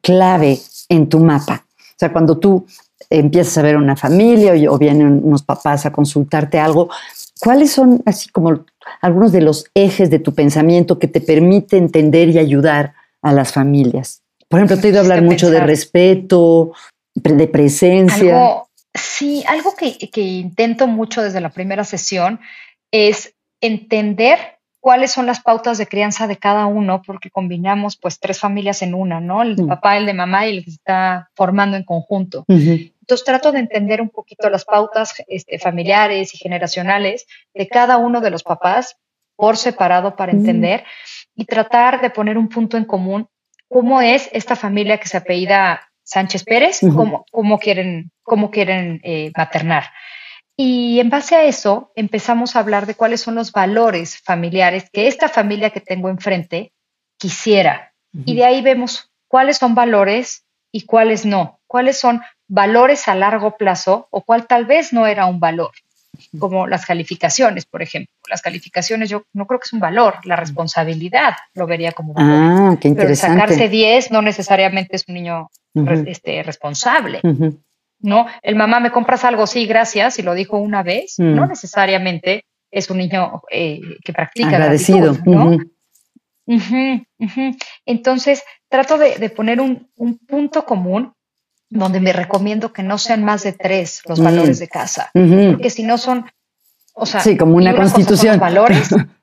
clave 0.00 0.58
en 0.88 1.08
tu 1.08 1.18
mapa? 1.20 1.66
O 1.78 1.98
sea, 1.98 2.12
cuando 2.12 2.38
tú 2.38 2.66
empiezas 3.10 3.58
a 3.58 3.62
ver 3.62 3.76
una 3.76 3.96
familia 3.96 4.52
o 4.70 4.78
vienen 4.78 5.20
unos 5.22 5.42
papás 5.42 5.86
a 5.86 5.92
consultarte 5.92 6.58
algo, 6.58 6.88
¿cuáles 7.40 7.72
son 7.72 8.02
así 8.06 8.28
como 8.30 8.64
algunos 9.00 9.32
de 9.32 9.40
los 9.40 9.66
ejes 9.74 10.10
de 10.10 10.18
tu 10.18 10.34
pensamiento 10.34 10.98
que 10.98 11.08
te 11.08 11.20
permite 11.20 11.76
entender 11.76 12.28
y 12.28 12.38
ayudar 12.38 12.94
a 13.22 13.32
las 13.32 13.52
familias? 13.52 14.22
Por 14.48 14.60
ejemplo, 14.60 14.78
te 14.78 14.86
he 14.86 14.90
ido 14.90 14.98
a 14.98 15.02
hablar 15.02 15.22
mucho 15.22 15.50
de 15.50 15.60
respeto, 15.60 16.72
de 17.14 17.48
presencia. 17.48 18.62
sí, 18.94 19.44
algo 19.48 19.74
que, 19.74 19.98
que 19.98 20.20
intento 20.20 20.86
mucho 20.86 21.22
desde 21.22 21.40
la 21.40 21.50
primera 21.50 21.84
sesión 21.84 22.40
es 22.90 23.34
entender 23.60 24.56
cuáles 24.86 25.10
son 25.10 25.26
las 25.26 25.40
pautas 25.40 25.78
de 25.78 25.88
crianza 25.88 26.28
de 26.28 26.36
cada 26.36 26.66
uno, 26.66 27.02
porque 27.04 27.28
combinamos 27.28 27.96
pues 27.96 28.20
tres 28.20 28.38
familias 28.38 28.82
en 28.82 28.94
una, 28.94 29.20
¿no? 29.20 29.42
El 29.42 29.56
de 29.56 29.64
mm. 29.64 29.66
papá, 29.66 29.96
el 29.96 30.06
de 30.06 30.14
mamá 30.14 30.46
y 30.46 30.58
el 30.58 30.64
que 30.64 30.70
se 30.70 30.76
está 30.76 31.28
formando 31.34 31.76
en 31.76 31.82
conjunto. 31.82 32.44
Entonces 32.46 33.24
trato 33.24 33.50
de 33.50 33.58
entender 33.58 34.00
un 34.00 34.10
poquito 34.10 34.48
las 34.48 34.64
pautas 34.64 35.14
este, 35.26 35.58
familiares 35.58 36.32
y 36.34 36.38
generacionales 36.38 37.26
de 37.52 37.66
cada 37.66 37.96
uno 37.96 38.20
de 38.20 38.30
los 38.30 38.44
papás 38.44 38.96
por 39.34 39.56
separado 39.56 40.14
para 40.14 40.32
mm. 40.32 40.36
entender 40.36 40.84
y 41.34 41.46
tratar 41.46 42.00
de 42.00 42.10
poner 42.10 42.38
un 42.38 42.48
punto 42.48 42.76
en 42.76 42.84
común 42.84 43.28
cómo 43.68 44.00
es 44.00 44.28
esta 44.32 44.56
familia 44.56 44.98
que 44.98 45.08
se 45.08 45.16
apellida 45.16 45.88
Sánchez 46.02 46.44
Pérez, 46.44 46.80
cómo, 47.32 47.58
quieren, 47.58 48.12
cómo 48.22 48.50
quieren 48.50 49.00
eh, 49.02 49.32
maternar. 49.36 49.86
Y 50.56 51.00
en 51.00 51.10
base 51.10 51.34
a 51.34 51.44
eso 51.44 51.92
empezamos 51.96 52.56
a 52.56 52.60
hablar 52.60 52.86
de 52.86 52.94
cuáles 52.94 53.20
son 53.20 53.34
los 53.34 53.52
valores 53.52 54.18
familiares 54.22 54.88
que 54.90 55.08
esta 55.08 55.28
familia 55.28 55.70
que 55.70 55.80
tengo 55.80 56.08
enfrente 56.08 56.72
quisiera. 57.18 57.92
Y 58.24 58.34
de 58.36 58.44
ahí 58.44 58.62
vemos 58.62 59.12
cuáles 59.28 59.58
son 59.58 59.74
valores 59.74 60.46
y 60.72 60.86
cuáles 60.86 61.26
no. 61.26 61.60
Cuáles 61.66 61.98
son 61.98 62.22
valores 62.48 63.08
a 63.08 63.14
largo 63.14 63.56
plazo 63.56 64.08
o 64.10 64.22
cuál 64.22 64.46
tal 64.46 64.64
vez 64.64 64.92
no 64.92 65.06
era 65.06 65.26
un 65.26 65.40
valor. 65.40 65.72
Como 66.38 66.66
las 66.66 66.86
calificaciones, 66.86 67.66
por 67.66 67.82
ejemplo. 67.82 68.12
Las 68.28 68.42
calificaciones 68.42 69.08
yo 69.08 69.24
no 69.32 69.46
creo 69.46 69.60
que 69.60 69.66
es 69.66 69.72
un 69.72 69.80
valor. 69.80 70.14
La 70.24 70.36
responsabilidad 70.36 71.34
lo 71.54 71.66
vería 71.66 71.92
como 71.92 72.12
valor. 72.12 72.32
Ah, 72.32 72.76
qué 72.80 72.88
interesante. 72.88 73.36
Pero 73.36 73.48
sacarse 73.48 73.68
10 73.68 74.10
no 74.10 74.22
necesariamente 74.22 74.96
es 74.96 75.04
un 75.08 75.14
niño 75.14 75.48
este, 76.06 76.42
responsable. 76.42 77.20
¿no? 78.00 78.26
El 78.42 78.56
mamá, 78.56 78.80
¿me 78.80 78.90
compras 78.90 79.24
algo? 79.24 79.46
Sí, 79.46 79.66
gracias, 79.66 80.18
y 80.18 80.22
lo 80.22 80.34
dijo 80.34 80.58
una 80.58 80.82
vez, 80.82 81.14
no 81.18 81.46
mm. 81.46 81.48
necesariamente 81.48 82.44
es 82.70 82.90
un 82.90 82.98
niño 82.98 83.42
eh, 83.50 83.80
que 84.04 84.12
practica 84.12 84.48
Agradecido. 84.48 85.16
¿no? 85.24 85.56
Entonces, 87.84 88.42
trato 88.68 88.98
de, 88.98 89.30
poner 89.30 89.60
un, 89.60 89.88
punto 90.26 90.64
común 90.64 91.12
donde 91.68 92.00
me 92.00 92.12
recomiendo 92.12 92.72
que 92.72 92.82
no 92.82 92.98
sean 92.98 93.24
más 93.24 93.42
de 93.42 93.52
tres 93.52 94.02
los 94.06 94.20
valores 94.20 94.58
mm. 94.58 94.60
de 94.60 94.68
casa, 94.68 95.10
porque 95.12 95.70
si 95.70 95.82
no 95.82 95.98
son, 95.98 96.26
o 96.94 97.06
sea, 97.06 97.20
sí, 97.20 97.36
como 97.36 97.56
una 97.56 97.74
constitución. 97.74 98.38
valores 98.38 98.90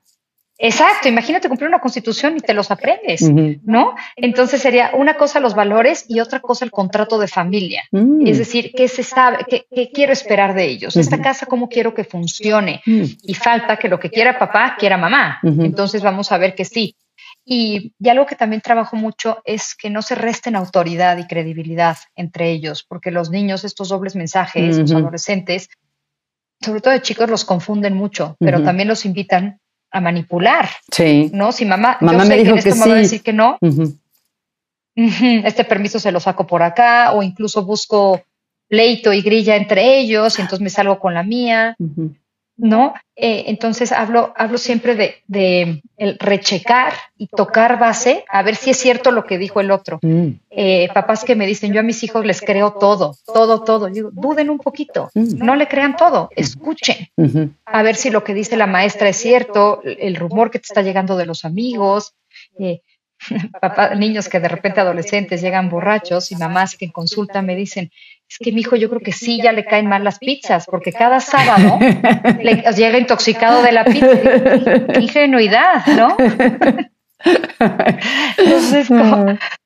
Exacto, 0.56 1.08
imagínate 1.08 1.48
cumplir 1.48 1.68
una 1.68 1.80
constitución 1.80 2.36
y 2.36 2.40
te 2.40 2.54
los 2.54 2.70
aprendes, 2.70 3.28
¿no? 3.64 3.94
Entonces 4.14 4.62
sería 4.62 4.92
una 4.94 5.14
cosa 5.14 5.40
los 5.40 5.54
valores 5.54 6.04
y 6.08 6.20
otra 6.20 6.40
cosa 6.40 6.64
el 6.64 6.70
contrato 6.70 7.18
de 7.18 7.26
familia. 7.26 7.82
Mm. 7.90 8.26
Es 8.26 8.38
decir, 8.38 8.72
¿qué 8.74 8.86
se 8.86 9.02
sabe, 9.02 9.38
qué, 9.48 9.90
quiero 9.92 10.12
esperar 10.12 10.54
de 10.54 10.66
ellos? 10.66 10.96
Esta 10.96 11.20
casa, 11.20 11.46
¿cómo 11.46 11.68
quiero 11.68 11.92
que 11.92 12.04
funcione? 12.04 12.82
Mm. 12.86 13.02
Y 13.24 13.34
falta 13.34 13.76
que 13.76 13.88
lo 13.88 13.98
que 13.98 14.10
quiera 14.10 14.38
papá, 14.38 14.76
quiera 14.78 14.96
mamá. 14.96 15.40
Entonces 15.42 16.02
vamos 16.02 16.30
a 16.30 16.38
ver 16.38 16.54
que 16.54 16.64
sí. 16.64 16.94
Y, 17.44 17.92
algo 18.08 18.26
que 18.26 18.36
también 18.36 18.62
trabajo 18.62 18.96
mucho 18.96 19.42
es 19.44 19.74
que 19.74 19.90
no 19.90 20.00
se 20.00 20.14
resten 20.14 20.56
autoridad 20.56 21.18
y 21.18 21.26
credibilidad 21.26 21.98
entre 22.14 22.50
ellos, 22.50 22.84
porque 22.88 23.10
los 23.10 23.30
niños, 23.30 23.64
estos 23.64 23.90
dobles 23.90 24.16
mensajes, 24.16 24.78
los 24.78 24.92
adolescentes, 24.92 25.68
sobre 26.60 26.80
todo 26.80 26.94
de 26.94 27.02
chicos, 27.02 27.28
los 27.28 27.44
confunden 27.44 27.94
mucho, 27.94 28.36
pero 28.38 28.62
también 28.62 28.88
los 28.88 29.04
invitan 29.04 29.60
a 29.90 30.00
manipular. 30.00 30.70
Sí. 30.90 31.30
¿No? 31.34 31.52
Si 31.52 31.64
mamá, 31.64 31.98
mamá 32.00 32.24
me 32.24 32.36
dijo 32.36 32.54
que 32.54 32.72
sí. 32.72 32.90
decir 32.90 33.22
que 33.22 33.32
no, 33.32 33.58
este 34.94 35.64
permiso 35.64 35.98
se 35.98 36.12
lo 36.12 36.20
saco 36.20 36.46
por 36.46 36.62
acá, 36.62 37.12
o 37.12 37.22
incluso 37.22 37.64
busco 37.64 38.22
pleito 38.68 39.12
y 39.12 39.20
grilla 39.22 39.56
entre 39.56 39.98
ellos, 39.98 40.38
y 40.38 40.42
entonces 40.42 40.62
me 40.62 40.70
salgo 40.70 40.98
con 40.98 41.14
la 41.14 41.22
mía. 41.22 41.76
¿No? 42.56 42.94
Eh, 43.16 43.44
entonces 43.46 43.92
hablo, 43.92 44.32
hablo 44.36 44.58
siempre 44.58 44.94
de, 44.96 45.22
de, 45.26 45.82
el 45.96 46.18
rechecar 46.18 46.92
y 47.16 47.28
tocar 47.28 47.78
base 47.78 48.24
a 48.28 48.42
ver 48.42 48.56
si 48.56 48.70
es 48.70 48.76
cierto 48.76 49.10
lo 49.10 49.24
que 49.24 49.38
dijo 49.38 49.60
el 49.60 49.70
otro. 49.70 49.98
Mm. 50.02 50.28
Eh, 50.50 50.88
papás 50.92 51.24
que 51.24 51.36
me 51.36 51.46
dicen, 51.46 51.72
yo 51.72 51.80
a 51.80 51.84
mis 51.84 52.02
hijos 52.02 52.24
les 52.24 52.40
creo 52.40 52.74
todo, 52.74 53.16
todo, 53.26 53.62
todo. 53.62 53.88
digo, 53.88 54.10
duden 54.12 54.50
un 54.50 54.58
poquito, 54.58 55.10
mm. 55.14 55.38
no 55.44 55.56
le 55.56 55.68
crean 55.68 55.96
todo, 55.96 56.28
escuchen, 56.34 57.08
a 57.64 57.82
ver 57.82 57.96
si 57.96 58.10
lo 58.10 58.24
que 58.24 58.34
dice 58.34 58.56
la 58.56 58.66
maestra 58.66 59.08
es 59.08 59.16
cierto, 59.16 59.80
el 59.84 60.16
rumor 60.16 60.50
que 60.50 60.58
te 60.58 60.66
está 60.66 60.82
llegando 60.82 61.16
de 61.16 61.26
los 61.26 61.44
amigos. 61.44 62.14
Eh, 62.58 62.80
papá, 63.60 63.94
niños 63.94 64.28
que 64.28 64.40
de 64.40 64.48
repente 64.48 64.80
adolescentes 64.80 65.40
llegan 65.40 65.68
borrachos 65.68 66.30
y 66.32 66.36
mamás 66.36 66.76
que 66.76 66.86
en 66.86 66.92
consulta 66.92 67.42
me 67.42 67.56
dicen, 67.56 67.90
es 68.28 68.38
que 68.38 68.52
mi 68.52 68.62
hijo 68.62 68.76
yo 68.76 68.88
creo 68.88 69.00
que 69.00 69.12
sí 69.12 69.40
ya 69.42 69.52
le 69.52 69.64
caen 69.64 69.86
mal 69.86 70.02
las 70.02 70.18
pizzas, 70.18 70.66
porque 70.66 70.92
cada 70.92 71.20
sábado 71.20 71.78
le 72.42 72.64
llega 72.76 72.98
intoxicado 72.98 73.62
de 73.62 73.72
la 73.72 73.84
pizza. 73.84 74.06
Qué 74.92 75.00
ingenuidad, 75.00 75.86
¿no? 75.86 76.16
Entonces, 78.36 78.88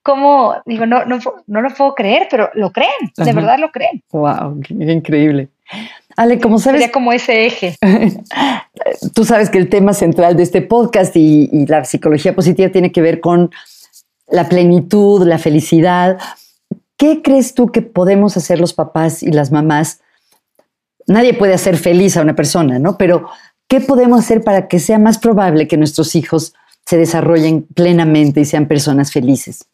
¿cómo, 0.02 0.56
digo, 0.64 0.86
no, 0.86 1.04
no, 1.04 1.18
no, 1.46 1.60
lo 1.60 1.70
puedo 1.70 1.94
creer, 1.94 2.28
pero 2.30 2.50
lo 2.54 2.70
creen, 2.70 3.12
de 3.16 3.32
verdad 3.32 3.58
lo 3.58 3.70
creen. 3.70 4.02
Wow, 4.12 4.60
qué 4.60 4.74
increíble. 4.74 5.48
Ale, 6.18 6.40
como 6.40 6.58
sabes. 6.58 6.80
Sería 6.80 6.92
como 6.92 7.12
ese 7.12 7.46
eje. 7.46 7.76
Tú 9.14 9.24
sabes 9.24 9.50
que 9.50 9.58
el 9.58 9.68
tema 9.68 9.94
central 9.94 10.36
de 10.36 10.42
este 10.42 10.62
podcast 10.62 11.14
y, 11.14 11.48
y 11.52 11.64
la 11.66 11.84
psicología 11.84 12.34
positiva 12.34 12.72
tiene 12.72 12.90
que 12.90 13.00
ver 13.00 13.20
con 13.20 13.52
la 14.26 14.48
plenitud, 14.48 15.24
la 15.24 15.38
felicidad. 15.38 16.18
¿Qué 16.96 17.22
crees 17.22 17.54
tú 17.54 17.68
que 17.68 17.82
podemos 17.82 18.36
hacer 18.36 18.58
los 18.58 18.74
papás 18.74 19.22
y 19.22 19.30
las 19.30 19.52
mamás? 19.52 20.00
Nadie 21.06 21.34
puede 21.34 21.54
hacer 21.54 21.76
feliz 21.76 22.16
a 22.16 22.22
una 22.22 22.34
persona, 22.34 22.80
¿no? 22.80 22.98
Pero 22.98 23.28
¿qué 23.68 23.80
podemos 23.80 24.18
hacer 24.18 24.42
para 24.42 24.66
que 24.66 24.80
sea 24.80 24.98
más 24.98 25.18
probable 25.18 25.68
que 25.68 25.76
nuestros 25.76 26.16
hijos 26.16 26.52
se 26.84 26.98
desarrollen 26.98 27.62
plenamente 27.62 28.40
y 28.40 28.44
sean 28.44 28.66
personas 28.66 29.12
felices? 29.12 29.66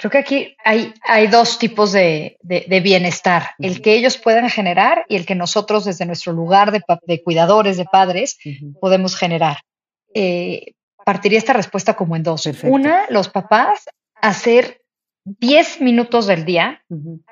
Creo 0.00 0.10
que 0.10 0.18
aquí 0.18 0.56
hay, 0.64 0.94
hay 1.06 1.26
dos 1.26 1.58
tipos 1.58 1.92
de, 1.92 2.38
bienestar, 2.82 3.50
el 3.58 3.82
que 3.82 3.92
ellos 3.92 4.16
puedan 4.16 4.48
generar 4.48 5.04
y 5.10 5.16
el 5.16 5.26
que 5.26 5.34
nosotros 5.34 5.84
desde 5.84 6.06
nuestro 6.06 6.32
lugar 6.32 6.72
de, 6.72 7.22
cuidadores, 7.22 7.76
de 7.76 7.84
padres, 7.84 8.38
podemos 8.80 9.14
generar. 9.14 9.58
Eh, 10.14 10.72
partiría 11.04 11.36
esta 11.36 11.52
respuesta 11.52 11.96
como 11.96 12.16
en 12.16 12.22
dos. 12.22 12.48
Una, 12.62 13.04
los 13.10 13.28
papás 13.28 13.90
hacer 14.22 14.80
10 15.26 15.82
minutos 15.82 16.26
del 16.26 16.46
día, 16.46 16.82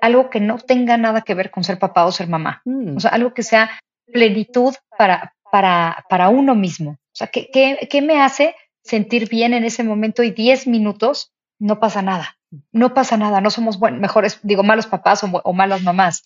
algo 0.03 0.29
que 0.29 0.41
no 0.41 0.59
tenga 0.59 0.99
nada 0.99 1.23
que 1.23 1.33
ver 1.33 1.51
con 1.51 1.65
ser 1.65 1.79
papá 1.79 2.05
o 2.05 2.13
ser 2.13 2.29
mamá. 2.29 2.61
Mm. 2.67 2.99
O 2.99 3.01
sea, 3.01 3.13
algo 3.13 3.33
que 3.33 3.45
sea 3.45 3.71
plenitud 4.13 4.75
para, 4.99 5.35
para, 5.51 6.05
para 6.11 6.29
uno 6.29 6.55
mismo. 6.55 6.91
O 6.91 7.15
sea, 7.15 7.29
¿qué, 7.29 7.49
qué, 7.51 7.89
qué 7.91 8.03
me 8.03 8.21
hace 8.21 8.55
sentir 8.85 9.27
bien 9.31 9.55
en 9.55 9.65
ese 9.65 9.85
momento? 9.85 10.23
Y 10.23 10.33
10 10.33 10.67
minutos 10.67 11.33
no 11.59 11.81
pasa 11.81 12.03
nada. 12.03 12.37
No 12.73 12.95
pasa 12.95 13.17
nada. 13.17 13.41
No 13.41 13.51
somos 13.51 13.79
buen, 13.79 14.01
mejores, 14.01 14.41
digo, 14.43 14.63
malos 14.63 14.87
papás 14.87 15.23
o, 15.25 15.27
o 15.27 15.53
malas 15.53 15.83
mamás. 15.83 16.25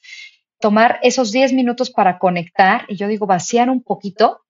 Tomar 0.60 0.98
esos 1.02 1.32
10 1.32 1.52
minutos 1.54 1.90
para 1.90 2.18
conectar 2.18 2.84
y 2.88 2.96
yo 2.96 3.08
digo, 3.08 3.26
vaciar 3.26 3.68
un 3.70 3.82
poquito 3.82 4.42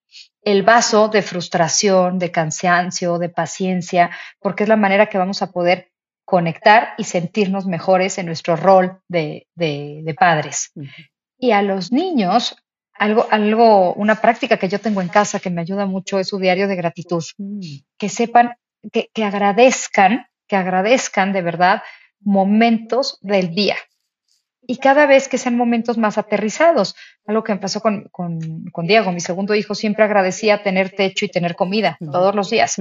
el 0.43 0.63
vaso 0.63 1.09
de 1.09 1.23
frustración, 1.23 2.19
de 2.19 2.31
cansancio, 2.31 3.19
de 3.19 3.29
paciencia, 3.29 4.11
porque 4.41 4.65
es 4.65 4.69
la 4.69 4.77
manera 4.77 5.07
que 5.07 5.19
vamos 5.19 5.41
a 5.43 5.53
poder 5.53 5.93
conectar 6.25 6.95
y 6.99 7.05
sentirnos 7.05 7.67
mejores 7.67 8.19
en 8.19 8.27
nuestro 8.27 8.57
rol 8.57 9.01
de, 9.09 9.47
de, 9.55 10.03
de 10.05 10.15
padres. 10.15 10.73
Y 11.39 11.53
a 11.53 11.63
los 11.63 11.93
niños, 11.93 12.57
algo, 12.95 13.27
algo, 13.31 13.95
una 13.95 14.21
práctica 14.21 14.57
que 14.57 14.69
yo 14.69 14.81
tengo 14.81 15.01
en 15.01 15.09
casa 15.09 15.41
que 15.41 15.51
me 15.51 15.61
ayuda 15.61 15.87
mucho 15.87 16.19
es 16.19 16.29
su 16.29 16.39
diario 16.39 16.69
de 16.69 16.77
gratitud. 16.77 17.23
Mm. 17.39 17.61
Que 17.99 18.09
sepan, 18.09 18.55
que, 18.93 19.11
que 19.13 19.25
agradezcan, 19.25 20.27
que 20.53 20.57
agradezcan 20.57 21.33
de 21.33 21.41
verdad 21.41 21.83
momentos 22.21 23.17
del 23.23 23.55
día. 23.55 23.77
Y 24.67 24.77
cada 24.77 25.07
vez 25.07 25.27
que 25.27 25.39
sean 25.39 25.57
momentos 25.57 25.97
más 25.97 26.19
aterrizados, 26.19 26.95
algo 27.27 27.43
que 27.43 27.55
me 27.55 27.59
pasó 27.59 27.81
con, 27.81 28.11
con, 28.13 28.67
con 28.71 28.87
Diego, 28.87 29.13
mi 29.13 29.21
segundo 29.21 29.55
hijo, 29.55 29.75
siempre 29.75 30.05
agradecía 30.05 30.63
tener 30.63 30.91
techo 30.91 31.25
y 31.25 31.31
tener 31.31 31.57
comida 31.57 31.97
todos 31.99 32.35
los 32.35 32.51
días. 32.51 32.77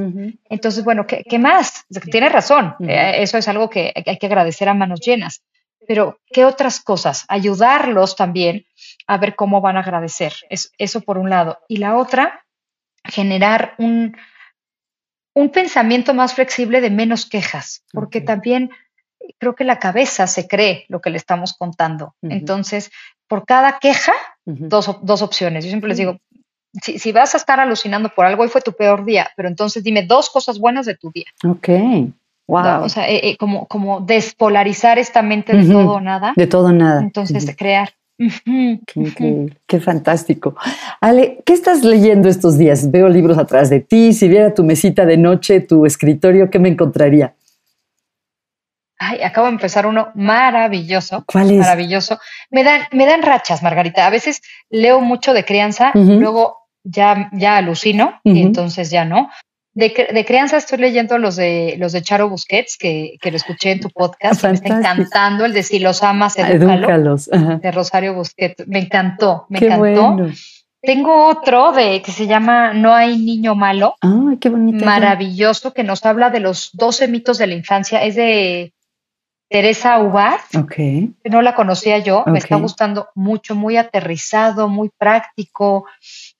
Entonces, 0.50 0.84
bueno, 0.84 1.08
¿qué, 1.08 1.24
qué 1.24 1.40
más? 1.40 1.86
Tienes 2.12 2.34
razón, 2.34 2.76
eh, 2.82 3.14
eso 3.20 3.38
es 3.38 3.48
algo 3.48 3.70
que 3.70 3.94
hay 3.96 4.04
hay 4.06 4.18
que 4.18 4.26
agradecer 4.26 4.68
a 4.68 4.74
manos 4.74 5.00
llenas. 5.00 5.42
Pero, 5.88 6.20
¿qué 6.28 6.44
otras 6.44 6.82
cosas? 6.82 7.24
Ayudarlos 7.30 8.18
también 8.18 8.66
a 9.08 9.18
ver 9.18 9.38
cómo 9.38 9.62
van 9.62 9.78
a 9.78 9.80
agradecer. 9.80 10.34
Es, 10.50 10.74
eso 10.78 11.00
por 11.00 11.18
un 11.18 11.30
lado. 11.30 11.60
Y 11.70 11.78
la 11.78 11.96
otra, 11.96 12.46
generar 13.06 13.76
un, 13.78 14.18
un 15.34 15.50
pensamiento 15.50 16.14
más 16.14 16.34
flexible 16.34 16.82
de 16.82 16.90
menos 16.90 17.26
quejas, 17.26 17.84
porque 17.94 18.22
también 18.22 18.70
creo 19.38 19.56
que 19.56 19.64
la 19.64 19.80
cabeza 19.80 20.28
se 20.28 20.48
cree 20.48 20.86
lo 20.90 21.00
que 21.00 21.10
le 21.10 21.18
estamos 21.18 21.54
contando. 21.54 22.16
Entonces, 22.22 22.92
por 23.28 23.46
cada 23.46 23.80
queja, 23.80 24.14
dos, 24.46 24.98
dos 25.04 25.22
opciones. 25.22 25.64
Yo 25.64 25.70
siempre 25.70 25.90
les 25.90 25.98
digo, 25.98 26.18
si, 26.82 27.00
si 27.00 27.12
vas 27.12 27.34
a 27.34 27.38
estar 27.38 27.60
alucinando 27.60 28.10
por 28.10 28.26
algo, 28.26 28.44
hoy 28.44 28.50
fue 28.50 28.62
tu 28.62 28.74
peor 28.74 29.06
día, 29.06 29.30
pero 29.36 29.48
entonces 29.48 29.84
dime 29.84 30.04
dos 30.04 30.30
cosas 30.30 30.60
buenas 30.60 30.86
de 30.86 30.96
tu 30.96 31.12
día. 31.12 31.28
Ok. 31.46 31.70
Wow. 32.48 32.64
¿no? 32.64 32.84
O 32.84 32.90
sea, 32.90 33.10
eh, 33.10 33.30
eh, 33.30 33.38
como, 33.38 33.68
como 33.68 34.02
despolarizar 34.02 35.00
esta 35.00 35.22
mente 35.22 35.56
de 35.56 35.72
todo 35.72 35.94
o 35.94 36.02
nada. 36.02 36.34
de 36.36 36.48
todo 36.48 36.72
nada. 36.74 37.02
Entonces, 37.02 37.44
Ujú. 37.44 37.52
Qué 39.68 39.80
fantástico. 39.80 40.56
Ale, 41.00 41.42
¿qué 41.46 41.54
estás 41.54 41.84
leyendo 41.84 42.30
estos 42.30 42.58
días? 42.58 42.92
Veo 42.92 43.10
libros 43.10 43.38
atrás 43.38 43.70
de 43.70 43.80
ti. 43.80 44.14
Si 44.14 44.28
viera 44.28 44.54
tu 44.54 44.64
mesita 44.64 45.06
de 45.06 45.18
noche, 45.18 45.62
tu 45.62 45.86
escritorio, 45.86 46.50
¿qué 46.50 46.60
me 46.60 46.70
encontraría? 46.70 47.36
Ay, 49.00 49.24
acabo 49.24 49.48
de 49.48 49.54
empezar 49.54 49.88
uno 49.88 50.10
maravilloso. 50.14 51.24
¿Cuál 51.26 51.52
es? 51.52 51.58
Maravilloso. 51.58 52.20
Me 52.52 52.64
dan, 52.64 52.82
me 52.92 53.08
dan 53.08 53.24
rachas, 53.24 53.64
Margarita. 53.64 54.06
A 54.06 54.12
veces 54.12 54.44
leo 54.70 55.02
mucho 55.02 55.34
de 55.34 55.44
crianza, 55.44 55.92
luego 55.96 56.58
ya, 56.84 57.30
ya 57.34 57.58
alucino 57.58 58.20
y 58.24 58.42
entonces 58.42 58.92
ya 58.92 59.06
no. 59.06 59.30
De, 59.74 60.10
de 60.14 60.26
crianza 60.26 60.58
estoy 60.58 60.80
leyendo 60.80 61.18
los 61.18 61.38
de 61.38 61.76
los 61.80 61.94
de 61.94 62.02
Charo 62.02 62.28
Busquets, 62.30 62.78
que, 62.78 63.18
que 63.22 63.32
lo 63.32 63.38
escuché 63.38 63.72
en 63.72 63.80
tu 63.80 63.90
podcast. 63.90 64.44
me 64.44 64.52
está 64.54 64.68
encantando 64.80 65.46
el 65.46 65.54
de 65.54 65.64
Si 65.64 65.80
los 65.80 66.04
amas, 66.04 66.38
edúcalo, 66.38 66.74
Edúcalos. 66.80 67.30
Ajá. 67.32 67.56
de 67.56 67.72
Rosario 67.72 68.14
Busquets. 68.14 68.68
Me 68.68 68.80
encantó, 68.80 69.46
me 69.50 69.60
Qué 69.60 69.66
encantó. 69.68 69.82
bueno. 70.14 70.34
Tengo 70.84 71.28
otro 71.28 71.72
de 71.74 72.02
que 72.02 72.12
se 72.12 72.26
llama 72.28 72.74
No 72.74 72.94
hay 72.94 73.16
niño 73.18 73.54
malo, 73.56 73.96
Ay, 74.02 74.38
qué 74.42 74.50
bonito. 74.50 74.84
maravilloso, 74.84 75.74
que 75.74 75.84
nos 75.84 76.04
habla 76.06 76.32
de 76.32 76.40
los 76.40 76.72
12 76.74 77.08
mitos 77.08 77.38
de 77.38 77.48
la 77.48 77.54
infancia. 77.54 78.04
Es 78.04 78.16
de 78.16 78.74
Teresa 79.48 80.00
Ubar, 80.00 80.40
Ok. 80.58 80.74
que 80.76 81.14
no 81.30 81.42
la 81.42 81.54
conocía 81.56 82.00
yo, 82.00 82.24
me 82.26 82.40
está 82.40 82.56
gustando 82.56 83.10
mucho, 83.16 83.54
muy 83.54 83.78
aterrizado, 83.78 84.70
muy 84.70 84.90
práctico. 84.98 85.86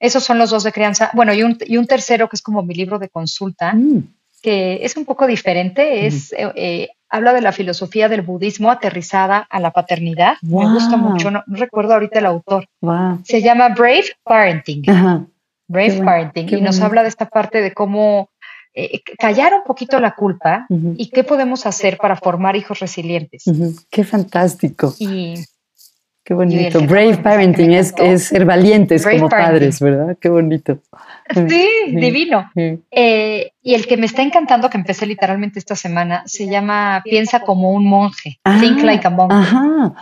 Esos 0.02 0.24
son 0.24 0.36
los 0.38 0.50
dos 0.50 0.64
de 0.64 0.72
crianza. 0.72 1.10
Bueno, 1.14 1.32
y 1.32 1.42
un, 1.44 1.56
y 1.64 1.76
un 1.76 1.86
tercero 1.86 2.28
que 2.28 2.36
es 2.36 2.42
como 2.42 2.62
mi 2.62 2.74
libro 2.74 2.98
de 2.98 3.08
consulta, 3.08 3.72
Mm, 3.72 4.00
que 4.42 4.84
es 4.84 4.96
un 4.96 5.04
poco 5.04 5.28
diferente, 5.28 6.06
es, 6.06 6.32
eh, 6.32 6.52
eh, 6.56 6.88
habla 7.08 7.32
de 7.32 7.40
la 7.40 7.52
filosofía 7.52 8.08
del 8.08 8.22
budismo 8.22 8.72
aterrizada 8.72 9.46
a 9.48 9.60
la 9.60 9.70
paternidad. 9.70 10.34
Me 10.42 10.68
gusta 10.72 10.96
mucho, 10.96 11.30
no, 11.30 11.44
no 11.46 11.56
recuerdo 11.56 11.94
ahorita 11.94 12.18
el 12.18 12.26
autor. 12.26 12.66
wow. 12.80 13.20
Se 13.24 13.40
llama 13.40 13.68
Brave 13.68 14.06
Parenting. 14.24 14.90
Ajá. 14.90 15.24
Brave 15.68 15.96
Qué 15.98 16.02
Parenting. 16.02 16.58
Y 16.58 16.60
nos 16.60 16.80
habla 16.80 17.02
de 17.02 17.08
esta 17.08 17.28
parte 17.28 17.60
de 17.62 17.72
cómo 17.72 18.30
eh, 18.74 19.02
callar 19.18 19.54
un 19.54 19.62
poquito 19.64 20.00
la 20.00 20.16
culpa 20.16 20.66
y 20.96 21.10
qué 21.10 21.22
podemos 21.22 21.64
hacer 21.66 21.96
para 21.98 22.16
formar 22.16 22.56
hijos 22.56 22.80
resilientes. 22.80 23.44
Qué 23.90 24.02
fantástico. 24.02 24.94
Y 24.98 25.34
Qué 26.24 26.34
bonito. 26.34 26.80
Brave 26.82 27.16
parenting 27.18 27.72
es, 27.72 27.92
es 27.98 28.24
ser 28.28 28.44
valientes 28.44 29.02
Brave 29.02 29.18
como 29.18 29.28
parenting. 29.28 29.52
padres, 29.54 29.80
¿verdad? 29.80 30.16
Qué 30.20 30.28
bonito. 30.28 30.78
sí, 31.34 31.46
Sí. 31.48 31.96
divino. 31.96 32.48
Sí. 32.54 32.78
Eh, 32.90 33.52
y 33.60 33.74
el 33.74 33.86
que 33.86 33.96
me 33.96 34.06
está 34.06 34.22
encantando, 34.22 34.70
que 34.70 34.78
empecé 34.78 35.04
literalmente 35.06 35.58
esta 35.58 35.74
semana, 35.74 36.22
se 36.26 36.46
llama 36.46 37.02
Piensa 37.04 37.40
como 37.40 37.72
un 37.72 37.84
monje. 37.86 38.38
Ah, 38.44 38.58
Think 38.60 38.82
like 38.82 39.06
a 39.06 39.10
monk. 39.10 39.32
Ajá. 39.32 39.94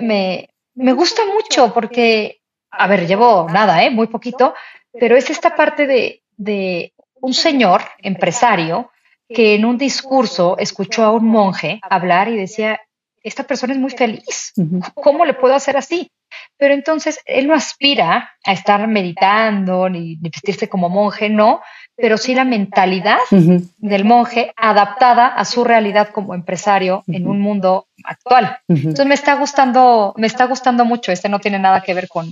Me, 0.00 0.48
me 0.74 0.92
gusta 0.94 1.22
mucho 1.26 1.72
porque, 1.74 2.40
a 2.70 2.86
ver, 2.86 3.06
llevo 3.06 3.46
nada, 3.52 3.84
¿eh? 3.84 3.90
muy 3.90 4.06
poquito, 4.06 4.54
pero 4.98 5.16
es 5.16 5.28
esta 5.30 5.54
parte 5.54 5.86
de, 5.86 6.22
de 6.36 6.92
un 7.20 7.34
señor 7.34 7.82
empresario 7.98 8.90
que 9.28 9.54
en 9.56 9.64
un 9.64 9.76
discurso 9.76 10.56
escuchó 10.58 11.04
a 11.04 11.10
un 11.12 11.26
monje 11.26 11.80
hablar 11.82 12.28
y 12.28 12.36
decía, 12.36 12.80
esta 13.28 13.42
persona 13.42 13.72
es 13.72 13.78
muy 13.78 13.90
feliz. 13.90 14.52
¿cómo 14.94 15.24
le 15.24 15.34
puedo 15.34 15.54
hacer 15.54 15.76
así? 15.76 16.10
Pero 16.56 16.74
entonces 16.74 17.20
él 17.26 17.46
no 17.46 17.54
aspira 17.54 18.30
a 18.44 18.52
estar 18.52 18.86
meditando 18.88 19.88
ni, 19.88 20.16
ni 20.16 20.28
vestirse 20.28 20.68
como 20.68 20.88
monje, 20.88 21.28
no, 21.28 21.60
pero 21.96 22.18
sí 22.18 22.34
la 22.34 22.44
mentalidad 22.44 23.18
del 23.30 24.04
monje 24.04 24.52
adaptada 24.56 25.26
a 25.26 25.44
su 25.44 25.64
realidad 25.64 26.10
como 26.10 26.34
empresario 26.34 27.02
en 27.08 27.26
un 27.26 27.40
mundo 27.40 27.88
actual. 28.04 28.58
Ujú. 28.68 28.78
Entonces 28.78 29.06
me 29.06 29.14
está 29.14 29.34
gustando, 29.34 30.14
me 30.16 30.26
está 30.26 30.44
gustando 30.46 30.84
mucho. 30.84 31.10
Este 31.10 31.28
no 31.28 31.40
tiene 31.40 31.58
nada 31.58 31.80
que 31.80 31.94
ver 31.94 32.08
con, 32.08 32.26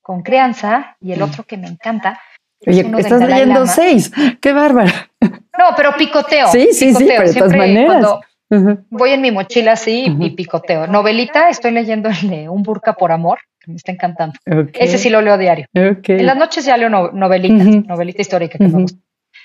con 0.00 0.22
crianza 0.22 0.96
y 1.00 1.12
el 1.12 1.22
otro 1.22 1.44
que 1.44 1.56
me 1.56 1.66
encanta. 1.66 2.20
Oye, 2.66 2.84
del 2.84 2.98
estás 2.98 3.20
leyendo 3.20 3.60
Lama. 3.60 3.66
seis. 3.66 4.12
Qué 4.40 4.52
bárbara. 4.52 5.10
No, 5.20 5.74
pero 5.76 5.96
picoteo. 5.96 6.48
Sí, 6.48 6.68
sí, 6.72 6.94
sí, 6.94 7.04
pero 7.06 7.22
de 7.28 7.34
todas 7.34 7.56
maneras. 7.56 7.86
Cuando 7.86 8.20
Voy 8.48 9.10
en 9.10 9.20
mi 9.22 9.30
mochila 9.30 9.72
así 9.72 10.06
y 10.20 10.30
picoteo. 10.30 10.86
Novelita, 10.86 11.48
estoy 11.48 11.72
leyendo 11.72 12.08
el 12.08 12.28
de 12.30 12.48
Un 12.48 12.62
burka 12.62 12.94
por 12.94 13.12
amor, 13.12 13.38
que 13.60 13.70
me 13.70 13.76
está 13.76 13.92
encantando. 13.92 14.38
Ese 14.74 14.98
sí 14.98 15.10
lo 15.10 15.20
leo 15.20 15.36
diario. 15.38 15.66
En 15.74 16.26
las 16.26 16.36
noches 16.36 16.64
ya 16.64 16.76
leo 16.76 16.88
no- 16.88 17.10
novelitas, 17.12 17.66
Ujú. 17.66 17.80
novelita 17.86 18.22
histórica 18.22 18.58
que 18.58 18.64
me 18.68 18.80
gusta. 18.82 18.98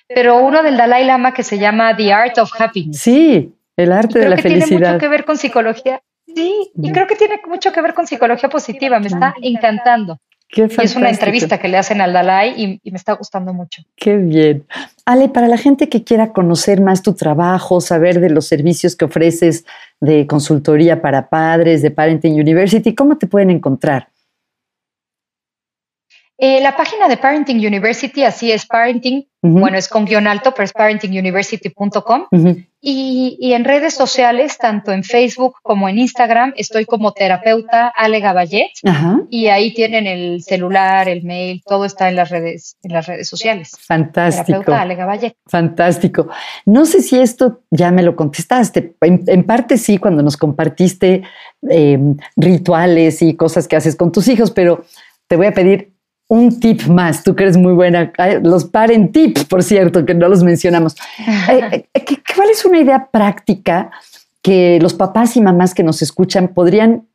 Pero 0.08 0.38
uno 0.38 0.62
del 0.64 0.78
Dalai 0.78 1.06
Lama 1.06 1.34
que 1.34 1.44
se 1.44 1.58
llama 1.58 1.96
The 1.96 2.12
Art 2.14 2.38
of 2.38 2.52
Happiness. 2.60 3.00
Sí, 3.00 3.54
el 3.78 3.92
arte 3.92 4.20
de 4.20 4.26
creo 4.26 4.30
la 4.30 4.36
que 4.36 4.42
tiene 4.44 4.62
felicidad. 4.66 4.90
mucho 4.94 5.00
que 5.00 5.08
ver 5.08 5.26
con 5.26 5.38
psicología. 5.38 6.02
Sí, 6.28 6.72
y 6.76 6.92
creo 6.92 7.08
que 7.08 7.16
tiene 7.16 7.40
mucho 7.48 7.72
que 7.72 7.82
ver 7.82 7.94
con 7.94 8.08
psicología 8.08 8.50
positiva. 8.50 9.00
Me 9.00 9.08
está 9.08 9.34
encantando. 9.42 10.18
Qué 10.52 10.70
Y 10.78 10.82
es 10.82 10.96
una 10.96 11.10
entrevista 11.10 11.58
que 11.58 11.70
le 11.70 11.78
hacen 11.78 12.02
al 12.02 12.12
Dalai 12.12 12.54
y, 12.58 12.82
y 12.84 12.92
me 12.92 12.98
está 12.98 13.14
gustando 13.14 13.54
mucho. 13.54 13.84
Qué 13.96 14.18
bien. 14.18 14.66
Ale, 15.06 15.30
para 15.30 15.48
la 15.48 15.58
gente 15.58 15.90
que 15.90 16.04
quiera 16.04 16.34
conocer 16.34 16.82
más 16.82 17.02
tu 17.02 17.14
trabajo, 17.14 17.80
saber 17.80 18.20
de 18.20 18.30
los 18.30 18.48
servicios 18.48 18.96
que 18.96 19.06
ofreces 19.06 19.66
de 20.02 20.28
consultoría 20.28 21.02
para 21.02 21.30
padres, 21.30 21.82
de 21.82 21.92
Parenting 21.92 22.34
University, 22.34 22.94
¿cómo 22.94 23.18
te 23.18 23.28
pueden 23.28 23.50
encontrar? 23.50 24.11
Eh, 26.44 26.60
la 26.60 26.76
página 26.76 27.08
de 27.08 27.18
Parenting 27.18 27.58
University, 27.60 28.24
así 28.24 28.52
es, 28.52 28.66
Parenting, 28.66 29.28
bueno, 29.44 29.78
es 29.78 29.88
con 29.88 30.06
guion 30.06 30.26
alto, 30.26 30.54
pero 30.56 30.64
es 30.64 30.74
parentinguniversity.com. 30.74 32.26
Y, 32.82 33.38
y 33.40 33.54
en 33.54 33.64
redes 33.64 33.94
sociales, 33.94 34.58
tanto 34.58 34.92
en 34.92 35.04
Facebook 35.04 35.58
como 35.62 35.88
en 35.88 36.00
Instagram, 36.00 36.54
estoy 36.58 36.86
como 36.86 37.12
terapeuta 37.12 37.94
Ale 37.96 38.20
Gaballet. 38.22 38.72
Y 39.30 39.48
ahí 39.50 39.72
tienen 39.76 40.08
el 40.08 40.42
celular, 40.42 41.08
el 41.08 41.22
mail, 41.22 41.62
todo 41.64 41.86
está 41.86 42.10
en 42.10 42.16
las 42.16 42.32
redes, 42.32 42.76
en 42.82 42.94
las 42.94 43.06
redes 43.06 43.30
sociales. 43.30 43.78
fantástico. 43.80 44.46
Terapeuta 44.46 44.82
Ale 44.82 44.96
Gaballet. 44.96 45.36
Fantástico. 45.46 46.28
No 46.66 46.86
sé 46.86 47.04
si 47.04 47.20
esto 47.20 47.62
ya 47.70 47.92
me 47.92 48.02
lo 48.02 48.16
contestaste. 48.16 48.96
En, 49.02 49.24
en 49.28 49.44
parte 49.44 49.78
sí, 49.78 50.00
cuando 50.00 50.24
nos 50.24 50.38
compartiste 50.38 51.22
eh, 51.70 52.00
rituales 52.36 53.22
y 53.22 53.36
cosas 53.36 53.68
que 53.68 53.76
haces 53.76 53.96
con 53.96 54.12
tus 54.12 54.28
hijos, 54.28 54.50
pero 54.50 54.86
te 55.28 55.36
voy 55.36 55.46
a 55.46 55.54
pedir 55.54 55.92
un 56.32 56.62
tip 56.62 56.84
más. 56.88 57.24
Tú 57.24 57.36
que 57.36 57.44
eres 57.44 57.58
muy 57.58 57.74
buena. 57.74 58.14
Los 58.42 58.64
parent 58.64 59.12
tips, 59.12 59.44
por 59.44 59.64
cierto, 59.64 60.06
que 60.06 60.14
no 60.14 60.30
los 60.30 60.44
mencionamos. 60.44 60.96
Eh, 61.50 61.86
eh, 61.94 62.06
¿qué- 62.06 62.22
¿Cuál 62.36 62.50
es 62.50 62.64
una 62.64 62.80
idea 62.80 63.10
práctica 63.12 63.92
que 64.42 64.80
los 64.82 64.94
papás 64.94 65.36
y 65.36 65.42
mamás 65.42 65.74
que 65.74 65.84
nos 65.84 66.02
escuchan 66.02 66.48
podrían 66.48 67.06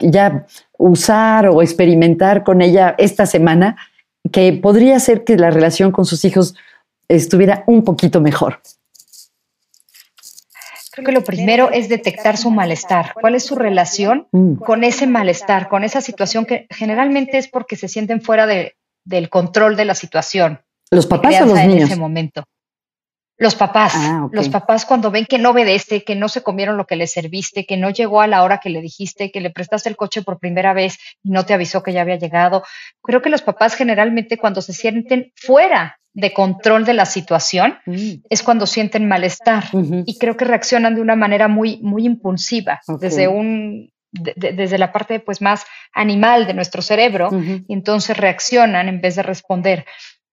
ya 0.00 0.46
usar 0.76 1.48
o 1.48 1.62
experimentar 1.62 2.44
con 2.44 2.60
ella 2.60 2.94
esta 2.98 3.24
semana, 3.26 3.76
que 4.30 4.52
podría 4.52 4.96
hacer 4.96 5.24
que 5.24 5.36
la 5.36 5.50
relación 5.50 5.90
con 5.90 6.04
sus 6.04 6.24
hijos 6.24 6.54
estuviera 7.08 7.64
un 7.66 7.82
poquito 7.82 8.20
mejor? 8.20 8.60
Creo 10.98 11.06
que 11.06 11.12
lo 11.12 11.24
primero 11.24 11.70
es 11.70 11.88
detectar 11.88 12.36
su 12.36 12.50
malestar. 12.50 13.12
¿Cuál 13.14 13.36
es 13.36 13.44
su 13.46 13.54
relación 13.54 14.26
mm. 14.32 14.56
con 14.56 14.82
ese 14.82 15.06
malestar, 15.06 15.68
con 15.68 15.84
esa 15.84 16.00
situación 16.00 16.44
que 16.44 16.66
generalmente 16.70 17.38
es 17.38 17.46
porque 17.46 17.76
se 17.76 17.86
sienten 17.86 18.20
fuera 18.20 18.48
de, 18.48 18.74
del 19.04 19.28
control 19.28 19.76
de 19.76 19.84
la 19.84 19.94
situación? 19.94 20.60
¿Los 20.90 21.06
papás 21.06 21.40
o 21.40 21.46
los 21.46 21.54
niños? 21.54 21.76
En 21.76 21.82
ese 21.82 21.96
momento. 21.96 22.42
Los 23.36 23.54
papás, 23.54 23.92
ah, 23.94 24.28
los 24.32 24.48
papás 24.48 24.84
cuando 24.84 25.12
ven 25.12 25.24
que 25.24 25.38
no 25.38 25.50
obedece, 25.50 26.02
que 26.02 26.16
no 26.16 26.28
se 26.28 26.42
comieron 26.42 26.76
lo 26.76 26.86
que 26.86 26.96
le 26.96 27.06
serviste, 27.06 27.66
que 27.66 27.76
no 27.76 27.90
llegó 27.90 28.20
a 28.20 28.26
la 28.26 28.42
hora 28.42 28.58
que 28.58 28.68
le 28.68 28.80
dijiste, 28.80 29.30
que 29.30 29.40
le 29.40 29.50
prestaste 29.50 29.88
el 29.88 29.94
coche 29.94 30.22
por 30.22 30.40
primera 30.40 30.72
vez 30.72 30.98
y 31.22 31.30
no 31.30 31.46
te 31.46 31.54
avisó 31.54 31.84
que 31.84 31.92
ya 31.92 32.00
había 32.00 32.16
llegado. 32.16 32.64
Creo 33.00 33.22
que 33.22 33.30
los 33.30 33.42
papás 33.42 33.76
generalmente 33.76 34.38
cuando 34.38 34.60
se 34.60 34.72
sienten 34.72 35.32
fuera 35.36 35.97
de 36.14 36.32
control 36.32 36.84
de 36.84 36.94
la 36.94 37.06
situación 37.06 37.78
mm. 37.86 38.24
es 38.28 38.42
cuando 38.42 38.66
sienten 38.66 39.06
malestar 39.08 39.64
y 40.06 40.18
creo 40.18 40.36
que 40.36 40.44
reaccionan 40.44 40.94
de 40.94 41.00
una 41.00 41.16
manera 41.16 41.48
muy, 41.48 41.78
muy 41.82 42.06
impulsiva, 42.06 42.80
desde 43.00 43.28
un 43.28 43.90
desde 44.10 44.78
la 44.78 44.90
parte 44.90 45.20
pues 45.20 45.42
más 45.42 45.64
animal 45.92 46.46
de 46.46 46.54
nuestro 46.54 46.80
cerebro 46.80 47.28
y 47.68 47.72
entonces 47.72 48.16
reaccionan 48.16 48.88
en 48.88 49.00
vez 49.00 49.16
de 49.16 49.22
responder. 49.22 49.84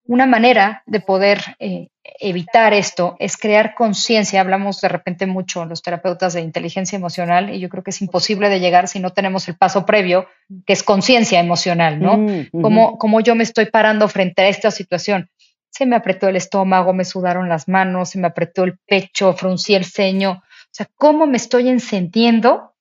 Una 0.08 0.24
manera 0.24 0.82
de 0.86 1.00
poder 1.00 1.40
eh, 1.58 1.88
evitar 2.20 2.72
esto 2.72 3.16
es 3.18 3.36
crear 3.36 3.74
conciencia. 3.74 4.40
Hablamos 4.40 4.80
de 4.80 4.88
repente 4.88 5.26
mucho 5.26 5.64
los 5.64 5.82
terapeutas 5.82 6.32
de 6.34 6.42
inteligencia 6.42 6.96
emocional 6.96 7.52
y 7.52 7.58
yo 7.58 7.68
creo 7.68 7.82
que 7.82 7.90
es 7.90 8.00
imposible 8.00 8.48
de 8.48 8.60
llegar 8.60 8.86
si 8.86 9.00
no 9.00 9.10
tenemos 9.10 9.48
el 9.48 9.56
paso 9.56 9.84
previo, 9.84 10.28
que 10.64 10.74
es 10.74 10.84
conciencia 10.84 11.40
emocional, 11.40 12.00
¿no? 12.00 12.18
Mm, 12.18 12.50
¿Cómo, 12.98 13.20
yo 13.20 13.34
me 13.34 13.42
estoy 13.42 13.66
parando 13.66 14.06
frente 14.08 14.42
a 14.42 14.48
esta 14.48 14.70
situación? 14.70 15.28
Se 15.76 15.86
me 15.86 15.96
apretó 15.96 16.28
el 16.28 16.36
estómago, 16.36 16.92
me 16.92 17.04
sudaron 17.04 17.48
las 17.48 17.68
manos, 17.68 18.10
se 18.10 18.18
me 18.18 18.28
apretó 18.28 18.64
el 18.64 18.78
pecho, 18.78 19.32
fruncí 19.34 19.74
el 19.74 19.84
ceño. 19.84 20.42
O 20.42 20.68
sea, 20.70 20.88
¿cómo 20.94 21.26
me 21.26 21.36
estoy 21.36 21.68
encendiendo? 21.68 22.74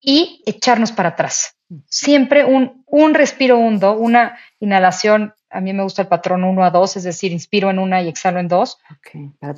Y 0.00 0.42
echarnos 0.44 0.92
para 0.92 1.10
atrás. 1.10 1.56
Siempre 1.88 2.44
un, 2.44 2.84
un 2.86 3.14
respiro 3.14 3.58
hondo, 3.58 3.96
una 3.96 4.36
inhalación 4.60 5.34
a 5.54 5.60
mí 5.60 5.72
me 5.72 5.84
gusta 5.84 6.02
el 6.02 6.08
patrón 6.08 6.42
1 6.42 6.64
a 6.64 6.70
2, 6.70 6.96
es 6.96 7.04
decir, 7.04 7.30
inspiro 7.30 7.70
en 7.70 7.78
una 7.78 8.02
y 8.02 8.08
exhalo 8.08 8.40
en 8.40 8.48
dos 8.48 8.78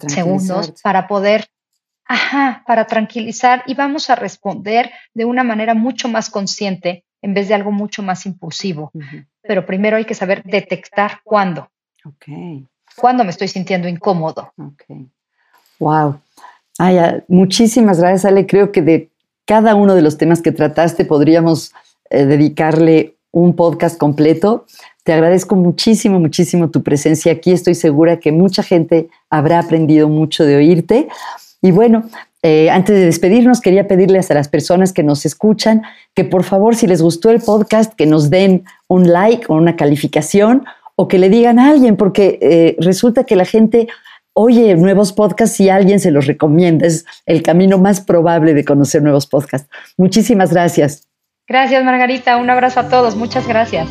segundos 0.08 0.74
para 0.82 1.08
poder, 1.08 1.46
ajá, 2.04 2.62
para 2.66 2.86
tranquilizar 2.86 3.64
y 3.66 3.74
vamos 3.74 4.10
a 4.10 4.14
responder 4.14 4.92
de 5.14 5.24
una 5.24 5.42
manera 5.42 5.74
mucho 5.74 6.08
más 6.08 6.28
consciente 6.28 7.04
en 7.22 7.32
vez 7.32 7.48
de 7.48 7.54
algo 7.54 7.72
mucho 7.72 8.02
más 8.02 8.26
impulsivo. 8.26 8.92
Pero 9.42 9.64
primero 9.64 9.96
hay 9.96 10.04
que 10.04 10.14
saber 10.14 10.42
detectar 10.44 11.22
cuándo. 11.24 11.70
Cuándo 12.96 13.24
me 13.24 13.30
estoy 13.30 13.48
sintiendo 13.48 13.88
incómodo. 13.88 14.52
Okay. 14.56 15.06
Wow. 15.78 16.20
Ay, 16.78 16.98
muchísimas 17.28 17.98
gracias, 17.98 18.24
Ale. 18.24 18.46
Creo 18.46 18.72
que 18.72 18.82
de 18.82 19.10
cada 19.44 19.74
uno 19.74 19.94
de 19.94 20.02
los 20.02 20.18
temas 20.18 20.42
que 20.42 20.52
trataste 20.52 21.04
podríamos 21.04 21.72
eh, 22.10 22.24
dedicarle 22.26 23.16
un 23.30 23.54
podcast 23.54 23.98
completo. 23.98 24.66
Te 25.04 25.12
agradezco 25.12 25.54
muchísimo, 25.56 26.18
muchísimo 26.18 26.70
tu 26.70 26.82
presencia 26.82 27.32
aquí. 27.32 27.52
Estoy 27.52 27.74
segura 27.74 28.18
que 28.18 28.32
mucha 28.32 28.62
gente 28.62 29.08
habrá 29.30 29.60
aprendido 29.60 30.08
mucho 30.08 30.44
de 30.44 30.56
oírte. 30.56 31.08
Y 31.62 31.70
bueno, 31.70 32.04
eh, 32.42 32.70
antes 32.70 32.96
de 32.96 33.04
despedirnos, 33.04 33.60
quería 33.60 33.88
pedirles 33.88 34.30
a 34.30 34.34
las 34.34 34.48
personas 34.48 34.92
que 34.92 35.02
nos 35.02 35.26
escuchan 35.26 35.82
que 36.14 36.24
por 36.24 36.44
favor, 36.44 36.76
si 36.76 36.86
les 36.86 37.02
gustó 37.02 37.30
el 37.30 37.40
podcast, 37.40 37.94
que 37.94 38.06
nos 38.06 38.30
den 38.30 38.64
un 38.88 39.12
like 39.12 39.46
o 39.48 39.54
una 39.54 39.76
calificación 39.76 40.64
o 40.96 41.08
que 41.08 41.18
le 41.18 41.28
digan 41.28 41.58
a 41.58 41.70
alguien, 41.70 41.96
porque 41.96 42.38
eh, 42.40 42.76
resulta 42.80 43.24
que 43.24 43.36
la 43.36 43.44
gente 43.44 43.86
oye 44.32 44.74
nuevos 44.76 45.12
podcasts 45.12 45.60
y 45.60 45.70
alguien 45.70 46.00
se 46.00 46.10
los 46.10 46.26
recomienda. 46.26 46.86
Es 46.86 47.06
el 47.24 47.42
camino 47.42 47.78
más 47.78 48.00
probable 48.00 48.54
de 48.54 48.64
conocer 48.64 49.02
nuevos 49.02 49.26
podcasts. 49.26 49.68
Muchísimas 49.96 50.52
gracias. 50.52 51.08
Gracias, 51.48 51.84
Margarita. 51.84 52.36
Un 52.36 52.50
abrazo 52.50 52.80
a 52.80 52.88
todos. 52.88 53.16
Muchas 53.16 53.46
gracias. 53.46 53.88